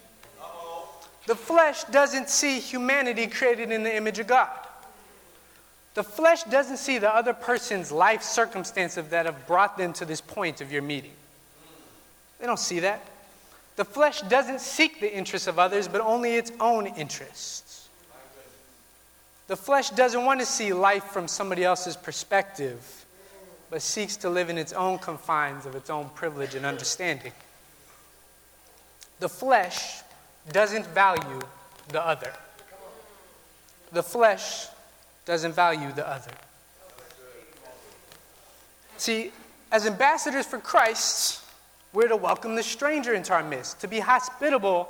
The 1.26 1.36
flesh 1.36 1.84
doesn't 1.84 2.28
see 2.28 2.58
humanity 2.58 3.26
created 3.28 3.70
in 3.70 3.84
the 3.84 3.96
image 3.96 4.18
of 4.18 4.26
God. 4.26 4.50
The 5.94 6.02
flesh 6.02 6.44
doesn't 6.44 6.78
see 6.78 6.98
the 6.98 7.14
other 7.14 7.34
person's 7.34 7.92
life 7.92 8.22
circumstances 8.22 9.08
that 9.08 9.26
have 9.26 9.46
brought 9.46 9.76
them 9.76 9.92
to 9.94 10.04
this 10.04 10.20
point 10.20 10.60
of 10.60 10.72
your 10.72 10.82
meeting. 10.82 11.12
They 12.40 12.46
don't 12.46 12.58
see 12.58 12.80
that. 12.80 13.06
The 13.76 13.84
flesh 13.84 14.22
doesn't 14.22 14.60
seek 14.60 15.00
the 15.00 15.14
interests 15.14 15.48
of 15.48 15.58
others, 15.58 15.88
but 15.88 16.00
only 16.00 16.34
its 16.34 16.50
own 16.60 16.86
interests. 16.86 17.88
The 19.48 19.56
flesh 19.56 19.90
doesn't 19.90 20.24
want 20.24 20.40
to 20.40 20.46
see 20.46 20.72
life 20.72 21.04
from 21.04 21.28
somebody 21.28 21.64
else's 21.64 21.96
perspective, 21.96 23.04
but 23.70 23.82
seeks 23.82 24.16
to 24.18 24.30
live 24.30 24.50
in 24.50 24.56
its 24.56 24.72
own 24.72 24.98
confines 24.98 25.66
of 25.66 25.74
its 25.74 25.90
own 25.90 26.08
privilege 26.14 26.54
and 26.54 26.64
understanding. 26.64 27.32
The 29.20 29.28
flesh 29.28 30.00
doesn't 30.50 30.86
value 30.88 31.40
the 31.88 32.04
other. 32.04 32.32
The 33.92 34.02
flesh 34.02 34.68
doesn't 35.24 35.52
value 35.52 35.92
the 35.92 36.08
other. 36.08 36.30
See, 38.96 39.32
as 39.70 39.86
ambassadors 39.86 40.46
for 40.46 40.58
Christ, 40.58 41.42
we're 41.92 42.08
to 42.08 42.16
welcome 42.16 42.54
the 42.54 42.62
stranger 42.62 43.14
into 43.14 43.32
our 43.32 43.42
midst, 43.42 43.80
to 43.80 43.88
be 43.88 44.00
hospitable 44.00 44.88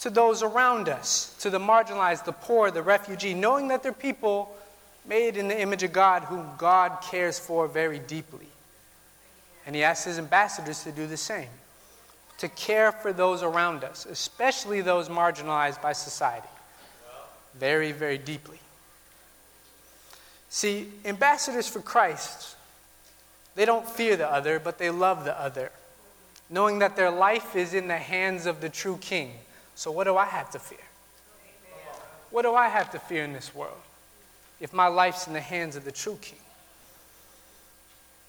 to 0.00 0.10
those 0.10 0.42
around 0.42 0.88
us, 0.88 1.36
to 1.40 1.50
the 1.50 1.60
marginalized, 1.60 2.24
the 2.24 2.32
poor, 2.32 2.70
the 2.70 2.82
refugee, 2.82 3.34
knowing 3.34 3.68
that 3.68 3.82
they're 3.82 3.92
people 3.92 4.56
made 5.06 5.36
in 5.36 5.48
the 5.48 5.60
image 5.60 5.82
of 5.82 5.92
God, 5.92 6.24
whom 6.24 6.46
God 6.58 6.98
cares 7.02 7.38
for 7.38 7.68
very 7.68 7.98
deeply. 7.98 8.46
And 9.66 9.76
he 9.76 9.84
asks 9.84 10.04
his 10.04 10.18
ambassadors 10.18 10.82
to 10.84 10.92
do 10.92 11.06
the 11.06 11.16
same 11.16 11.48
to 12.38 12.48
care 12.48 12.90
for 12.90 13.12
those 13.12 13.44
around 13.44 13.84
us, 13.84 14.04
especially 14.04 14.80
those 14.80 15.08
marginalized 15.08 15.80
by 15.80 15.92
society, 15.92 16.48
very, 17.54 17.92
very 17.92 18.18
deeply. 18.18 18.58
See, 20.52 20.86
ambassadors 21.06 21.66
for 21.66 21.80
Christ, 21.80 22.56
they 23.54 23.64
don't 23.64 23.88
fear 23.88 24.18
the 24.18 24.30
other, 24.30 24.58
but 24.58 24.76
they 24.76 24.90
love 24.90 25.24
the 25.24 25.40
other, 25.40 25.72
knowing 26.50 26.80
that 26.80 26.94
their 26.94 27.10
life 27.10 27.56
is 27.56 27.72
in 27.72 27.88
the 27.88 27.96
hands 27.96 28.44
of 28.44 28.60
the 28.60 28.68
true 28.68 28.98
king. 29.00 29.32
So, 29.76 29.90
what 29.90 30.04
do 30.04 30.18
I 30.18 30.26
have 30.26 30.50
to 30.50 30.58
fear? 30.58 30.84
What 32.30 32.42
do 32.42 32.54
I 32.54 32.68
have 32.68 32.90
to 32.90 32.98
fear 32.98 33.24
in 33.24 33.32
this 33.32 33.54
world 33.54 33.80
if 34.60 34.74
my 34.74 34.88
life's 34.88 35.26
in 35.26 35.32
the 35.32 35.40
hands 35.40 35.74
of 35.74 35.86
the 35.86 35.90
true 35.90 36.18
king? 36.20 36.38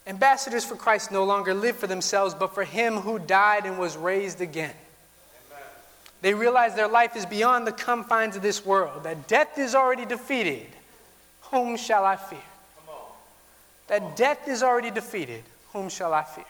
Ambassadors 0.07 0.63
for 0.63 0.77
Christ 0.77 1.11
no 1.11 1.25
longer 1.25 1.53
live 1.53 1.75
for 1.75 1.87
themselves, 1.87 2.33
but 2.33 2.55
for 2.55 2.63
him 2.63 2.99
who 2.99 3.19
died 3.19 3.65
and 3.65 3.77
was 3.77 3.97
raised 3.97 4.39
again. 4.39 4.75
Amen. 5.51 5.65
They 6.21 6.33
realize 6.33 6.73
their 6.73 6.87
life 6.87 7.17
is 7.17 7.25
beyond 7.25 7.67
the 7.67 7.73
confines 7.73 8.37
of 8.37 8.41
this 8.41 8.65
world, 8.65 9.03
that 9.03 9.27
death 9.27 9.59
is 9.59 9.75
already 9.75 10.05
defeated. 10.05 10.67
Whom 11.53 11.77
shall 11.77 12.03
I 12.03 12.15
fear? 12.15 12.39
That 13.85 14.15
death 14.17 14.47
is 14.47 14.63
already 14.63 14.89
defeated. 14.89 15.43
Whom 15.71 15.87
shall 15.87 16.11
I 16.11 16.23
fear? 16.23 16.45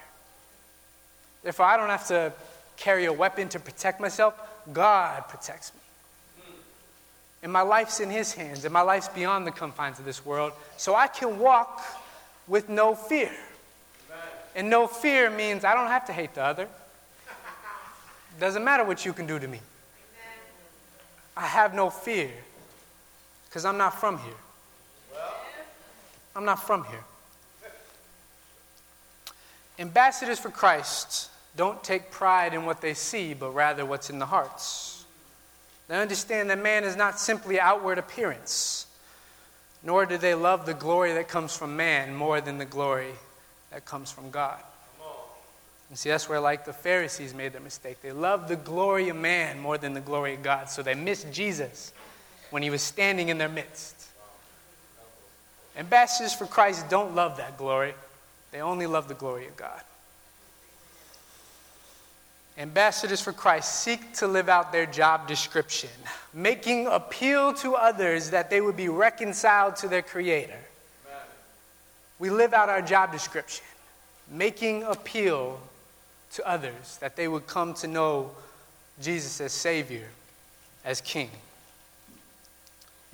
Therefore, 1.44 1.66
I 1.66 1.76
don't 1.76 1.90
have 1.90 2.08
to 2.08 2.32
carry 2.78 3.04
a 3.04 3.12
weapon 3.12 3.50
to 3.50 3.60
protect 3.60 4.00
myself. 4.00 4.34
God 4.72 5.28
protects 5.28 5.74
me. 5.74 6.46
And 7.42 7.52
my 7.52 7.64
life's 7.64 8.00
in 8.00 8.10
His 8.10 8.34
hands, 8.34 8.64
and 8.64 8.72
my 8.72 8.80
life's 8.80 9.10
beyond 9.10 9.46
the 9.46 9.52
confines 9.52 10.00
of 10.00 10.06
this 10.06 10.26
world. 10.26 10.54
So 10.78 10.96
I 10.96 11.08
can 11.08 11.38
walk 11.38 11.84
with 12.48 12.70
no 12.70 12.96
fear. 12.96 13.36
And 14.56 14.70
no 14.70 14.88
fear 14.88 15.30
means 15.30 15.66
I 15.66 15.74
don't 15.74 15.90
have 15.90 16.06
to 16.06 16.14
hate 16.14 16.34
the 16.36 16.44
other. 16.44 16.70
Doesn't 18.40 18.64
matter 18.64 18.86
what 18.86 19.06
you 19.06 19.12
can 19.12 19.28
do 19.28 19.38
to 19.38 19.48
me. 19.50 19.60
I 21.36 21.46
have 21.46 21.74
no 21.74 21.90
fear 21.90 22.32
because 23.50 23.66
I'm 23.66 23.78
not 23.78 24.00
from 24.00 24.18
here. 24.20 24.34
I'm 26.36 26.46
not 26.46 26.66
from 26.66 26.84
here. 26.86 27.04
Ambassadors 29.80 30.40
for 30.40 30.50
Christ 30.50 31.30
don't 31.56 31.84
take 31.84 32.12
pride 32.12 32.54
in 32.54 32.66
what 32.66 32.82
they 32.82 32.94
see, 32.94 33.34
but 33.34 33.52
rather 33.52 33.86
what's 33.86 34.10
in 34.10 34.20
the 34.20 34.26
hearts. 34.26 35.06
They 35.88 35.96
understand 35.96 36.50
that 36.50 36.62
man 36.62 36.84
is 36.84 36.96
not 36.96 37.20
simply 37.20 37.60
outward 37.60 37.98
appearance 37.98 38.88
nor 39.84 40.06
do 40.06 40.18
they 40.18 40.34
love 40.34 40.66
the 40.66 40.74
glory 40.74 41.14
that 41.14 41.28
comes 41.28 41.56
from 41.56 41.76
man 41.76 42.16
more 42.16 42.40
than 42.40 42.58
the 42.58 42.66
glory 42.66 43.12
that 43.72 43.86
comes 43.86 44.10
from 44.10 44.32
God. 44.32 44.58
And 45.90 45.98
see, 46.00 46.10
that's 46.10 46.30
where, 46.30 46.40
like 46.40 46.66
the 46.66 46.74
Pharisees 46.74 47.34
made 47.34 47.54
their 47.54 47.62
mistake. 47.62 48.02
They 48.02 48.14
loved 48.14 48.48
the 48.48 48.56
glory 48.56 49.10
of 49.10 49.18
man 49.18 49.60
more 49.60 49.78
than 49.78 49.94
the 49.94 50.00
glory 50.00 50.34
of 50.34 50.42
God. 50.42 50.70
So 50.70 50.82
they 50.82 50.96
missed 50.96 51.32
Jesus 51.32 51.94
when 52.50 52.64
he 52.64 52.70
was 52.70 52.82
standing 52.82 53.30
in 53.30 53.38
their 53.38 53.50
midst. 53.50 54.03
Ambassadors 55.76 56.34
for 56.34 56.46
Christ 56.46 56.90
don't 56.90 57.16
love 57.16 57.38
that 57.38 57.58
glory, 57.58 57.94
they 58.52 58.62
only 58.62 58.86
love 58.86 59.08
the 59.08 59.16
glory 59.16 59.48
of 59.48 59.58
God. 59.58 59.82
Ambassadors 62.58 63.20
for 63.20 63.34
Christ 63.34 63.82
seek 63.82 64.14
to 64.14 64.28
live 64.28 64.48
out 64.48 64.72
their 64.72 64.86
job 64.86 65.28
description, 65.28 65.90
making 66.34 66.86
appeal 66.86 67.52
to 67.56 67.74
others 67.74 68.30
that 68.30 68.52
they 68.52 68.62
would 68.62 68.78
be 68.78 68.90
reconciled 68.90 69.76
to 69.78 69.88
their 69.88 70.04
Creator. 70.04 70.54
Amen. 70.54 71.22
We 72.20 72.30
live 72.30 72.54
out 72.54 72.70
our 72.70 72.84
job 72.84 73.12
description, 73.12 73.66
making 74.30 74.84
appeal 74.84 75.60
to 76.34 76.48
others 76.48 76.98
that 77.02 77.16
they 77.16 77.28
would 77.28 77.48
come 77.48 77.74
to 77.76 77.88
know 77.88 78.30
Jesus 79.02 79.42
as 79.42 79.52
Savior, 79.52 80.08
as 80.86 81.02
King. 81.02 81.32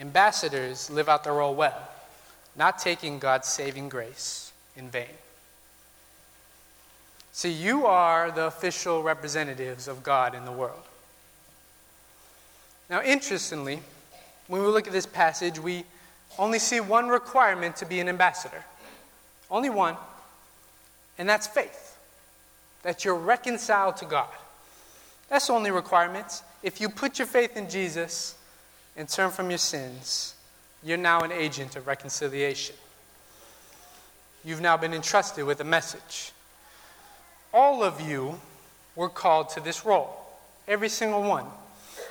Ambassadors 0.01 0.89
live 0.89 1.07
out 1.07 1.23
their 1.23 1.33
role 1.33 1.55
well, 1.55 1.89
not 2.59 2.77
taking 2.77 3.19
God's 3.19 3.47
saving 3.47 3.87
grace 3.87 4.51
in 4.75 4.89
vain. 4.89 5.07
See, 7.31 7.51
you 7.51 7.85
are 7.85 8.31
the 8.31 8.47
official 8.47 9.01
representatives 9.01 9.87
of 9.87 10.03
God 10.03 10.35
in 10.35 10.43
the 10.43 10.51
world. 10.51 10.83
Now, 12.89 13.01
interestingly, 13.01 13.79
when 14.47 14.61
we 14.61 14.67
look 14.67 14.87
at 14.87 14.93
this 14.93 15.05
passage, 15.05 15.57
we 15.57 15.85
only 16.37 16.59
see 16.59 16.81
one 16.81 17.07
requirement 17.07 17.77
to 17.77 17.85
be 17.85 18.01
an 18.01 18.09
ambassador. 18.09 18.65
Only 19.49 19.69
one, 19.69 19.95
and 21.17 21.29
that's 21.29 21.47
faith. 21.47 21.97
That 22.83 23.05
you're 23.05 23.15
reconciled 23.15 23.97
to 23.97 24.05
God. 24.05 24.27
That's 25.29 25.47
the 25.47 25.53
only 25.53 25.71
requirement. 25.71 26.41
If 26.61 26.81
you 26.81 26.89
put 26.89 27.19
your 27.19 27.27
faith 27.27 27.55
in 27.55 27.69
Jesus 27.69 28.35
and 28.97 29.07
turn 29.07 29.31
from 29.31 29.49
your 29.49 29.59
sins, 29.59 30.33
you're 30.83 30.97
now 30.97 31.21
an 31.21 31.31
agent 31.31 31.75
of 31.75 31.87
reconciliation. 31.87 32.75
You've 34.43 34.61
now 34.61 34.77
been 34.77 34.93
entrusted 34.93 35.45
with 35.45 35.59
a 35.59 35.65
message 35.65 36.31
all 37.53 37.83
of 37.83 37.99
you 38.01 38.39
were 38.95 39.09
called 39.09 39.49
to 39.49 39.59
this 39.59 39.85
role. 39.85 40.15
Every 40.67 40.89
single 40.89 41.23
one. 41.23 41.45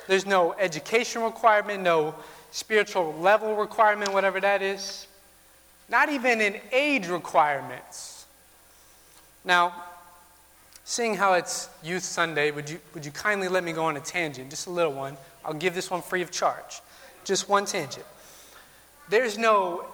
There's 0.07 0.25
no 0.25 0.53
education 0.53 1.21
requirement, 1.21 1.81
no 1.81 2.15
spiritual 2.51 3.13
level 3.19 3.55
requirement, 3.55 4.11
whatever 4.13 4.39
that 4.41 4.61
is. 4.61 5.07
Not 5.87 6.09
even 6.09 6.41
an 6.41 6.55
age 6.71 7.07
requirements. 7.07 8.25
Now, 9.45 9.73
seeing 10.83 11.15
how 11.15 11.33
it's 11.33 11.69
Youth 11.83 12.03
Sunday, 12.03 12.51
would 12.51 12.69
you, 12.69 12.79
would 12.93 13.05
you 13.05 13.11
kindly 13.11 13.47
let 13.47 13.63
me 13.63 13.71
go 13.71 13.85
on 13.85 13.97
a 13.97 14.01
tangent, 14.01 14.49
just 14.49 14.67
a 14.67 14.71
little 14.71 14.93
one? 14.93 15.15
I'll 15.45 15.53
give 15.53 15.73
this 15.73 15.89
one 15.89 16.01
free 16.01 16.21
of 16.21 16.31
charge. 16.31 16.81
Just 17.23 17.47
one 17.47 17.65
tangent. 17.65 18.05
There's 19.09 19.37
no 19.37 19.85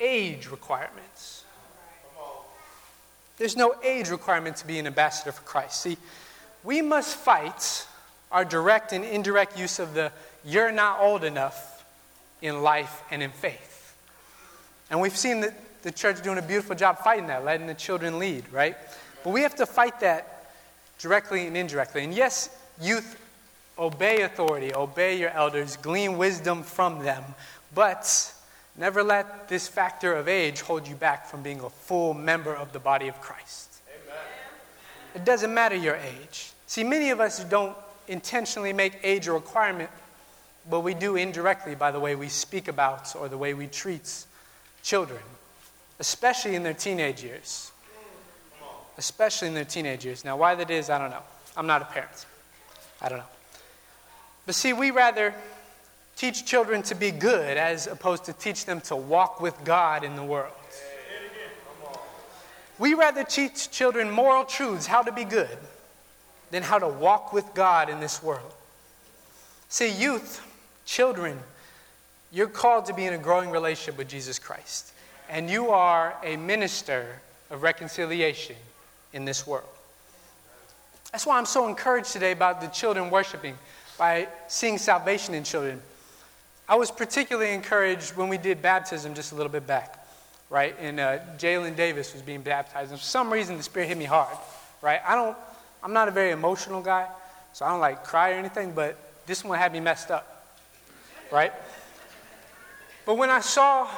age 0.00 0.50
requirements. 0.50 1.44
There's 3.38 3.56
no 3.56 3.74
age 3.82 4.08
requirement 4.08 4.56
to 4.56 4.66
be 4.66 4.78
an 4.78 4.86
ambassador 4.86 5.32
for 5.32 5.42
Christ. 5.42 5.82
See, 5.82 5.98
we 6.64 6.80
must 6.82 7.16
fight 7.16 7.86
our 8.32 8.44
direct 8.44 8.92
and 8.92 9.04
indirect 9.04 9.58
use 9.58 9.78
of 9.78 9.94
the 9.94 10.10
you're 10.44 10.72
not 10.72 11.00
old 11.00 11.24
enough 11.24 11.84
in 12.40 12.62
life 12.62 13.02
and 13.10 13.22
in 13.22 13.30
faith. 13.30 13.96
And 14.90 15.00
we've 15.00 15.16
seen 15.16 15.40
the, 15.40 15.52
the 15.82 15.90
church 15.90 16.22
doing 16.22 16.38
a 16.38 16.42
beautiful 16.42 16.76
job 16.76 16.98
fighting 16.98 17.26
that, 17.26 17.44
letting 17.44 17.66
the 17.66 17.74
children 17.74 18.18
lead, 18.18 18.44
right? 18.52 18.76
But 19.24 19.30
we 19.30 19.42
have 19.42 19.56
to 19.56 19.66
fight 19.66 20.00
that 20.00 20.52
directly 20.98 21.46
and 21.46 21.56
indirectly. 21.56 22.04
And 22.04 22.14
yes, 22.14 22.48
youth, 22.80 23.20
obey 23.78 24.22
authority, 24.22 24.72
obey 24.74 25.18
your 25.18 25.30
elders, 25.30 25.76
glean 25.76 26.16
wisdom 26.16 26.62
from 26.62 27.00
them, 27.00 27.22
but 27.74 28.32
Never 28.78 29.02
let 29.02 29.48
this 29.48 29.68
factor 29.68 30.14
of 30.14 30.28
age 30.28 30.60
hold 30.60 30.86
you 30.86 30.94
back 30.96 31.26
from 31.26 31.42
being 31.42 31.60
a 31.60 31.70
full 31.70 32.12
member 32.12 32.54
of 32.54 32.72
the 32.72 32.78
body 32.78 33.08
of 33.08 33.20
Christ. 33.20 33.80
Amen. 33.88 34.18
It 35.14 35.24
doesn't 35.24 35.52
matter 35.52 35.74
your 35.74 35.96
age. 35.96 36.52
See, 36.66 36.84
many 36.84 37.10
of 37.10 37.20
us 37.20 37.42
don't 37.44 37.76
intentionally 38.06 38.72
make 38.72 38.98
age 39.02 39.28
a 39.28 39.32
requirement, 39.32 39.88
but 40.68 40.80
we 40.80 40.92
do 40.92 41.16
indirectly 41.16 41.74
by 41.74 41.90
the 41.90 42.00
way 42.00 42.14
we 42.14 42.28
speak 42.28 42.68
about 42.68 43.16
or 43.16 43.28
the 43.28 43.38
way 43.38 43.54
we 43.54 43.66
treat 43.66 44.24
children, 44.82 45.22
especially 45.98 46.54
in 46.54 46.62
their 46.62 46.74
teenage 46.74 47.22
years. 47.22 47.72
Especially 48.98 49.48
in 49.48 49.54
their 49.54 49.64
teenage 49.64 50.04
years. 50.04 50.24
Now, 50.24 50.36
why 50.36 50.54
that 50.54 50.70
is, 50.70 50.90
I 50.90 50.98
don't 50.98 51.10
know. 51.10 51.22
I'm 51.56 51.66
not 51.66 51.82
a 51.82 51.86
parent. 51.86 52.26
I 53.00 53.08
don't 53.08 53.18
know. 53.18 53.24
But 54.46 54.54
see, 54.54 54.72
we 54.72 54.90
rather 54.90 55.34
teach 56.16 56.44
children 56.44 56.82
to 56.82 56.94
be 56.94 57.10
good 57.10 57.56
as 57.56 57.86
opposed 57.86 58.24
to 58.24 58.32
teach 58.32 58.64
them 58.64 58.80
to 58.82 58.96
walk 58.96 59.40
with 59.40 59.54
God 59.64 60.02
in 60.02 60.16
the 60.16 60.24
world. 60.24 60.52
We 62.78 62.94
rather 62.94 63.24
teach 63.24 63.70
children 63.70 64.10
moral 64.10 64.44
truths, 64.44 64.86
how 64.86 65.02
to 65.02 65.12
be 65.12 65.24
good, 65.24 65.56
than 66.50 66.62
how 66.62 66.78
to 66.78 66.88
walk 66.88 67.32
with 67.32 67.54
God 67.54 67.88
in 67.88 68.00
this 68.00 68.22
world. 68.22 68.52
See, 69.68 69.90
youth, 69.90 70.46
children, 70.84 71.38
you're 72.32 72.48
called 72.48 72.86
to 72.86 72.94
be 72.94 73.06
in 73.06 73.14
a 73.14 73.18
growing 73.18 73.50
relationship 73.50 73.96
with 73.96 74.08
Jesus 74.08 74.38
Christ. 74.38 74.92
And 75.28 75.50
you 75.50 75.70
are 75.70 76.14
a 76.22 76.36
minister 76.36 77.20
of 77.50 77.62
reconciliation 77.62 78.56
in 79.12 79.24
this 79.24 79.46
world. 79.46 79.68
That's 81.12 81.26
why 81.26 81.38
I'm 81.38 81.46
so 81.46 81.66
encouraged 81.68 82.12
today 82.12 82.32
about 82.32 82.60
the 82.60 82.66
children 82.68 83.10
worshiping, 83.10 83.56
by 83.96 84.28
seeing 84.48 84.76
salvation 84.76 85.34
in 85.34 85.44
children. 85.44 85.80
I 86.68 86.74
was 86.74 86.90
particularly 86.90 87.52
encouraged 87.52 88.16
when 88.16 88.28
we 88.28 88.38
did 88.38 88.60
baptism 88.60 89.14
just 89.14 89.32
a 89.32 89.34
little 89.34 89.52
bit 89.52 89.66
back, 89.66 90.04
right? 90.50 90.74
And 90.80 90.98
uh, 90.98 91.18
Jalen 91.38 91.76
Davis 91.76 92.12
was 92.12 92.22
being 92.22 92.42
baptized. 92.42 92.90
And 92.90 92.98
for 92.98 93.06
some 93.06 93.32
reason, 93.32 93.56
the 93.56 93.62
Spirit 93.62 93.88
hit 93.88 93.98
me 93.98 94.04
hard, 94.04 94.36
right? 94.82 95.00
I 95.06 95.14
don't, 95.14 95.36
I'm 95.82 95.92
not 95.92 96.08
a 96.08 96.10
very 96.10 96.32
emotional 96.32 96.82
guy, 96.82 97.06
so 97.52 97.64
I 97.64 97.70
don't 97.70 97.80
like 97.80 98.04
cry 98.04 98.32
or 98.32 98.34
anything, 98.34 98.72
but 98.72 98.98
this 99.26 99.44
one 99.44 99.58
had 99.58 99.72
me 99.72 99.80
messed 99.80 100.10
up, 100.10 100.56
right? 101.30 101.52
But 103.04 103.16
when 103.16 103.30
I 103.30 103.40
saw 103.40 103.88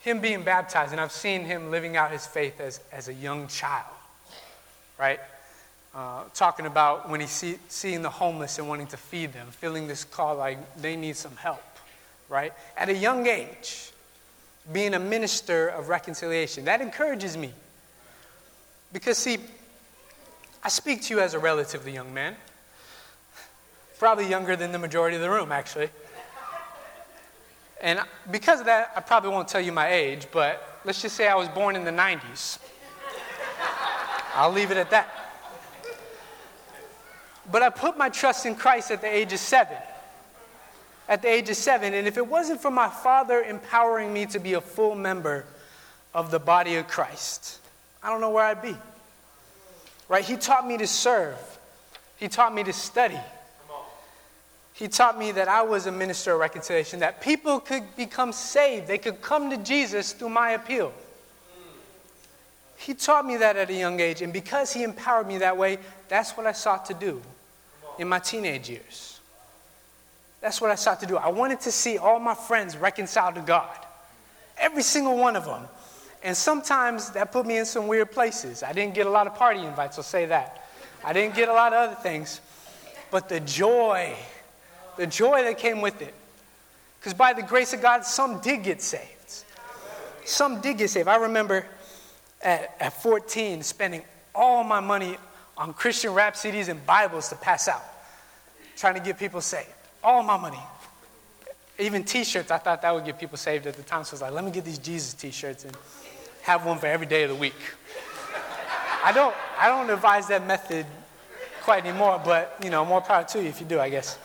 him 0.00 0.20
being 0.20 0.42
baptized, 0.42 0.92
and 0.92 1.00
I've 1.00 1.12
seen 1.12 1.44
him 1.44 1.70
living 1.70 1.96
out 1.96 2.10
his 2.10 2.26
faith 2.26 2.60
as, 2.60 2.80
as 2.90 3.08
a 3.08 3.14
young 3.14 3.46
child, 3.48 3.86
right? 4.98 5.20
Uh, 5.94 6.24
talking 6.34 6.66
about 6.66 7.08
when 7.08 7.20
he's 7.20 7.30
see, 7.30 7.58
seeing 7.68 8.02
the 8.02 8.10
homeless 8.10 8.58
and 8.58 8.68
wanting 8.68 8.86
to 8.88 8.96
feed 8.96 9.32
them, 9.32 9.46
feeling 9.50 9.86
this 9.86 10.04
call 10.04 10.36
like 10.36 10.58
they 10.80 10.96
need 10.96 11.16
some 11.16 11.36
help, 11.36 11.62
right? 12.34 12.52
At 12.76 12.88
a 12.88 12.94
young 12.94 13.28
age, 13.28 13.92
being 14.72 14.94
a 14.94 14.98
minister 14.98 15.68
of 15.68 15.88
reconciliation. 15.88 16.64
That 16.64 16.80
encourages 16.80 17.36
me. 17.36 17.52
Because, 18.92 19.16
see, 19.16 19.38
I 20.62 20.68
speak 20.68 21.02
to 21.02 21.14
you 21.14 21.20
as 21.20 21.34
a 21.34 21.38
relatively 21.38 21.92
young 21.92 22.12
man, 22.12 22.34
probably 23.98 24.28
younger 24.28 24.56
than 24.56 24.72
the 24.72 24.80
majority 24.80 25.14
of 25.14 25.22
the 25.22 25.30
room, 25.30 25.52
actually. 25.52 25.90
And 27.80 28.00
because 28.32 28.58
of 28.58 28.66
that, 28.66 28.90
I 28.96 29.00
probably 29.00 29.30
won't 29.30 29.46
tell 29.46 29.60
you 29.60 29.70
my 29.70 29.92
age, 29.92 30.26
but 30.32 30.80
let's 30.84 31.02
just 31.02 31.14
say 31.14 31.28
I 31.28 31.36
was 31.36 31.48
born 31.48 31.76
in 31.76 31.84
the 31.84 31.92
90s. 31.92 32.58
I'll 34.34 34.50
leave 34.50 34.72
it 34.72 34.76
at 34.76 34.90
that. 34.90 35.08
But 37.52 37.62
I 37.62 37.70
put 37.70 37.96
my 37.96 38.08
trust 38.08 38.44
in 38.44 38.56
Christ 38.56 38.90
at 38.90 39.02
the 39.02 39.14
age 39.14 39.32
of 39.32 39.38
seven. 39.38 39.76
At 41.08 41.22
the 41.22 41.28
age 41.28 41.50
of 41.50 41.56
seven. 41.56 41.94
And 41.94 42.06
if 42.06 42.16
it 42.16 42.26
wasn't 42.26 42.60
for 42.60 42.70
my 42.70 42.88
father 42.88 43.42
empowering 43.42 44.12
me 44.12 44.26
to 44.26 44.38
be 44.38 44.54
a 44.54 44.60
full 44.60 44.94
member 44.94 45.44
of 46.14 46.30
the 46.30 46.38
body 46.38 46.76
of 46.76 46.88
Christ, 46.88 47.60
I 48.02 48.10
don't 48.10 48.20
know 48.20 48.30
where 48.30 48.44
I'd 48.44 48.62
be. 48.62 48.76
Right? 50.08 50.24
He 50.24 50.36
taught 50.36 50.66
me 50.66 50.78
to 50.78 50.86
serve, 50.86 51.38
He 52.16 52.28
taught 52.28 52.54
me 52.54 52.64
to 52.64 52.72
study. 52.72 53.20
He 54.74 54.88
taught 54.88 55.16
me 55.16 55.30
that 55.32 55.46
I 55.46 55.62
was 55.62 55.86
a 55.86 55.92
minister 55.92 56.32
of 56.32 56.40
reconciliation, 56.40 56.98
that 56.98 57.20
people 57.20 57.60
could 57.60 57.94
become 57.96 58.32
saved. 58.32 58.88
They 58.88 58.98
could 58.98 59.22
come 59.22 59.48
to 59.50 59.56
Jesus 59.56 60.12
through 60.12 60.30
my 60.30 60.50
appeal. 60.50 60.92
He 62.76 62.92
taught 62.92 63.24
me 63.24 63.36
that 63.36 63.56
at 63.56 63.70
a 63.70 63.74
young 63.74 64.00
age, 64.00 64.20
and 64.20 64.32
because 64.32 64.72
He 64.72 64.82
empowered 64.82 65.28
me 65.28 65.38
that 65.38 65.56
way, 65.56 65.78
that's 66.08 66.32
what 66.32 66.46
I 66.46 66.52
sought 66.52 66.86
to 66.86 66.94
do 66.94 67.22
in 67.98 68.08
my 68.08 68.18
teenage 68.18 68.68
years. 68.68 69.13
That's 70.44 70.60
what 70.60 70.70
I 70.70 70.74
sought 70.74 71.00
to 71.00 71.06
do. 71.06 71.16
I 71.16 71.30
wanted 71.30 71.60
to 71.60 71.72
see 71.72 71.96
all 71.96 72.20
my 72.20 72.34
friends 72.34 72.76
reconciled 72.76 73.36
to 73.36 73.40
God, 73.40 73.78
every 74.58 74.82
single 74.82 75.16
one 75.16 75.36
of 75.36 75.46
them. 75.46 75.62
And 76.22 76.36
sometimes 76.36 77.08
that 77.12 77.32
put 77.32 77.46
me 77.46 77.56
in 77.56 77.64
some 77.64 77.86
weird 77.86 78.12
places. 78.12 78.62
I 78.62 78.74
didn't 78.74 78.92
get 78.92 79.06
a 79.06 79.10
lot 79.10 79.26
of 79.26 79.36
party 79.36 79.60
invites, 79.60 79.96
I'll 79.96 80.04
say 80.04 80.26
that. 80.26 80.66
I 81.02 81.14
didn't 81.14 81.34
get 81.34 81.48
a 81.48 81.52
lot 81.54 81.72
of 81.72 81.88
other 81.88 81.94
things. 82.02 82.42
But 83.10 83.30
the 83.30 83.40
joy, 83.40 84.14
the 84.98 85.06
joy 85.06 85.44
that 85.44 85.56
came 85.56 85.80
with 85.80 86.02
it. 86.02 86.12
Because 87.00 87.14
by 87.14 87.32
the 87.32 87.42
grace 87.42 87.72
of 87.72 87.80
God, 87.80 88.04
some 88.04 88.38
did 88.40 88.64
get 88.64 88.82
saved. 88.82 89.44
Some 90.26 90.60
did 90.60 90.76
get 90.76 90.90
saved. 90.90 91.08
I 91.08 91.16
remember 91.16 91.64
at, 92.42 92.76
at 92.80 93.02
14 93.02 93.62
spending 93.62 94.02
all 94.34 94.62
my 94.62 94.80
money 94.80 95.16
on 95.56 95.72
Christian 95.72 96.12
rap 96.12 96.34
CDs 96.34 96.68
and 96.68 96.84
Bibles 96.84 97.30
to 97.30 97.34
pass 97.36 97.66
out, 97.66 97.84
trying 98.76 98.92
to 98.92 99.00
get 99.00 99.18
people 99.18 99.40
saved. 99.40 99.70
All 100.04 100.22
my 100.22 100.36
money. 100.36 100.60
Even 101.78 102.04
t 102.04 102.22
shirts, 102.22 102.50
I 102.50 102.58
thought 102.58 102.82
that 102.82 102.94
would 102.94 103.04
get 103.04 103.18
people 103.18 103.38
saved 103.38 103.66
at 103.66 103.74
the 103.74 103.82
time. 103.82 104.04
So 104.04 104.10
I 104.10 104.14
was 104.14 104.22
like, 104.22 104.32
let 104.32 104.44
me 104.44 104.50
get 104.50 104.64
these 104.64 104.78
Jesus 104.78 105.14
t 105.14 105.30
shirts 105.30 105.64
and 105.64 105.76
have 106.42 106.64
one 106.64 106.78
for 106.78 106.86
every 106.86 107.06
day 107.06 107.24
of 107.24 107.30
the 107.30 107.34
week. 107.36 107.54
I 109.02 109.12
don't, 109.12 109.34
I 109.58 109.68
don't 109.68 109.90
advise 109.90 110.28
that 110.28 110.46
method 110.46 110.86
quite 111.62 111.84
anymore, 111.84 112.20
but 112.24 112.56
you 112.62 112.70
know, 112.70 112.84
more 112.84 113.00
power 113.00 113.24
to 113.24 113.42
you 113.42 113.48
if 113.48 113.60
you 113.60 113.66
do, 113.66 113.80
I 113.80 113.88
guess. 113.88 114.18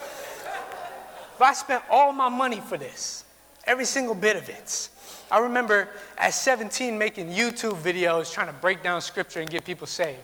But 1.37 1.45
I 1.45 1.53
spent 1.53 1.83
all 1.89 2.11
my 2.11 2.29
money 2.29 2.59
for 2.59 2.77
this, 2.77 3.23
every 3.65 3.85
single 3.85 4.15
bit 4.15 4.35
of 4.35 4.49
it. 4.49 4.89
I 5.31 5.39
remember 5.39 5.87
at 6.17 6.33
17 6.33 6.97
making 6.97 7.29
YouTube 7.29 7.75
videos 7.81 8.33
trying 8.33 8.47
to 8.47 8.53
break 8.53 8.83
down 8.83 9.01
scripture 9.01 9.39
and 9.39 9.49
get 9.49 9.63
people 9.63 9.87
saved. 9.87 10.19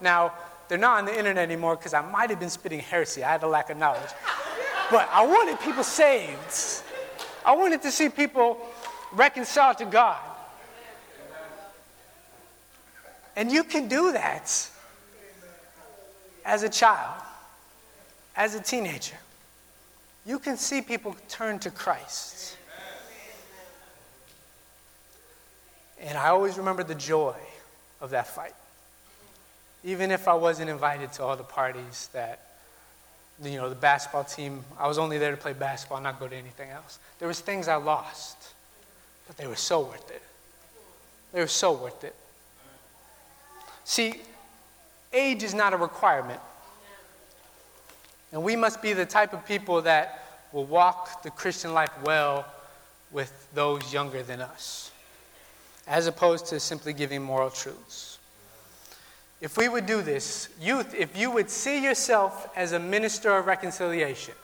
Now, 0.00 0.32
they're 0.68 0.78
not 0.78 0.98
on 0.98 1.06
the 1.06 1.16
internet 1.16 1.44
anymore 1.44 1.76
because 1.76 1.94
I 1.94 2.02
might 2.02 2.28
have 2.30 2.40
been 2.40 2.50
spitting 2.50 2.80
heresy. 2.80 3.24
I 3.24 3.32
had 3.32 3.42
a 3.42 3.48
lack 3.48 3.70
of 3.70 3.78
knowledge. 3.78 4.10
But 4.90 5.08
I 5.12 5.26
wanted 5.26 5.60
people 5.60 5.84
saved. 5.84 6.82
I 7.44 7.54
wanted 7.54 7.82
to 7.82 7.90
see 7.90 8.08
people 8.08 8.58
reconciled 9.12 9.78
to 9.78 9.84
God. 9.84 10.18
And 13.36 13.52
you 13.52 13.64
can 13.64 13.86
do 13.88 14.12
that 14.12 14.68
as 16.44 16.62
a 16.62 16.68
child, 16.68 17.22
as 18.34 18.54
a 18.54 18.60
teenager. 18.60 19.16
You 20.26 20.38
can 20.38 20.56
see 20.56 20.82
people 20.82 21.14
turn 21.28 21.58
to 21.60 21.70
Christ. 21.70 22.56
And 26.00 26.16
I 26.16 26.28
always 26.28 26.58
remember 26.58 26.82
the 26.82 26.94
joy 26.94 27.36
of 28.00 28.10
that 28.10 28.26
fight. 28.26 28.54
Even 29.84 30.10
if 30.10 30.26
I 30.26 30.34
wasn't 30.34 30.70
invited 30.70 31.12
to 31.14 31.22
all 31.22 31.36
the 31.36 31.44
parties 31.44 32.08
that, 32.12 32.47
you 33.42 33.56
know, 33.56 33.68
the 33.68 33.74
basketball 33.74 34.24
team, 34.24 34.64
I 34.78 34.88
was 34.88 34.98
only 34.98 35.18
there 35.18 35.30
to 35.30 35.36
play 35.36 35.52
basketball, 35.52 36.00
not 36.00 36.18
go 36.18 36.28
to 36.28 36.36
anything 36.36 36.70
else. 36.70 36.98
There 37.18 37.28
was 37.28 37.40
things 37.40 37.68
I 37.68 37.76
lost, 37.76 38.54
but 39.26 39.36
they 39.36 39.46
were 39.46 39.56
so 39.56 39.80
worth 39.80 40.10
it. 40.10 40.22
They 41.32 41.40
were 41.40 41.46
so 41.46 41.72
worth 41.72 42.02
it. 42.04 42.14
See, 43.84 44.20
age 45.12 45.42
is 45.42 45.54
not 45.54 45.72
a 45.72 45.76
requirement. 45.76 46.40
And 48.32 48.42
we 48.42 48.56
must 48.56 48.82
be 48.82 48.92
the 48.92 49.06
type 49.06 49.32
of 49.32 49.46
people 49.46 49.82
that 49.82 50.24
will 50.52 50.64
walk 50.64 51.22
the 51.22 51.30
Christian 51.30 51.72
life 51.72 51.92
well 52.04 52.46
with 53.10 53.48
those 53.54 53.92
younger 53.92 54.22
than 54.22 54.40
us, 54.40 54.90
as 55.86 56.06
opposed 56.06 56.46
to 56.46 56.60
simply 56.60 56.92
giving 56.92 57.22
moral 57.22 57.50
truths. 57.50 58.17
If 59.40 59.56
we 59.56 59.68
would 59.68 59.86
do 59.86 60.02
this, 60.02 60.48
youth, 60.60 60.94
if 60.94 61.16
you 61.16 61.30
would 61.30 61.48
see 61.48 61.82
yourself 61.82 62.48
as 62.56 62.72
a 62.72 62.78
minister 62.78 63.36
of 63.36 63.46
reconciliation, 63.46 64.34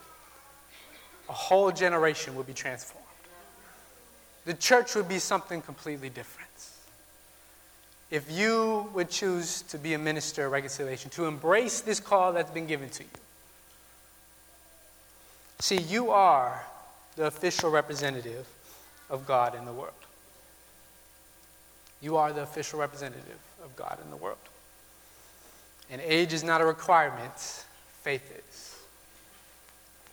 a 1.29 1.33
whole 1.33 1.73
generation 1.73 2.37
would 2.37 2.47
be 2.47 2.53
transformed. 2.53 3.05
The 4.45 4.55
church 4.55 4.95
would 4.95 5.09
be 5.09 5.19
something 5.19 5.63
completely 5.63 6.11
different. 6.11 6.51
If 8.11 8.31
you 8.31 8.89
would 8.95 9.11
choose 9.11 9.63
to 9.63 9.79
be 9.79 9.95
a 9.95 9.99
minister 9.99 10.47
of 10.47 10.53
reconciliation, 10.53 11.11
to 11.11 11.25
embrace 11.27 11.81
this 11.81 11.99
call 11.99 12.33
that's 12.33 12.51
been 12.51 12.67
given 12.67 12.89
to 12.91 13.03
you, 13.03 13.09
see, 15.59 15.79
you 15.79 16.11
are 16.11 16.63
the 17.17 17.27
official 17.27 17.71
representative 17.71 18.47
of 19.11 19.27
God 19.27 19.57
in 19.57 19.65
the 19.65 19.73
world. 19.73 19.93
You 22.01 22.17
are 22.17 22.33
the 22.33 22.43
official 22.43 22.79
representative 22.79 23.39
of 23.65 23.75
God 23.75 23.99
in 24.05 24.11
the 24.11 24.17
world. 24.17 24.37
And 25.91 26.01
age 26.01 26.33
is 26.33 26.43
not 26.43 26.61
a 26.61 26.65
requirement, 26.65 27.65
faith 28.03 28.31
is. 28.31 28.77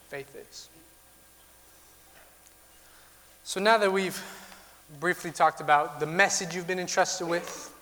Faith 0.09 0.35
is. 0.35 0.69
So 3.43 3.59
now 3.59 3.77
that 3.77 3.91
we've 3.91 4.21
briefly 4.99 5.31
talked 5.31 5.61
about 5.61 5.99
the 5.99 6.05
message 6.05 6.55
you've 6.55 6.67
been 6.67 6.79
entrusted 6.79 7.27
with, 7.27 7.73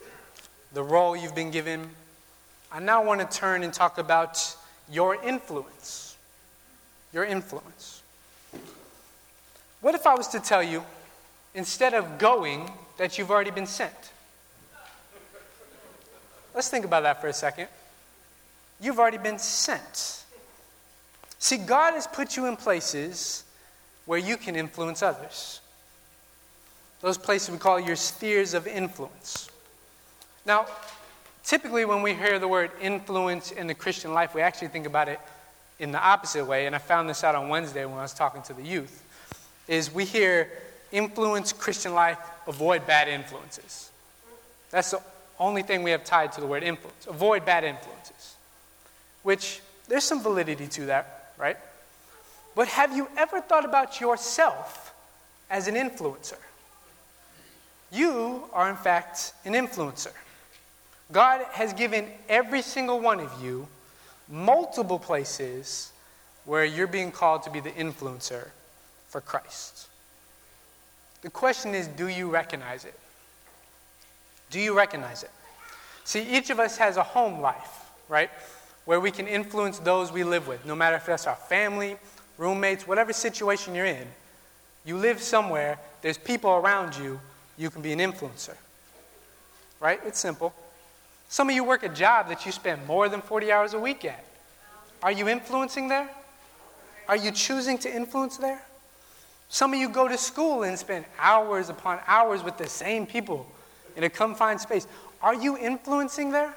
the 0.73 0.83
role 0.83 1.15
you've 1.15 1.35
been 1.35 1.51
given, 1.51 1.89
I 2.71 2.79
now 2.79 3.03
want 3.03 3.19
to 3.19 3.37
turn 3.37 3.63
and 3.63 3.73
talk 3.73 3.97
about 3.97 4.55
your 4.91 5.15
influence. 5.23 6.17
Your 7.11 7.25
influence. 7.25 8.03
What 9.81 9.95
if 9.95 10.05
I 10.05 10.13
was 10.13 10.27
to 10.29 10.39
tell 10.39 10.61
you, 10.61 10.83
instead 11.55 11.93
of 11.93 12.19
going, 12.19 12.71
that 12.97 13.17
you've 13.17 13.31
already 13.31 13.51
been 13.51 13.65
sent? 13.65 14.11
Let's 16.53 16.69
think 16.69 16.85
about 16.85 17.03
that 17.03 17.21
for 17.21 17.27
a 17.27 17.33
second. 17.33 17.67
You've 18.81 18.99
already 18.99 19.17
been 19.17 19.39
sent. 19.39 20.23
See, 21.39 21.57
God 21.57 21.93
has 21.93 22.07
put 22.07 22.35
you 22.35 22.45
in 22.45 22.55
places 22.55 23.43
where 24.05 24.19
you 24.19 24.37
can 24.37 24.55
influence 24.55 25.01
others. 25.01 25.61
Those 27.01 27.17
places 27.17 27.51
we 27.51 27.57
call 27.57 27.79
your 27.79 27.95
spheres 27.95 28.53
of 28.53 28.67
influence. 28.67 29.49
Now, 30.45 30.65
typically 31.43 31.85
when 31.85 32.01
we 32.01 32.13
hear 32.13 32.39
the 32.39 32.47
word 32.47 32.71
influence 32.81 33.51
in 33.51 33.67
the 33.67 33.73
Christian 33.73 34.13
life, 34.13 34.35
we 34.35 34.41
actually 34.41 34.67
think 34.69 34.85
about 34.85 35.07
it 35.07 35.19
in 35.79 35.91
the 35.91 35.99
opposite 35.99 36.45
way. 36.45 36.65
And 36.65 36.75
I 36.75 36.79
found 36.79 37.09
this 37.09 37.23
out 37.23 37.35
on 37.35 37.49
Wednesday 37.49 37.85
when 37.85 37.97
I 37.97 38.01
was 38.01 38.13
talking 38.13 38.41
to 38.43 38.53
the 38.53 38.63
youth. 38.63 39.03
Is 39.67 39.93
we 39.93 40.03
hear 40.03 40.49
influence 40.91 41.53
Christian 41.53 41.93
life, 41.93 42.17
avoid 42.47 42.85
bad 42.87 43.07
influences. 43.07 43.91
That's 44.71 44.91
the 44.91 45.01
only 45.39 45.61
thing 45.61 45.83
we 45.83 45.91
have 45.91 46.03
tied 46.03 46.31
to 46.33 46.41
the 46.41 46.47
word 46.47 46.63
influence. 46.63 47.07
Avoid 47.07 47.45
bad 47.45 47.63
influences. 47.63 48.35
Which 49.23 49.61
there's 49.87 50.03
some 50.03 50.21
validity 50.21 50.67
to 50.67 50.85
that, 50.87 51.33
right? 51.37 51.57
But 52.55 52.67
have 52.69 52.95
you 52.95 53.07
ever 53.17 53.41
thought 53.41 53.65
about 53.65 53.99
yourself 53.99 54.93
as 55.49 55.67
an 55.67 55.75
influencer? 55.75 56.37
You 57.91 58.43
are, 58.53 58.69
in 58.69 58.75
fact, 58.75 59.33
an 59.45 59.53
influencer. 59.53 60.11
God 61.11 61.45
has 61.51 61.73
given 61.73 62.07
every 62.27 62.61
single 62.61 62.99
one 62.99 63.19
of 63.19 63.31
you 63.41 63.67
multiple 64.29 64.99
places 64.99 65.91
where 66.45 66.63
you're 66.63 66.87
being 66.87 67.11
called 67.11 67.43
to 67.43 67.49
be 67.49 67.59
the 67.59 67.71
influencer 67.71 68.49
for 69.07 69.21
Christ. 69.21 69.87
The 71.21 71.29
question 71.29 71.73
is 71.73 71.87
do 71.87 72.07
you 72.07 72.29
recognize 72.29 72.85
it? 72.85 72.97
Do 74.51 74.59
you 74.59 74.75
recognize 74.75 75.23
it? 75.23 75.31
See, 76.03 76.21
each 76.21 76.49
of 76.49 76.59
us 76.59 76.77
has 76.77 76.97
a 76.97 77.03
home 77.03 77.39
life, 77.39 77.85
right? 78.07 78.29
Where 78.89 78.99
we 78.99 79.11
can 79.11 79.27
influence 79.27 79.77
those 79.77 80.11
we 80.11 80.23
live 80.23 80.47
with, 80.47 80.65
no 80.65 80.75
matter 80.75 80.95
if 80.95 81.05
that's 81.05 81.27
our 81.27 81.35
family, 81.35 81.95
roommates, 82.39 82.87
whatever 82.87 83.13
situation 83.13 83.75
you're 83.75 83.85
in. 83.85 84.07
You 84.83 84.97
live 84.97 85.21
somewhere, 85.21 85.77
there's 86.01 86.17
people 86.17 86.49
around 86.49 86.97
you, 86.97 87.19
you 87.55 87.69
can 87.69 87.83
be 87.83 87.91
an 87.91 87.99
influencer. 87.99 88.55
Right? 89.79 89.99
It's 90.07 90.17
simple. 90.17 90.55
Some 91.27 91.51
of 91.51 91.55
you 91.55 91.63
work 91.63 91.83
a 91.83 91.89
job 91.89 92.29
that 92.29 92.47
you 92.47 92.51
spend 92.51 92.83
more 92.87 93.07
than 93.09 93.21
40 93.21 93.51
hours 93.51 93.75
a 93.75 93.79
week 93.79 94.05
at. 94.05 94.25
Are 95.03 95.11
you 95.11 95.27
influencing 95.27 95.87
there? 95.87 96.09
Are 97.07 97.15
you 97.15 97.29
choosing 97.29 97.77
to 97.77 97.95
influence 97.95 98.37
there? 98.37 98.63
Some 99.49 99.71
of 99.71 99.79
you 99.79 99.89
go 99.89 100.07
to 100.07 100.17
school 100.17 100.63
and 100.63 100.79
spend 100.79 101.05
hours 101.19 101.69
upon 101.69 101.99
hours 102.07 102.41
with 102.41 102.57
the 102.57 102.67
same 102.67 103.05
people 103.05 103.45
in 103.95 104.03
a 104.03 104.09
confined 104.09 104.61
space. 104.61 104.87
Are 105.21 105.35
you 105.35 105.59
influencing 105.59 106.31
there? 106.31 106.55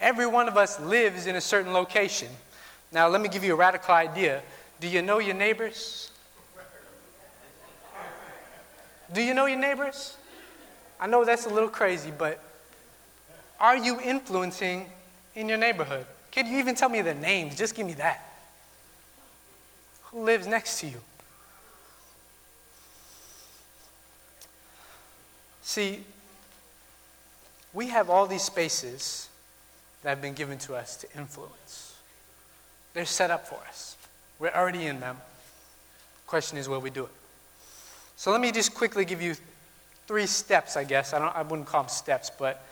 Every 0.00 0.26
one 0.26 0.48
of 0.48 0.56
us 0.56 0.78
lives 0.80 1.26
in 1.26 1.36
a 1.36 1.40
certain 1.40 1.72
location. 1.72 2.28
Now, 2.92 3.08
let 3.08 3.20
me 3.20 3.28
give 3.28 3.44
you 3.44 3.54
a 3.54 3.56
radical 3.56 3.94
idea. 3.94 4.42
Do 4.80 4.88
you 4.88 5.02
know 5.02 5.18
your 5.18 5.34
neighbors? 5.34 6.10
Do 9.12 9.22
you 9.22 9.34
know 9.34 9.46
your 9.46 9.58
neighbors? 9.58 10.16
I 11.00 11.06
know 11.06 11.24
that's 11.24 11.46
a 11.46 11.48
little 11.48 11.68
crazy, 11.68 12.12
but 12.16 12.40
are 13.60 13.76
you 13.76 14.00
influencing 14.00 14.86
in 15.34 15.48
your 15.48 15.58
neighborhood? 15.58 16.06
Can 16.30 16.46
you 16.46 16.58
even 16.58 16.74
tell 16.74 16.88
me 16.88 17.00
their 17.02 17.14
names? 17.14 17.56
Just 17.56 17.74
give 17.74 17.86
me 17.86 17.94
that. 17.94 18.22
Who 20.04 20.22
lives 20.22 20.46
next 20.46 20.80
to 20.80 20.86
you? 20.86 21.00
See, 25.62 26.04
we 27.72 27.88
have 27.88 28.08
all 28.08 28.26
these 28.26 28.42
spaces 28.42 29.28
that 30.06 30.10
have 30.10 30.22
been 30.22 30.34
given 30.34 30.56
to 30.56 30.76
us 30.76 30.96
to 30.98 31.08
influence. 31.18 31.96
They're 32.94 33.04
set 33.04 33.32
up 33.32 33.48
for 33.48 33.58
us. 33.68 33.96
We're 34.38 34.52
already 34.52 34.86
in 34.86 35.00
them. 35.00 35.16
Question 36.28 36.58
is, 36.58 36.68
will 36.68 36.80
we 36.80 36.90
do 36.90 37.06
it? 37.06 37.10
So 38.14 38.30
let 38.30 38.40
me 38.40 38.52
just 38.52 38.72
quickly 38.72 39.04
give 39.04 39.20
you 39.20 39.34
three 40.06 40.26
steps, 40.26 40.76
I 40.76 40.84
guess. 40.84 41.12
I, 41.12 41.18
don't, 41.18 41.34
I 41.34 41.42
wouldn't 41.42 41.66
call 41.66 41.82
them 41.82 41.88
steps, 41.88 42.30
but 42.30 42.62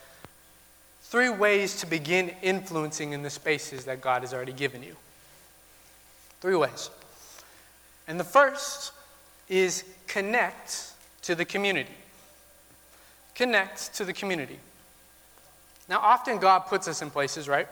three 1.03 1.29
ways 1.29 1.75
to 1.81 1.87
begin 1.87 2.31
influencing 2.41 3.15
in 3.15 3.25
the 3.25 3.31
spaces 3.31 3.85
that 3.87 4.01
God 4.01 4.23
has 4.23 4.33
already 4.33 4.53
given 4.53 4.85
you. 4.85 4.95
Three 6.41 6.55
ways. 6.55 6.89
And 8.07 8.21
the 8.21 8.23
first 8.23 8.93
is 9.49 9.83
connect 10.07 10.93
to 11.23 11.35
the 11.35 11.45
community. 11.45 11.97
Connect 13.35 13.93
to 13.97 14.05
the 14.05 14.13
community. 14.13 14.61
Now, 15.89 15.99
often 16.01 16.39
God 16.39 16.61
puts 16.61 16.89
us 16.89 17.03
in 17.03 17.11
places, 17.11 17.49
right? 17.49 17.69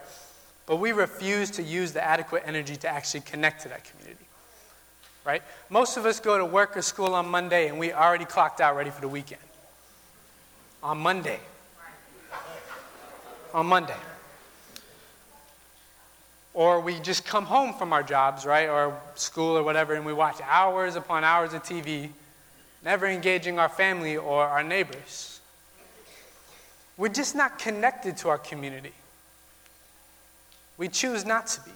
But 0.65 0.77
we 0.77 0.91
refuse 0.91 1.51
to 1.51 1.63
use 1.63 1.91
the 1.91 2.03
adequate 2.03 2.43
energy 2.45 2.75
to 2.77 2.87
actually 2.87 3.21
connect 3.21 3.63
to 3.63 3.69
that 3.69 3.83
community. 3.83 4.25
Right? 5.25 5.41
Most 5.69 5.97
of 5.97 6.05
us 6.05 6.19
go 6.19 6.37
to 6.37 6.45
work 6.45 6.75
or 6.75 6.81
school 6.81 7.15
on 7.15 7.27
Monday 7.27 7.69
and 7.69 7.79
we 7.79 7.93
already 7.93 8.25
clocked 8.25 8.59
out 8.61 8.75
ready 8.75 8.89
for 8.89 9.01
the 9.01 9.07
weekend. 9.07 9.41
On 10.81 10.97
Monday. 10.97 11.39
On 13.53 13.65
Monday. 13.65 13.95
Or 16.53 16.81
we 16.81 16.99
just 16.99 17.25
come 17.25 17.45
home 17.45 17.73
from 17.73 17.93
our 17.93 18.03
jobs, 18.03 18.45
right, 18.45 18.69
or 18.69 18.99
school 19.15 19.57
or 19.57 19.63
whatever, 19.63 19.93
and 19.93 20.05
we 20.05 20.13
watch 20.13 20.37
hours 20.43 20.95
upon 20.95 21.23
hours 21.23 21.53
of 21.53 21.63
TV, 21.63 22.09
never 22.83 23.07
engaging 23.07 23.57
our 23.57 23.69
family 23.69 24.17
or 24.17 24.45
our 24.45 24.61
neighbors. 24.61 25.32
We're 26.97 27.09
just 27.09 27.35
not 27.35 27.59
connected 27.59 28.17
to 28.17 28.29
our 28.29 28.37
community. 28.37 28.93
We 30.77 30.87
choose 30.87 31.25
not 31.25 31.47
to 31.47 31.61
be. 31.61 31.71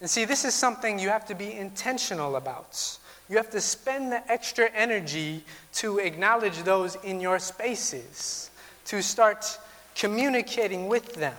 And 0.00 0.08
see, 0.08 0.24
this 0.24 0.44
is 0.44 0.54
something 0.54 0.98
you 0.98 1.08
have 1.08 1.26
to 1.26 1.34
be 1.34 1.52
intentional 1.52 2.36
about. 2.36 2.98
You 3.28 3.36
have 3.36 3.50
to 3.50 3.60
spend 3.60 4.10
the 4.10 4.28
extra 4.30 4.70
energy 4.74 5.44
to 5.74 5.98
acknowledge 5.98 6.62
those 6.62 6.96
in 6.96 7.20
your 7.20 7.38
spaces, 7.38 8.50
to 8.86 9.02
start 9.02 9.58
communicating 9.94 10.88
with 10.88 11.14
them, 11.14 11.36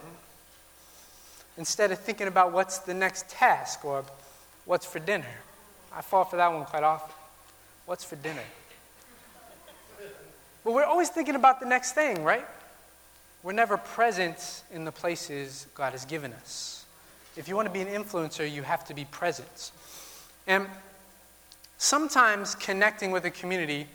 instead 1.58 1.92
of 1.92 2.00
thinking 2.00 2.28
about 2.28 2.54
what's 2.54 2.80
the 2.80 2.94
next 2.94 3.30
task 3.30 3.84
or 3.84 4.06
what's 4.66 4.86
for 4.86 5.00
dinner. 5.00 5.26
I 5.94 6.02
fall 6.02 6.24
for 6.24 6.38
that 6.38 6.52
one 6.54 6.66
quite 6.66 6.84
often. 6.84 7.14
What's 7.86 8.04
for 8.04 8.16
dinner? 8.16 8.44
But 10.64 10.74
we're 10.74 10.86
always 10.86 11.10
thinking 11.10 11.36
about 11.36 11.60
the 11.60 11.66
next 11.66 11.94
thing, 11.94 12.24
right? 12.24 12.46
We're 13.44 13.54
never 13.54 13.78
present 13.78 14.64
in 14.72 14.86
the 14.86 14.92
places 14.92 15.66
God 15.74 15.94
has 15.94 16.06
given 16.06 16.34
us. 16.34 16.86
If 17.36 17.48
you 17.48 17.56
want 17.56 17.68
to 17.68 17.74
be 17.74 17.82
an 17.82 17.88
influencer, 17.88 18.50
you 18.50 18.62
have 18.62 18.86
to 18.86 18.94
be 18.94 19.06
present. 19.06 19.72
And 20.46 20.68
sometimes 21.78 22.56
connecting 22.56 23.12
with 23.12 23.26
a 23.26 23.32
community 23.32 23.88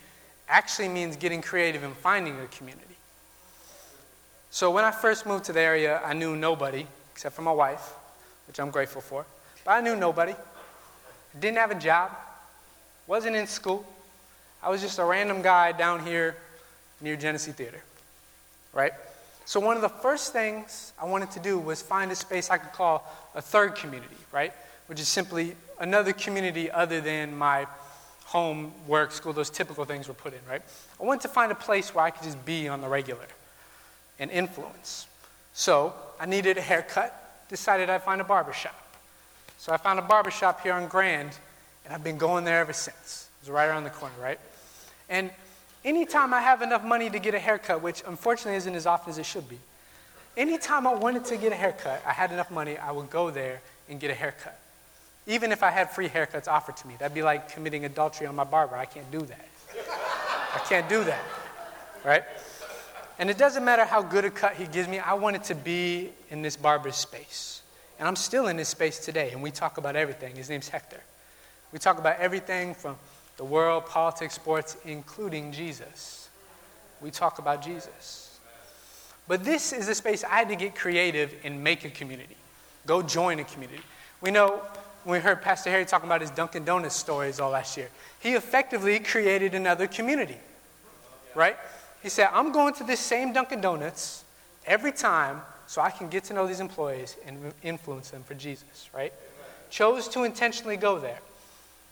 actually 0.49 0.89
means 0.89 1.17
getting 1.17 1.43
creative 1.43 1.85
and 1.85 1.95
finding 1.95 2.41
a 2.41 2.47
community. 2.47 2.97
So 4.51 4.71
when 4.71 4.85
I 4.85 4.91
first 4.91 5.27
moved 5.27 5.45
to 5.45 5.53
the 5.53 5.61
area, 5.61 6.01
I 6.05 6.13
knew 6.15 6.35
nobody 6.35 6.87
except 7.13 7.35
for 7.35 7.43
my 7.43 7.53
wife, 7.53 7.95
which 8.47 8.59
I'm 8.59 8.71
grateful 8.71 9.01
for. 9.01 9.25
But 9.65 9.73
I 9.73 9.81
knew 9.81 9.97
nobody. 9.97 10.35
Didn't 11.39 11.59
have 11.59 11.71
a 11.71 11.79
job. 11.79 12.11
Wasn't 13.07 13.37
in 13.37 13.47
school. 13.47 13.85
I 14.63 14.71
was 14.71 14.81
just 14.81 14.99
a 14.99 15.05
random 15.05 15.43
guy 15.43 15.73
down 15.73 16.05
here 16.05 16.37
near 17.01 17.17
Genesee 17.17 17.53
Theater. 17.53 17.83
Right? 18.73 18.93
So, 19.47 19.61
one 19.61 19.77
of 19.77 19.83
the 19.83 19.89
first 19.89 20.33
things 20.33 20.93
I 21.01 21.05
wanted 21.05 21.31
to 21.33 21.41
do 21.41 21.57
was 21.57 21.81
find 21.81 22.11
a 22.11 22.17
space 22.17 22.51
I 22.51 22.59
could 22.59 22.73
call 22.73 23.09
a 23.35 23.41
third 23.41 23.77
community, 23.77 24.17
right? 24.33 24.53
Which 24.89 24.99
is 24.99 25.07
simply 25.07 25.55
another 25.79 26.13
community 26.13 26.69
other 26.69 27.01
than 27.01 27.37
my 27.37 27.69
home, 28.25 28.73
work, 28.89 29.13
school, 29.13 29.33
those 29.33 29.51
typical 29.51 29.85
things 29.85 30.09
were 30.09 30.15
put 30.15 30.33
in, 30.33 30.41
right? 30.51 30.63
I 31.01 31.05
wanted 31.05 31.23
to 31.23 31.29
find 31.29 31.53
a 31.53 31.55
place 31.55 31.95
where 31.95 32.05
I 32.05 32.11
could 32.11 32.25
just 32.25 32.45
be 32.45 32.67
on 32.67 32.81
the 32.81 32.89
regular 32.89 33.27
and 34.19 34.33
influence. 34.33 35.07
So, 35.55 35.95
I 36.19 36.27
needed 36.27 36.59
a 36.59 36.61
haircut, 36.61 37.47
decided 37.49 37.89
I'd 37.89 38.03
find 38.03 38.21
a 38.21 38.25
barbershop. 38.25 38.75
So, 39.59 39.73
I 39.73 39.77
found 39.77 40.01
a 40.01 40.03
barbershop 40.03 40.61
here 40.63 40.73
on 40.73 40.89
Grand, 40.89 41.31
and 41.85 41.95
I've 41.95 42.03
been 42.03 42.19
going 42.19 42.45
there 42.45 42.59
ever 42.59 42.73
since. 42.73 43.29
It 43.41 43.45
was 43.45 43.51
right 43.51 43.67
around 43.67 43.85
the 43.85 43.91
corner, 43.91 44.15
right? 44.21 44.41
And 45.09 45.31
anytime 45.87 46.35
I 46.35 46.41
have 46.43 46.61
enough 46.61 46.85
money 46.85 47.09
to 47.09 47.19
get 47.19 47.35
a 47.35 47.39
haircut, 47.39 47.81
which 47.81 48.03
unfortunately 48.07 48.57
isn't 48.57 48.75
as 48.75 48.87
often 48.87 49.11
as 49.11 49.19
it 49.19 49.25
should 49.25 49.49
be, 49.49 49.59
anytime 50.37 50.87
I 50.87 50.95
wanted 50.95 51.25
to 51.27 51.37
get 51.37 51.53
a 51.53 51.55
haircut, 51.55 52.03
I 52.05 52.13
had 52.13 52.33
enough 52.33 52.51
money, 52.51 52.77
I 52.77 52.91
would 52.91 53.09
go 53.09 53.31
there 53.31 53.63
and 53.89 53.99
get 54.01 54.11
a 54.11 54.15
haircut. 54.15 54.59
Even 55.29 55.53
if 55.53 55.63
I 55.63 55.71
had 55.71 55.91
free 55.91 56.09
haircuts 56.09 56.49
offered 56.49 56.77
to 56.79 56.87
me, 56.87 56.97
that'd 56.99 57.15
be 57.15 57.23
like 57.23 57.51
committing 57.53 57.85
adultery 57.85 58.27
on 58.27 58.35
my 58.35 58.45
barber. 58.45 58.77
I 58.77 58.85
can't 58.85 59.11
do 59.11 59.21
that. 59.21 59.49
I 60.55 60.59
can't 60.69 60.89
do 60.89 61.05
that, 61.05 61.25
right? 62.05 62.25
And 63.19 63.31
it 63.31 63.39
doesn't 63.39 63.65
matter 63.65 63.85
how 63.85 64.03
good 64.03 64.25
a 64.25 64.31
cut 64.31 64.55
he 64.55 64.67
gives 64.67 64.89
me, 64.89 64.99
I 64.99 65.15
wanted 65.15 65.45
to 65.45 65.55
be 65.55 66.11
in 66.31 66.43
this 66.43 66.57
barber's 66.57 66.97
space. 66.97 67.63
And 67.99 68.07
I'm 68.07 68.17
still 68.17 68.49
in 68.49 68.57
this 68.57 68.69
space 68.69 68.99
today, 68.99 69.31
and 69.31 69.43
we 69.43 69.51
talk 69.51 69.79
about 69.79 69.97
everything. 69.97 70.37
His 70.37 70.51
name's 70.51 70.69
Hector. 70.69 71.01
We 71.73 71.79
talk 71.79 71.99
about 71.99 72.19
everything 72.19 72.75
from 72.75 72.97
the 73.37 73.45
world, 73.45 73.87
politics, 73.87 74.35
sports, 74.35 74.77
including 74.85 75.53
Jesus. 75.53 76.29
We 77.01 77.11
talk 77.11 77.39
about 77.39 77.63
Jesus. 77.63 78.39
But 79.29 79.45
this 79.45 79.73
is 79.73 79.89
a 79.89 79.95
space 79.95 80.25
I 80.25 80.37
had 80.37 80.49
to 80.49 80.57
get 80.57 80.75
creative 80.75 81.35
and 81.45 81.63
make 81.63 81.85
a 81.85 81.91
community. 81.91 82.37
Go 82.87 83.03
join 83.03 83.39
a 83.41 83.45
community. 83.45 83.83
We 84.21 84.31
know 84.31 84.63
when 85.05 85.21
we 85.21 85.23
heard 85.23 85.43
Pastor 85.43 85.71
Harry 85.71 85.85
talking 85.85 86.09
about 86.09 86.21
his 86.21 86.31
Dunkin' 86.31 86.65
Donuts 86.65 86.97
stories 86.97 87.39
all 87.39 87.51
last 87.51 87.77
year, 87.77 87.89
he 88.21 88.35
effectively 88.35 88.99
created 88.99 89.55
another 89.55 89.87
community, 89.87 90.37
right? 91.35 91.57
He 92.03 92.09
said, 92.09 92.29
I'm 92.33 92.53
going 92.53 92.75
to 92.75 92.85
this 92.85 93.01
same 93.01 93.33
Dunkin' 93.33 93.61
Donuts 93.61 94.25
every 94.67 94.93
time 94.93 95.43
so 95.67 95.83
I 95.83 95.91
can 95.91 96.09
get 96.09 96.25
to 96.25 96.35
know 96.35 96.47
these 96.47 96.61
employees 96.61 97.17
and 97.27 97.53
influence 97.63 98.11
them 98.11 98.23
for 98.23 98.35
Jesus, 98.35 98.89
right? 98.95 99.13
Chose 99.71 100.09
to 100.09 100.25
intentionally 100.25 100.77
go 100.77 100.99
there. 100.99 101.19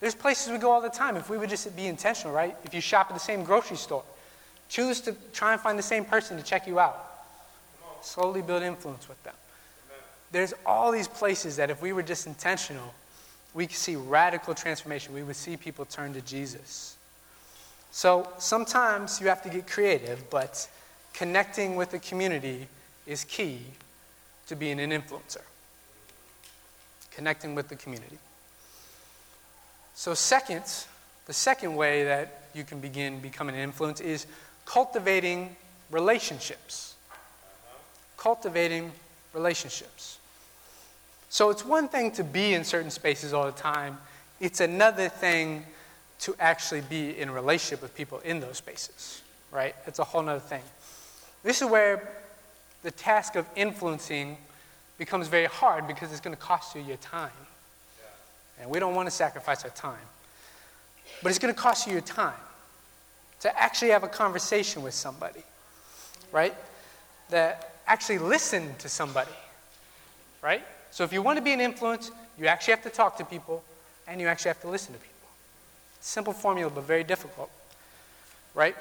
There's 0.04 0.14
places 0.14 0.52
we 0.52 0.58
go 0.58 0.70
all 0.70 0.82
the 0.82 0.90
time. 0.90 1.16
If 1.16 1.30
we 1.30 1.38
would 1.38 1.48
just 1.48 1.74
be 1.74 1.86
intentional, 1.86 2.36
right? 2.36 2.54
If 2.62 2.74
you 2.74 2.82
shop 2.82 3.06
at 3.08 3.14
the 3.14 3.20
same 3.20 3.42
grocery 3.42 3.78
store, 3.78 4.04
choose 4.68 5.00
to 5.00 5.16
try 5.32 5.54
and 5.54 5.60
find 5.62 5.78
the 5.78 5.82
same 5.82 6.04
person 6.04 6.36
to 6.36 6.42
check 6.42 6.66
you 6.66 6.78
out. 6.78 7.02
Slowly 8.02 8.42
build 8.42 8.62
influence 8.62 9.08
with 9.08 9.22
them. 9.24 9.32
There's 10.30 10.52
all 10.66 10.92
these 10.92 11.08
places 11.08 11.56
that 11.56 11.70
if 11.70 11.80
we 11.80 11.94
were 11.94 12.02
just 12.02 12.26
intentional, 12.26 12.92
we 13.54 13.66
could 13.66 13.78
see 13.78 13.96
radical 13.96 14.54
transformation. 14.54 15.14
We 15.14 15.22
would 15.22 15.36
see 15.36 15.56
people 15.56 15.86
turn 15.86 16.12
to 16.12 16.20
Jesus. 16.20 16.98
So 17.90 18.28
sometimes 18.36 19.22
you 19.22 19.28
have 19.28 19.42
to 19.44 19.48
get 19.48 19.66
creative, 19.66 20.28
but 20.28 20.68
connecting 21.14 21.76
with 21.76 21.92
the 21.92 21.98
community 21.98 22.68
is 23.06 23.24
key 23.24 23.60
to 24.48 24.54
being 24.54 24.80
an 24.80 24.90
influencer. 24.90 25.40
Connecting 27.10 27.54
with 27.54 27.68
the 27.68 27.76
community. 27.76 28.18
So, 29.94 30.14
second, 30.14 30.64
The 31.26 31.32
second 31.32 31.74
way 31.74 32.04
that 32.04 32.42
you 32.54 32.64
can 32.64 32.80
begin 32.80 33.20
becoming 33.20 33.54
an 33.54 33.62
influence 33.62 34.00
is 34.00 34.26
cultivating 34.66 35.56
relationships. 35.90 36.94
Cultivating 38.16 38.92
relationships. 39.32 40.18
So 41.30 41.50
it's 41.50 41.64
one 41.64 41.88
thing 41.88 42.12
to 42.12 42.24
be 42.24 42.54
in 42.54 42.64
certain 42.64 42.90
spaces 42.90 43.32
all 43.32 43.46
the 43.46 43.52
time, 43.52 43.98
it's 44.40 44.60
another 44.60 45.08
thing 45.08 45.64
to 46.20 46.34
actually 46.38 46.82
be 46.82 47.18
in 47.18 47.30
relationship 47.30 47.82
with 47.82 47.94
people 47.94 48.20
in 48.20 48.40
those 48.40 48.58
spaces, 48.58 49.22
right? 49.50 49.74
It's 49.86 49.98
a 49.98 50.04
whole 50.04 50.28
other 50.28 50.38
thing. 50.38 50.62
This 51.42 51.60
is 51.60 51.68
where 51.68 52.08
the 52.82 52.90
task 52.90 53.34
of 53.34 53.46
influencing 53.56 54.36
becomes 54.98 55.28
very 55.28 55.46
hard 55.46 55.88
because 55.88 56.12
it's 56.12 56.20
going 56.20 56.36
to 56.36 56.40
cost 56.40 56.76
you 56.76 56.82
your 56.82 56.98
time. 56.98 57.30
And 58.60 58.70
we 58.70 58.78
don't 58.78 58.94
want 58.94 59.06
to 59.06 59.10
sacrifice 59.10 59.64
our 59.64 59.70
time. 59.70 59.96
But 61.22 61.30
it's 61.30 61.38
going 61.38 61.54
to 61.54 61.60
cost 61.60 61.86
you 61.86 61.92
your 61.92 62.02
time 62.02 62.32
to 63.40 63.60
actually 63.60 63.90
have 63.90 64.04
a 64.04 64.08
conversation 64.08 64.82
with 64.82 64.94
somebody, 64.94 65.42
right? 66.32 66.54
That 67.30 67.74
actually 67.86 68.18
listen 68.18 68.74
to 68.78 68.88
somebody, 68.88 69.30
right? 70.42 70.62
So 70.90 71.04
if 71.04 71.12
you 71.12 71.22
want 71.22 71.38
to 71.38 71.42
be 71.42 71.52
an 71.52 71.60
influence, 71.60 72.10
you 72.38 72.46
actually 72.46 72.72
have 72.72 72.82
to 72.84 72.90
talk 72.90 73.18
to 73.18 73.24
people 73.24 73.62
and 74.06 74.20
you 74.20 74.28
actually 74.28 74.50
have 74.50 74.60
to 74.62 74.68
listen 74.68 74.94
to 74.94 75.00
people. 75.00 75.28
Simple 76.00 76.32
formula, 76.32 76.70
but 76.70 76.84
very 76.84 77.04
difficult, 77.04 77.50
right? 78.54 78.76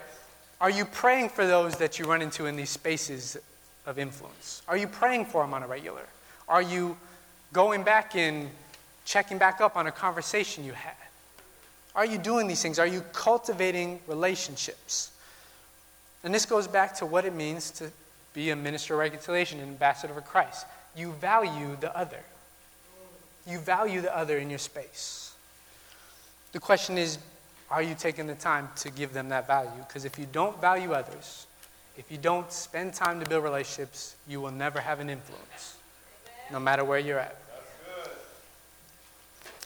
Are 0.62 0.70
you 0.70 0.86
praying 0.86 1.30
for 1.30 1.46
those 1.46 1.76
that 1.78 2.00
you 2.00 2.06
run 2.06 2.22
into 2.22 2.46
in 2.46 2.56
these 2.56 2.70
spaces 2.70 3.38
of 3.86 4.00
influence? 4.00 4.62
Are 4.68 4.78
you 4.78 4.88
praying 4.88 5.26
for 5.26 5.44
them 5.44 5.54
on 5.54 5.64
a 5.64 5.68
regular? 5.68 6.06
Are 6.48 6.62
you 6.62 6.98
going 7.52 7.84
back 7.84 8.16
and 8.16 8.50
checking 9.06 9.38
back 9.38 9.62
up 9.62 9.76
on 9.76 9.88
a 9.88 9.92
conversation 9.92 10.64
you 10.64 10.74
had? 10.74 10.96
Are 11.96 12.06
you 12.06 12.18
doing 12.18 12.48
these 12.48 12.62
things? 12.62 12.80
Are 12.80 12.88
you 12.88 13.02
cultivating 13.14 14.00
relationships? 14.08 15.12
And 16.24 16.34
this 16.34 16.46
goes 16.46 16.68
back 16.68 16.96
to 16.96 17.06
what 17.06 17.26
it 17.26 17.34
means 17.34 17.70
to 17.72 17.92
be 18.34 18.50
a 18.50 18.56
minister 18.56 18.96
of 18.96 19.00
reconciliation, 19.00 19.60
an 19.60 19.68
ambassador 19.68 20.14
for 20.14 20.22
Christ. 20.22 20.66
You 20.96 21.12
value 21.14 21.78
the 21.80 21.96
other. 21.96 22.20
You 23.46 23.60
value 23.60 24.02
the 24.02 24.16
other 24.16 24.38
in 24.38 24.50
your 24.50 24.60
space. 24.60 25.36
The 26.54 26.60
question 26.60 26.98
is, 26.98 27.18
are 27.70 27.82
you 27.82 27.96
taking 27.96 28.28
the 28.28 28.36
time 28.36 28.70
to 28.78 28.92
give 28.92 29.14
them 29.14 29.30
that 29.30 29.48
value? 29.48 29.72
Because 29.88 30.06
if 30.06 30.18
you 30.18 30.28
don't 30.32 30.60
value 30.62 30.94
others, 30.94 31.48
if 31.98 32.12
you 32.12 32.18
don't 32.18 32.52
spend 32.52 32.94
time 32.94 33.20
to 33.20 33.26
build 33.28 33.44
relationships, 33.44 34.16
you 34.28 34.42
will 34.42 34.52
never 34.52 34.80
have 34.80 35.00
an 35.00 35.10
influence, 35.10 35.78
no 36.52 36.60
matter 36.60 36.84
where 36.84 37.00
you're 37.00 37.20
at. 37.20 37.38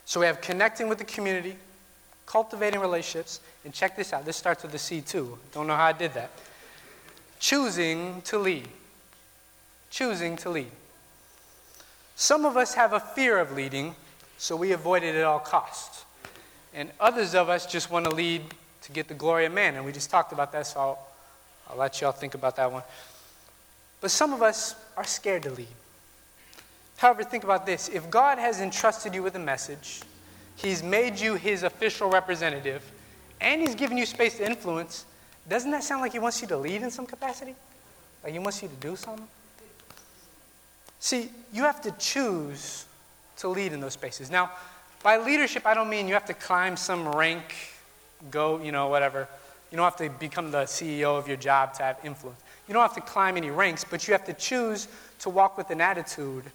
So 0.08 0.22
we 0.22 0.26
have 0.26 0.40
connecting 0.40 0.88
with 0.88 1.00
the 1.00 1.04
community, 1.04 1.58
cultivating 2.26 2.80
relationships, 2.80 3.42
and 3.66 3.74
check 3.74 3.98
this 3.98 4.14
out. 4.14 4.24
This 4.24 4.38
starts 4.38 4.64
with 4.64 4.72
the 4.72 4.78
C 4.80 5.02
too. 5.02 5.38
Don't 5.54 5.68
know 5.68 5.76
how 5.76 5.88
I 5.88 5.92
did 5.92 6.14
that. 6.14 6.32
Choosing 7.42 8.22
to 8.22 8.38
lead. 8.38 8.70
Choosing 9.90 10.38
to 10.38 10.50
lead. 10.50 10.72
Some 12.16 12.46
of 12.46 12.56
us 12.56 12.74
have 12.76 12.94
a 12.94 13.02
fear 13.02 13.38
of 13.38 13.52
leading, 13.52 13.96
so 14.38 14.56
we 14.56 14.72
avoid 14.72 15.04
it 15.04 15.14
at 15.14 15.26
all 15.26 15.40
costs. 15.40 16.06
And 16.74 16.90
others 17.02 17.36
of 17.36 17.50
us 17.50 17.66
just 17.66 17.92
want 17.92 18.06
to 18.06 18.12
lead 18.12 18.44
to 18.84 18.94
get 18.94 19.10
the 19.10 19.14
glory 19.14 19.46
of 19.46 19.52
man. 19.52 19.76
And 19.76 19.84
we 19.84 19.92
just 19.92 20.10
talked 20.10 20.32
about 20.32 20.54
that, 20.54 20.68
so 20.68 20.80
I'll, 20.80 21.08
I'll 21.70 21.78
let 21.78 22.00
y'all 22.00 22.14
think 22.14 22.34
about 22.34 22.56
that 22.56 22.72
one. 22.72 22.84
But 24.00 24.12
some 24.12 24.32
of 24.32 24.42
us 24.42 24.74
are 24.96 25.04
scared 25.04 25.44
to 25.44 25.52
lead. 25.52 25.68
However, 26.98 27.24
think 27.24 27.44
about 27.44 27.66
this 27.66 27.90
if 27.90 28.10
God 28.10 28.38
has 28.38 28.60
entrusted 28.60 29.16
you 29.16 29.24
with 29.24 29.36
a 29.36 29.40
message, 29.40 30.02
He's 30.56 30.82
made 30.84 31.20
you 31.20 31.36
His 31.36 31.64
official 31.64 32.10
representative, 32.10 32.84
and 33.40 33.62
He's 33.62 33.76
given 33.76 33.98
you 33.98 34.06
space 34.06 34.38
to 34.38 34.46
influence, 34.46 35.06
doesn't 35.48 35.72
that 35.72 35.84
sound 35.84 36.02
like 36.02 36.12
He 36.12 36.20
wants 36.20 36.42
you 36.42 36.48
to 36.50 36.58
lead 36.58 36.82
in 36.82 36.92
some 36.92 37.06
capacity? 37.06 37.56
Like 38.24 38.34
He 38.34 38.40
wants 38.40 38.62
you 38.62 38.68
to 38.68 38.76
do 38.76 38.96
something? 38.96 39.28
See, 41.00 41.30
you 41.54 41.62
have 41.64 41.82
to 41.84 41.92
choose 41.92 42.86
to 43.38 43.48
lead 43.48 43.72
in 43.72 43.80
those 43.80 43.94
spaces. 43.94 44.32
Now, 44.32 44.52
by 45.04 45.18
leadership, 45.18 45.68
I 45.68 45.76
don't 45.76 45.90
mean 45.90 46.08
you 46.08 46.16
have 46.16 46.26
to 46.26 46.34
climb 46.34 46.76
some 46.76 47.08
rank, 47.08 47.56
go, 48.32 48.60
you 48.62 48.72
know, 48.72 48.88
whatever. 48.88 49.28
You 49.72 49.78
don't 49.78 49.86
have 49.86 49.98
to 49.98 50.10
become 50.10 50.50
the 50.50 50.64
CEO 50.64 51.18
of 51.18 51.28
your 51.28 51.38
job 51.38 51.74
to 51.76 51.84
have 51.84 52.00
influence. 52.04 52.42
You 52.68 52.74
don't 52.74 52.82
have 52.82 52.96
to 52.96 53.02
climb 53.02 53.38
any 53.38 53.52
ranks, 53.52 53.86
but 53.88 54.08
you 54.08 54.14
have 54.14 54.26
to 54.26 54.34
choose 54.34 54.88
to 55.20 55.30
walk 55.30 55.58
with 55.58 55.70
an 55.70 55.82
attitude 55.82 56.46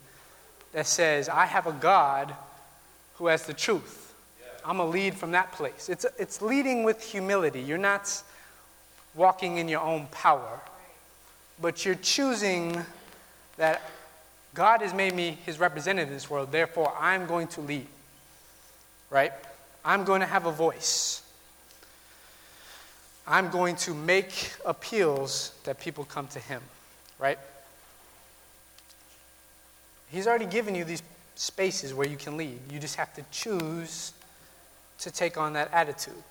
that 0.73 0.87
says, 0.87 1.29
I 1.29 1.47
have 1.47 1.67
a 1.67 1.73
God 1.73 2.35
who 3.17 3.27
has 3.27 3.45
the 3.45 3.55
truth. 3.55 4.15
I'm 4.65 4.79
a 4.79 4.87
lead 4.87 5.15
from 5.15 5.33
that 5.33 5.53
place. 5.53 5.89
It's, 5.89 6.07
it's 6.19 6.41
leading 6.41 6.85
with 6.85 7.03
humility. 7.03 7.61
You're 7.61 7.79
not 7.79 8.23
walking 9.15 9.59
in 9.59 9.69
your 9.69 9.81
own 9.81 10.07
power, 10.07 10.61
but 11.61 11.85
you're 11.85 11.97
choosing 11.97 12.83
that 13.57 13.83
God 14.55 14.83
has 14.83 14.93
made 14.93 15.15
me 15.15 15.39
his 15.45 15.59
representative 15.59 16.09
in 16.09 16.15
this 16.15 16.29
world, 16.29 16.53
therefore 16.53 16.93
I'm 16.99 17.27
going 17.27 17.49
to 17.49 17.61
lead. 17.61 17.87
Right? 19.11 19.33
I'm 19.85 20.05
going 20.05 20.21
to 20.21 20.27
have 20.27 20.47
a 20.47 20.53
voice. 20.53 21.23
I'm 23.27 23.51
going 23.51 23.77
to 23.77 23.95
make 23.95 24.53
appeals 24.65 25.53
that 25.65 25.81
people 25.81 26.05
come 26.05 26.29
to 26.29 26.39
him. 26.39 26.63
Right? 27.19 27.39
He's 30.13 30.27
already 30.27 30.47
given 30.47 30.75
you 30.75 30.85
these 30.85 31.03
spaces 31.37 31.95
where 31.95 32.07
you 32.07 32.19
can 32.19 32.37
lead. 32.37 32.59
You 32.71 32.79
just 32.79 32.97
have 32.97 33.15
to 33.15 33.25
choose 33.31 34.13
to 34.99 35.11
take 35.11 35.39
on 35.39 35.55
that 35.55 35.73
attitude. 35.73 36.23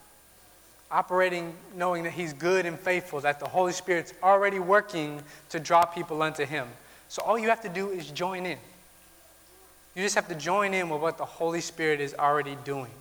Operating 0.92 1.56
knowing 1.76 2.04
that 2.04 2.14
He's 2.14 2.32
good 2.32 2.68
and 2.68 2.80
faithful, 2.80 3.20
that 3.22 3.40
the 3.40 3.48
Holy 3.48 3.74
Spirit's 3.74 4.14
already 4.22 4.60
working 4.60 5.24
to 5.50 5.60
draw 5.60 5.84
people 5.84 6.22
unto 6.22 6.46
Him. 6.46 6.68
So 7.10 7.24
all 7.24 7.40
you 7.40 7.50
have 7.50 7.62
to 7.62 7.70
do 7.70 7.90
is 7.90 8.12
join 8.12 8.46
in. 8.46 8.60
You 9.96 10.04
just 10.04 10.16
have 10.16 10.28
to 10.28 10.36
join 10.36 10.76
in 10.76 10.88
with 10.90 11.02
what 11.02 11.18
the 11.18 11.26
Holy 11.26 11.60
Spirit 11.60 12.00
is 12.00 12.14
already 12.14 12.56
doing. 12.64 12.92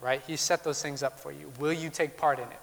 Right? 0.00 0.22
He 0.26 0.36
set 0.36 0.64
those 0.64 0.80
things 0.80 1.02
up 1.02 1.20
for 1.20 1.32
you. 1.32 1.52
Will 1.58 1.72
you 1.72 1.90
take 1.90 2.16
part 2.16 2.38
in 2.38 2.46
it? 2.46 2.60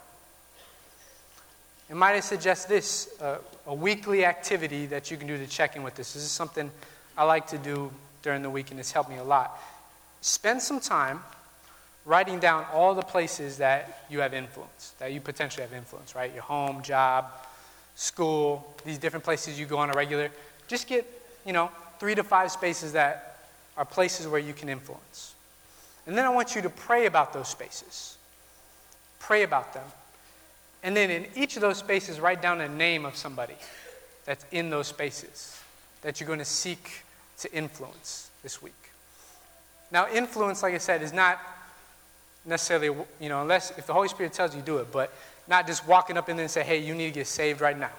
And 1.88 1.98
might 1.98 2.14
I 2.14 2.20
suggest 2.20 2.68
this 2.68 3.08
uh, 3.20 3.38
a 3.66 3.74
weekly 3.74 4.24
activity 4.24 4.86
that 4.86 5.10
you 5.10 5.16
can 5.16 5.28
do 5.28 5.38
to 5.38 5.46
check 5.46 5.76
in 5.76 5.82
with 5.82 5.94
this? 5.94 6.14
This 6.14 6.24
is 6.24 6.30
something 6.30 6.70
I 7.16 7.24
like 7.24 7.46
to 7.48 7.58
do 7.58 7.90
during 8.22 8.42
the 8.42 8.50
week, 8.50 8.70
and 8.70 8.80
it's 8.80 8.92
helped 8.92 9.10
me 9.10 9.16
a 9.16 9.24
lot. 9.24 9.58
Spend 10.20 10.60
some 10.60 10.80
time 10.80 11.20
writing 12.06 12.38
down 12.38 12.66
all 12.72 12.94
the 12.94 13.02
places 13.02 13.58
that 13.58 14.04
you 14.10 14.20
have 14.20 14.34
influence, 14.34 14.94
that 14.98 15.12
you 15.12 15.20
potentially 15.20 15.62
have 15.62 15.72
influence, 15.72 16.14
right? 16.14 16.32
Your 16.32 16.42
home, 16.42 16.82
job, 16.82 17.26
school, 17.94 18.74
these 18.84 18.98
different 18.98 19.24
places 19.24 19.58
you 19.58 19.66
go 19.66 19.78
on 19.78 19.90
a 19.90 19.92
regular. 19.92 20.30
Just 20.68 20.86
get, 20.86 21.06
you 21.46 21.52
know, 21.52 21.70
three 21.98 22.14
to 22.14 22.24
five 22.24 22.50
spaces 22.50 22.92
that 22.92 23.38
are 23.76 23.84
places 23.84 24.26
where 24.26 24.40
you 24.40 24.52
can 24.52 24.68
influence. 24.68 25.34
And 26.06 26.16
then 26.16 26.26
I 26.26 26.30
want 26.30 26.54
you 26.54 26.62
to 26.62 26.70
pray 26.70 27.06
about 27.06 27.32
those 27.32 27.48
spaces. 27.48 28.16
Pray 29.20 29.42
about 29.42 29.72
them. 29.72 29.84
And 30.82 30.94
then 30.94 31.10
in 31.10 31.26
each 31.34 31.56
of 31.56 31.62
those 31.62 31.78
spaces, 31.78 32.20
write 32.20 32.42
down 32.42 32.60
a 32.60 32.68
name 32.68 33.06
of 33.06 33.16
somebody 33.16 33.56
that's 34.26 34.44
in 34.52 34.68
those 34.68 34.88
spaces 34.88 35.63
that 36.04 36.20
you're 36.20 36.26
going 36.28 36.38
to 36.38 36.44
seek 36.44 37.02
to 37.38 37.52
influence 37.52 38.30
this 38.44 38.62
week. 38.62 38.72
Now, 39.90 40.06
influence, 40.08 40.62
like 40.62 40.74
I 40.74 40.78
said, 40.78 41.02
is 41.02 41.12
not 41.12 41.40
necessarily, 42.44 42.96
you 43.20 43.28
know, 43.28 43.42
unless 43.42 43.76
if 43.76 43.86
the 43.86 43.92
Holy 43.92 44.08
Spirit 44.08 44.32
tells 44.32 44.54
you 44.54 44.62
do 44.62 44.78
it, 44.78 44.92
but 44.92 45.12
not 45.48 45.66
just 45.66 45.86
walking 45.88 46.16
up 46.16 46.28
in 46.28 46.36
there 46.36 46.44
and 46.44 46.50
say, 46.50 46.62
hey, 46.62 46.78
you 46.78 46.94
need 46.94 47.08
to 47.08 47.20
get 47.20 47.26
saved 47.26 47.60
right 47.60 47.78
now. 47.78 47.90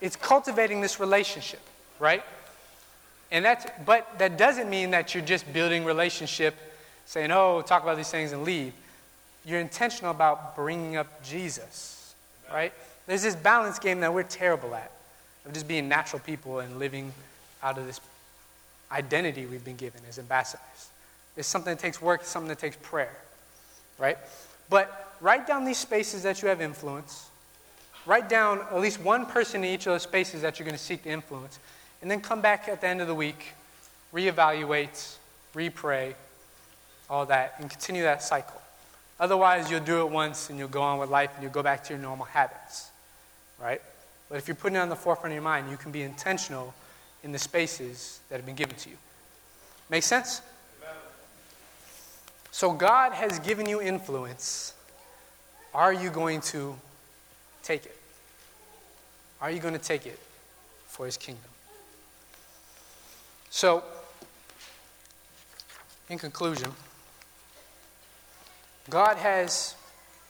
It's 0.00 0.16
cultivating 0.16 0.80
this 0.80 0.98
relationship, 0.98 1.60
right? 2.00 2.22
And 3.30 3.44
that's, 3.44 3.66
but 3.84 4.18
that 4.18 4.38
doesn't 4.38 4.68
mean 4.70 4.90
that 4.90 5.14
you're 5.14 5.24
just 5.24 5.50
building 5.52 5.84
relationship, 5.84 6.54
saying, 7.04 7.30
oh, 7.30 7.62
talk 7.62 7.82
about 7.82 7.96
these 7.96 8.10
things 8.10 8.32
and 8.32 8.42
leave. 8.42 8.72
You're 9.44 9.60
intentional 9.60 10.10
about 10.10 10.56
bringing 10.56 10.96
up 10.96 11.22
Jesus, 11.22 12.14
right? 12.52 12.72
There's 13.06 13.22
this 13.22 13.36
balance 13.36 13.78
game 13.78 14.00
that 14.00 14.12
we're 14.12 14.22
terrible 14.22 14.74
at 14.74 14.90
of 15.46 15.52
just 15.52 15.68
being 15.68 15.88
natural 15.88 16.20
people 16.20 16.60
and 16.60 16.78
living 16.78 17.12
out 17.62 17.78
of 17.78 17.86
this 17.86 18.00
identity 18.92 19.46
we've 19.46 19.64
been 19.64 19.76
given 19.76 20.00
as 20.08 20.18
ambassadors. 20.18 20.90
It's 21.36 21.48
something 21.48 21.74
that 21.74 21.80
takes 21.80 22.00
work, 22.00 22.22
it's 22.22 22.30
something 22.30 22.48
that 22.48 22.58
takes 22.58 22.76
prayer, 22.82 23.16
right? 23.98 24.18
But 24.68 25.16
write 25.20 25.46
down 25.46 25.64
these 25.64 25.78
spaces 25.78 26.22
that 26.22 26.42
you 26.42 26.48
have 26.48 26.60
influence. 26.60 27.28
Write 28.06 28.28
down 28.28 28.60
at 28.70 28.80
least 28.80 29.00
one 29.00 29.26
person 29.26 29.64
in 29.64 29.70
each 29.70 29.86
of 29.86 29.92
those 29.92 30.02
spaces 30.02 30.42
that 30.42 30.58
you're 30.58 30.64
going 30.64 30.76
to 30.76 30.82
seek 30.82 31.02
to 31.02 31.10
influence. 31.10 31.58
And 32.02 32.10
then 32.10 32.20
come 32.20 32.40
back 32.40 32.68
at 32.68 32.80
the 32.80 32.86
end 32.86 33.00
of 33.00 33.08
the 33.08 33.14
week, 33.14 33.52
reevaluate, 34.14 35.16
repray, 35.54 36.14
all 37.10 37.26
that, 37.26 37.54
and 37.58 37.68
continue 37.68 38.02
that 38.02 38.22
cycle. 38.22 38.60
Otherwise, 39.18 39.70
you'll 39.70 39.80
do 39.80 40.02
it 40.02 40.10
once 40.10 40.50
and 40.50 40.58
you'll 40.58 40.68
go 40.68 40.82
on 40.82 40.98
with 40.98 41.10
life 41.10 41.30
and 41.34 41.42
you'll 41.42 41.52
go 41.52 41.62
back 41.62 41.82
to 41.84 41.94
your 41.94 42.02
normal 42.02 42.26
habits, 42.26 42.90
right? 43.60 43.80
But 44.28 44.38
if 44.38 44.48
you're 44.48 44.56
putting 44.56 44.76
it 44.76 44.80
on 44.80 44.88
the 44.88 44.96
forefront 44.96 45.32
of 45.32 45.34
your 45.34 45.42
mind, 45.42 45.70
you 45.70 45.76
can 45.76 45.92
be 45.92 46.02
intentional 46.02 46.74
in 47.22 47.32
the 47.32 47.38
spaces 47.38 48.20
that 48.28 48.36
have 48.36 48.46
been 48.46 48.56
given 48.56 48.76
to 48.76 48.90
you. 48.90 48.96
Make 49.88 50.02
sense? 50.02 50.42
So 52.50 52.72
God 52.72 53.12
has 53.12 53.38
given 53.40 53.68
you 53.68 53.80
influence. 53.80 54.74
Are 55.74 55.92
you 55.92 56.10
going 56.10 56.40
to 56.42 56.76
take 57.62 57.84
it? 57.84 57.96
Are 59.40 59.50
you 59.50 59.60
going 59.60 59.74
to 59.74 59.80
take 59.80 60.06
it 60.06 60.18
for 60.86 61.04
his 61.04 61.16
kingdom? 61.16 61.50
So, 63.50 63.84
in 66.08 66.18
conclusion, 66.18 66.72
God 68.88 69.16
has 69.18 69.74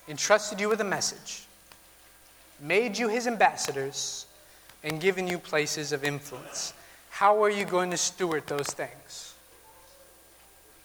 entrusted 0.09 0.61
you 0.61 0.69
with 0.69 0.81
a 0.81 0.85
message, 0.85 1.46
made 2.61 2.99
you 2.99 3.09
his 3.09 3.27
ambassadors, 3.27 4.27
and 4.83 5.01
given 5.01 5.27
you 5.27 5.39
places 5.39 5.93
of 5.93 6.05
influence. 6.05 6.73
How 7.11 7.43
are 7.43 7.51
you 7.51 7.65
going 7.65 7.91
to 7.91 7.97
steward 7.97 8.47
those 8.47 8.69
things? 8.69 9.35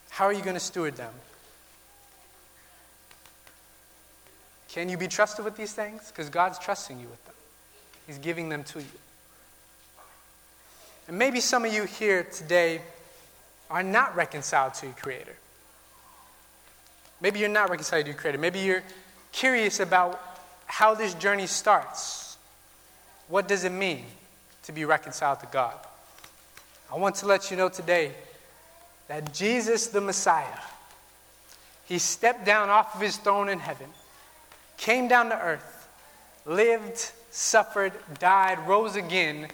How 0.09 0.25
are 0.25 0.33
you 0.33 0.41
going 0.41 0.55
to 0.55 0.59
steward 0.59 0.95
them? 0.95 1.13
Can 4.69 4.89
you 4.89 4.97
be 4.97 5.07
trusted 5.07 5.45
with 5.45 5.55
these 5.55 5.73
things? 5.73 6.07
Because 6.07 6.29
God's 6.29 6.57
trusting 6.57 6.99
you 6.99 7.07
with 7.07 7.23
them, 7.25 7.35
He's 8.07 8.17
giving 8.17 8.49
them 8.49 8.63
to 8.65 8.79
you. 8.79 8.85
And 11.07 11.19
maybe 11.19 11.39
some 11.41 11.65
of 11.65 11.73
you 11.73 11.83
here 11.83 12.23
today 12.23 12.81
are 13.69 13.83
not 13.83 14.15
reconciled 14.15 14.73
to 14.75 14.87
your 14.87 14.95
Creator. 14.95 15.35
Maybe 17.19 17.39
you're 17.39 17.49
not 17.49 17.69
reconciled 17.69 18.05
to 18.05 18.11
your 18.11 18.17
Creator. 18.19 18.37
Maybe 18.37 18.59
you're 18.59 18.83
curious 19.31 19.79
about 19.79 20.30
how 20.71 20.95
this 20.95 21.13
journey 21.15 21.47
starts. 21.47 22.37
What 23.27 23.45
does 23.49 23.65
it 23.65 23.73
mean 23.73 24.05
to 24.63 24.71
be 24.71 24.85
reconciled 24.85 25.41
to 25.41 25.45
God? 25.51 25.75
I 26.89 26.97
want 26.97 27.15
to 27.15 27.25
let 27.25 27.51
you 27.51 27.57
know 27.57 27.67
today 27.67 28.13
that 29.09 29.33
Jesus 29.33 29.87
the 29.87 29.99
Messiah, 29.99 30.45
he 31.83 31.99
stepped 31.99 32.45
down 32.45 32.69
off 32.69 32.95
of 32.95 33.01
his 33.01 33.17
throne 33.17 33.49
in 33.49 33.59
heaven, 33.59 33.87
came 34.77 35.09
down 35.09 35.27
to 35.31 35.41
earth, 35.41 35.89
lived, 36.45 37.11
suffered, 37.31 37.91
died, 38.19 38.57
rose 38.65 38.95
again, 38.95 39.49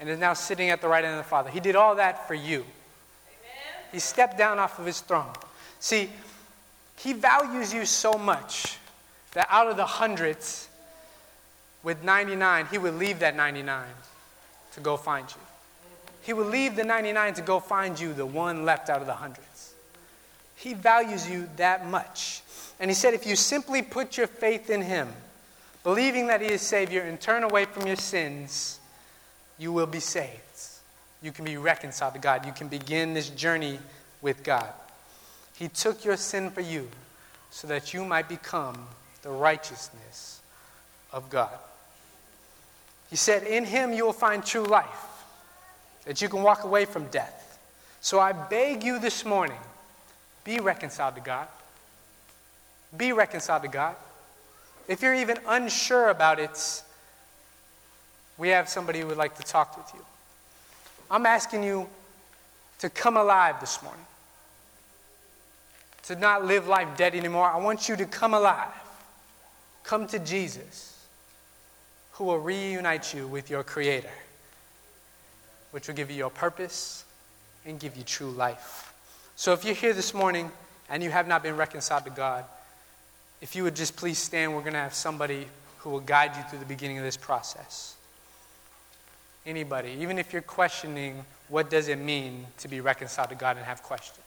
and 0.00 0.08
is 0.08 0.18
now 0.18 0.32
sitting 0.32 0.70
at 0.70 0.80
the 0.80 0.88
right 0.88 1.04
hand 1.04 1.18
of 1.18 1.22
the 1.22 1.28
Father. 1.28 1.50
He 1.50 1.60
did 1.60 1.76
all 1.76 1.96
that 1.96 2.26
for 2.26 2.34
you. 2.34 2.60
Amen. 2.60 3.84
He 3.92 3.98
stepped 3.98 4.38
down 4.38 4.58
off 4.58 4.78
of 4.78 4.86
his 4.86 5.02
throne. 5.02 5.32
See, 5.80 6.08
he 6.96 7.12
values 7.12 7.74
you 7.74 7.84
so 7.84 8.14
much 8.14 8.78
that 9.32 9.46
out 9.50 9.68
of 9.68 9.76
the 9.76 9.86
hundreds, 9.86 10.68
with 11.82 12.04
99, 12.04 12.66
he 12.70 12.78
would 12.78 12.94
leave 12.94 13.18
that 13.20 13.34
99 13.34 13.84
to 14.74 14.80
go 14.80 14.96
find 14.96 15.26
you. 15.28 15.40
He 16.22 16.32
would 16.32 16.46
leave 16.46 16.76
the 16.76 16.84
99 16.84 17.34
to 17.34 17.42
go 17.42 17.58
find 17.58 17.98
you, 17.98 18.12
the 18.12 18.26
one 18.26 18.64
left 18.64 18.88
out 18.88 19.00
of 19.00 19.06
the 19.06 19.14
hundreds. 19.14 19.74
He 20.54 20.74
values 20.74 21.28
you 21.28 21.48
that 21.56 21.86
much. 21.86 22.42
And 22.78 22.88
he 22.90 22.94
said, 22.94 23.14
if 23.14 23.26
you 23.26 23.34
simply 23.34 23.82
put 23.82 24.16
your 24.16 24.28
faith 24.28 24.70
in 24.70 24.82
him, 24.82 25.08
believing 25.82 26.28
that 26.28 26.40
he 26.40 26.48
is 26.48 26.62
Savior, 26.62 27.02
and 27.02 27.20
turn 27.20 27.42
away 27.42 27.64
from 27.64 27.86
your 27.86 27.96
sins, 27.96 28.78
you 29.58 29.72
will 29.72 29.86
be 29.86 29.98
saved. 29.98 30.38
You 31.22 31.32
can 31.32 31.44
be 31.44 31.56
reconciled 31.56 32.14
to 32.14 32.20
God. 32.20 32.46
You 32.46 32.52
can 32.52 32.68
begin 32.68 33.14
this 33.14 33.28
journey 33.30 33.78
with 34.20 34.44
God. 34.44 34.68
He 35.56 35.68
took 35.68 36.04
your 36.04 36.16
sin 36.16 36.50
for 36.50 36.60
you 36.60 36.88
so 37.50 37.66
that 37.68 37.92
you 37.92 38.04
might 38.04 38.28
become 38.28 38.86
the 39.22 39.30
righteousness 39.30 40.40
of 41.12 41.30
God. 41.30 41.50
He 43.10 43.16
said, 43.16 43.44
In 43.44 43.64
him 43.64 43.92
you 43.92 44.04
will 44.04 44.12
find 44.12 44.44
true 44.44 44.64
life, 44.64 44.86
that 46.04 46.20
you 46.20 46.28
can 46.28 46.42
walk 46.42 46.64
away 46.64 46.84
from 46.84 47.06
death. 47.06 47.38
So 48.00 48.18
I 48.18 48.32
beg 48.32 48.82
you 48.82 48.98
this 48.98 49.24
morning 49.24 49.58
be 50.44 50.58
reconciled 50.58 51.14
to 51.14 51.20
God. 51.20 51.46
Be 52.96 53.12
reconciled 53.12 53.62
to 53.62 53.68
God. 53.68 53.94
If 54.88 55.02
you're 55.02 55.14
even 55.14 55.38
unsure 55.46 56.10
about 56.10 56.40
it, 56.40 56.82
we 58.38 58.48
have 58.48 58.68
somebody 58.68 59.00
who 59.00 59.06
would 59.06 59.16
like 59.16 59.36
to 59.36 59.42
talk 59.42 59.76
with 59.76 59.88
you. 59.94 60.04
I'm 61.10 61.26
asking 61.26 61.62
you 61.62 61.86
to 62.80 62.90
come 62.90 63.16
alive 63.16 63.60
this 63.60 63.80
morning, 63.82 64.04
to 66.04 66.16
not 66.16 66.44
live 66.44 66.66
life 66.66 66.88
dead 66.96 67.14
anymore. 67.14 67.46
I 67.46 67.58
want 67.58 67.88
you 67.88 67.94
to 67.96 68.04
come 68.04 68.34
alive. 68.34 68.81
Come 69.84 70.06
to 70.08 70.18
Jesus, 70.18 71.06
who 72.12 72.24
will 72.24 72.38
reunite 72.38 73.14
you 73.14 73.26
with 73.26 73.50
your 73.50 73.62
Creator, 73.62 74.10
which 75.70 75.88
will 75.88 75.94
give 75.94 76.10
you 76.10 76.16
your 76.16 76.30
purpose 76.30 77.04
and 77.66 77.78
give 77.78 77.96
you 77.96 78.02
true 78.02 78.30
life. 78.30 78.92
So 79.36 79.52
if 79.52 79.64
you're 79.64 79.74
here 79.74 79.92
this 79.92 80.14
morning 80.14 80.50
and 80.88 81.02
you 81.02 81.10
have 81.10 81.26
not 81.26 81.42
been 81.42 81.56
reconciled 81.56 82.04
to 82.04 82.10
God, 82.10 82.44
if 83.40 83.56
you 83.56 83.64
would 83.64 83.74
just 83.74 83.96
please 83.96 84.18
stand, 84.18 84.54
we're 84.54 84.60
going 84.60 84.74
to 84.74 84.78
have 84.78 84.94
somebody 84.94 85.46
who 85.78 85.90
will 85.90 86.00
guide 86.00 86.36
you 86.36 86.42
through 86.44 86.60
the 86.60 86.64
beginning 86.64 86.98
of 86.98 87.04
this 87.04 87.16
process. 87.16 87.96
Anybody, 89.44 89.96
even 90.00 90.18
if 90.18 90.32
you're 90.32 90.42
questioning 90.42 91.24
what 91.48 91.68
does 91.68 91.88
it 91.88 91.98
mean 91.98 92.46
to 92.58 92.68
be 92.68 92.80
reconciled 92.80 93.28
to 93.28 93.34
God 93.34 93.56
and 93.56 93.66
have 93.66 93.82
questions. 93.82 94.21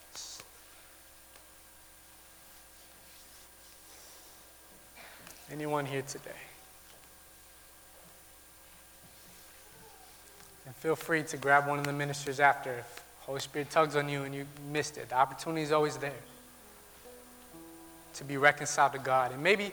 Anyone 5.52 5.86
here 5.86 6.02
today? 6.02 6.32
And 10.66 10.76
feel 10.76 10.96
free 10.96 11.24
to 11.24 11.38
grab 11.38 11.68
one 11.68 11.78
of 11.78 11.86
the 11.86 11.94
ministers 11.94 12.40
after 12.40 12.72
if 12.74 13.04
Holy 13.22 13.40
Spirit 13.40 13.70
tugs 13.70 13.96
on 13.96 14.10
you 14.10 14.24
and 14.24 14.34
you 14.34 14.46
missed 14.72 14.98
it. 14.98 15.10
The 15.10 15.16
opportunity 15.16 15.62
is 15.62 15.72
always 15.72 15.98
there 15.98 16.12
to 18.16 18.24
be 18.24 18.38
reconciled 18.38 18.94
to 18.94 19.00
God. 19.00 19.32
And 19.32 19.44
maybe 19.44 19.72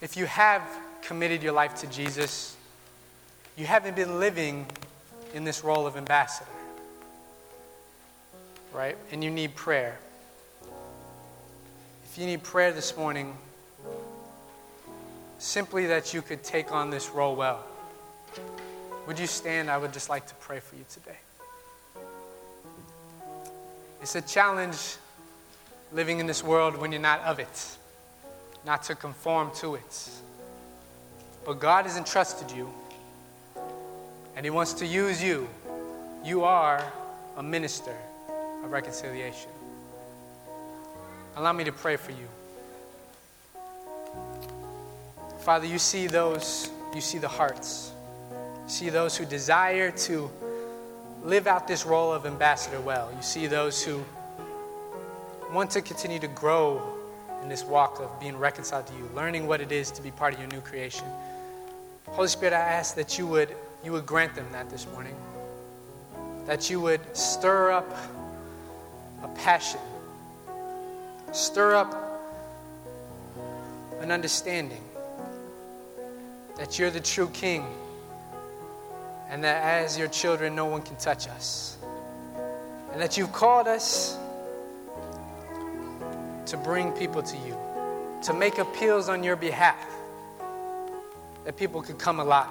if 0.00 0.16
you 0.16 0.26
have 0.26 0.62
committed 1.02 1.42
your 1.42 1.52
life 1.52 1.74
to 1.76 1.86
Jesus, 1.86 2.56
you 3.56 3.66
haven't 3.66 3.96
been 3.96 4.18
living 4.18 4.66
in 5.34 5.44
this 5.44 5.62
role 5.62 5.86
of 5.86 5.96
ambassador, 5.96 6.50
right? 8.72 8.96
And 9.12 9.22
you 9.22 9.30
need 9.30 9.54
prayer. 9.54 9.98
If 12.04 12.18
you 12.18 12.26
need 12.26 12.42
prayer 12.42 12.72
this 12.72 12.96
morning, 12.96 13.36
simply 15.40 15.86
that 15.86 16.12
you 16.12 16.20
could 16.20 16.42
take 16.42 16.70
on 16.70 16.90
this 16.90 17.08
role 17.10 17.34
well. 17.34 17.64
Would 19.06 19.18
you 19.18 19.26
stand? 19.26 19.70
I 19.70 19.78
would 19.78 19.92
just 19.92 20.10
like 20.10 20.26
to 20.26 20.34
pray 20.36 20.60
for 20.60 20.76
you 20.76 20.84
today. 20.90 21.18
It's 24.02 24.14
a 24.14 24.22
challenge 24.22 24.96
living 25.92 26.20
in 26.20 26.26
this 26.26 26.44
world 26.44 26.76
when 26.76 26.92
you're 26.92 27.00
not 27.00 27.20
of 27.20 27.38
it, 27.38 27.76
not 28.64 28.82
to 28.84 28.94
conform 28.94 29.50
to 29.56 29.74
it. 29.74 30.10
But 31.44 31.58
God 31.58 31.86
has 31.86 31.96
entrusted 31.96 32.50
you, 32.50 32.70
and 34.36 34.44
He 34.44 34.50
wants 34.50 34.74
to 34.74 34.86
use 34.86 35.22
you. 35.22 35.48
You 36.22 36.44
are 36.44 36.84
a 37.38 37.42
minister 37.42 37.96
of 38.62 38.70
reconciliation. 38.70 39.50
Allow 41.36 41.54
me 41.54 41.64
to 41.64 41.72
pray 41.72 41.96
for 41.96 42.12
you. 42.12 42.28
Father, 45.40 45.66
you 45.66 45.78
see 45.78 46.06
those, 46.06 46.70
you 46.94 47.00
see 47.00 47.16
the 47.16 47.28
hearts. 47.28 47.92
You 48.30 48.68
see 48.68 48.90
those 48.90 49.16
who 49.16 49.24
desire 49.24 49.90
to 49.90 50.30
live 51.24 51.46
out 51.46 51.66
this 51.66 51.86
role 51.86 52.12
of 52.12 52.26
ambassador 52.26 52.78
well. 52.80 53.10
You 53.16 53.22
see 53.22 53.46
those 53.46 53.82
who 53.82 54.04
want 55.50 55.70
to 55.70 55.80
continue 55.80 56.18
to 56.18 56.28
grow 56.28 56.82
in 57.42 57.48
this 57.48 57.64
walk 57.64 58.00
of 58.00 58.20
being 58.20 58.36
reconciled 58.36 58.86
to 58.88 58.94
you, 58.94 59.08
learning 59.14 59.46
what 59.46 59.62
it 59.62 59.72
is 59.72 59.90
to 59.92 60.02
be 60.02 60.10
part 60.10 60.34
of 60.34 60.40
your 60.40 60.48
new 60.50 60.60
creation. 60.60 61.06
Holy 62.08 62.28
Spirit, 62.28 62.52
I 62.52 62.58
ask 62.58 62.94
that 62.96 63.18
you 63.18 63.26
would, 63.26 63.56
you 63.82 63.92
would 63.92 64.04
grant 64.04 64.34
them 64.34 64.46
that 64.52 64.68
this 64.68 64.86
morning. 64.92 65.16
That 66.44 66.68
you 66.68 66.82
would 66.82 67.16
stir 67.16 67.70
up 67.70 67.90
a 69.22 69.28
passion, 69.28 69.80
stir 71.32 71.76
up 71.76 71.94
an 74.00 74.10
understanding 74.10 74.82
that 76.60 76.78
you're 76.78 76.90
the 76.90 77.00
true 77.00 77.30
King 77.30 77.64
and 79.30 79.42
that 79.42 79.62
as 79.82 79.96
your 79.96 80.08
children, 80.08 80.54
no 80.54 80.66
one 80.66 80.82
can 80.82 80.94
touch 80.96 81.26
us. 81.26 81.78
And 82.92 83.00
that 83.00 83.16
you've 83.16 83.32
called 83.32 83.66
us 83.66 84.18
to 86.44 86.58
bring 86.58 86.92
people 86.92 87.22
to 87.22 87.36
you, 87.38 87.56
to 88.24 88.34
make 88.34 88.58
appeals 88.58 89.08
on 89.08 89.24
your 89.24 89.36
behalf, 89.36 89.88
that 91.44 91.56
people 91.56 91.80
could 91.80 91.98
come 91.98 92.20
alive, 92.20 92.46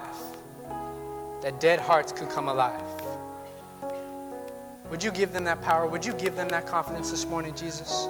that 1.42 1.60
dead 1.60 1.78
hearts 1.78 2.10
could 2.10 2.30
come 2.30 2.48
alive. 2.48 2.82
Would 4.90 5.04
you 5.04 5.12
give 5.12 5.32
them 5.32 5.44
that 5.44 5.62
power? 5.62 5.86
Would 5.86 6.04
you 6.04 6.14
give 6.14 6.34
them 6.34 6.48
that 6.48 6.66
confidence 6.66 7.12
this 7.12 7.26
morning, 7.26 7.54
Jesus? 7.54 8.08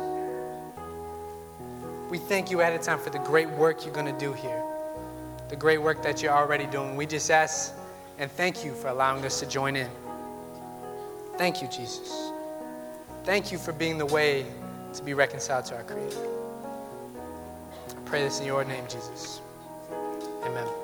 We 2.08 2.16
thank 2.16 2.50
you 2.50 2.62
ahead 2.62 2.72
of 2.72 2.80
time 2.80 3.00
for 3.00 3.10
the 3.10 3.18
great 3.18 3.50
work 3.50 3.84
you're 3.84 3.92
going 3.92 4.06
to 4.06 4.18
do 4.18 4.32
here, 4.32 4.64
the 5.50 5.56
great 5.56 5.78
work 5.78 6.00
that 6.02 6.22
you're 6.22 6.32
already 6.32 6.66
doing. 6.66 6.96
We 6.96 7.06
just 7.06 7.30
ask 7.30 7.74
and 8.18 8.30
thank 8.30 8.64
you 8.64 8.72
for 8.72 8.88
allowing 8.88 9.24
us 9.24 9.40
to 9.40 9.46
join 9.46 9.74
in. 9.74 9.90
Thank 11.36 11.60
you, 11.60 11.68
Jesus. 11.68 12.30
Thank 13.24 13.50
you 13.50 13.58
for 13.58 13.72
being 13.72 13.98
the 13.98 14.06
way 14.06 14.46
to 14.94 15.02
be 15.02 15.12
reconciled 15.12 15.66
to 15.66 15.76
our 15.76 15.82
Creator. 15.82 16.16
I 17.90 18.00
pray 18.04 18.22
this 18.22 18.40
in 18.40 18.46
your 18.46 18.64
name, 18.64 18.84
Jesus. 18.84 19.40
Amen. 20.44 20.79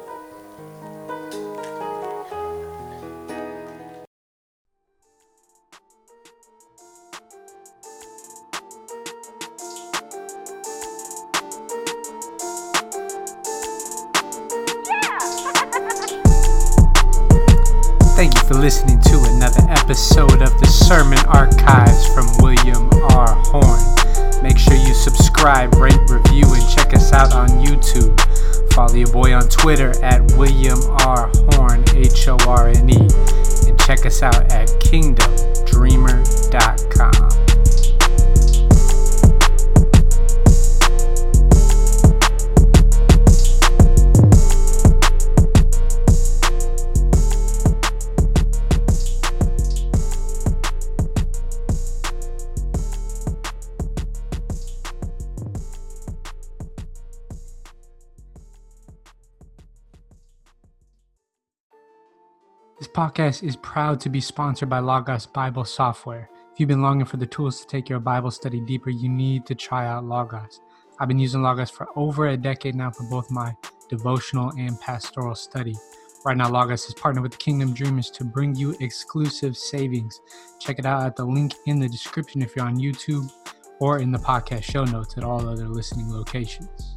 Is 63.47 63.55
proud 63.55 64.01
to 64.01 64.11
be 64.11 64.21
sponsored 64.21 64.69
by 64.69 64.81
Logos 64.81 65.25
Bible 65.25 65.65
Software. 65.65 66.29
If 66.53 66.59
you've 66.59 66.69
been 66.69 66.83
longing 66.83 67.07
for 67.07 67.17
the 67.17 67.29
tools 67.29 67.61
to 67.61 67.67
take 67.69 67.89
your 67.89 68.01
Bible 68.01 68.33
study 68.33 68.61
deeper, 68.61 68.91
you 68.91 69.09
need 69.09 69.47
to 69.47 69.55
try 69.55 69.87
out 69.87 70.05
Logos. 70.05 70.63
I've 70.99 71.07
been 71.07 71.21
using 71.21 71.43
Logos 71.43 71.71
for 71.71 71.87
over 71.95 72.27
a 72.27 72.37
decade 72.37 72.75
now 72.75 72.91
for 72.91 73.05
both 73.05 73.31
my 73.31 73.55
devotional 73.89 74.51
and 74.59 74.81
pastoral 74.81 75.37
study. 75.37 75.77
Right 76.25 76.37
now, 76.37 76.51
Logos 76.51 76.87
is 76.87 76.95
partnered 76.95 77.23
with 77.23 77.39
Kingdom 77.39 77.73
Dreamers 77.73 78.11
to 78.11 78.25
bring 78.25 78.53
you 78.57 78.77
exclusive 78.81 79.57
savings. 79.57 80.21
Check 80.59 80.81
it 80.81 80.87
out 80.87 81.07
at 81.07 81.15
the 81.15 81.25
link 81.25 81.55
in 81.67 81.79
the 81.79 81.89
description 81.89 82.43
if 82.43 82.57
you're 82.57 82.67
on 82.67 82.77
YouTube 82.77 83.31
or 83.79 84.01
in 84.01 84.11
the 84.11 84.19
podcast 84.19 84.65
show 84.65 84.85
notes 84.85 85.17
at 85.19 85.23
all 85.23 85.49
other 85.49 85.69
listening 85.69 86.11
locations. 86.11 86.97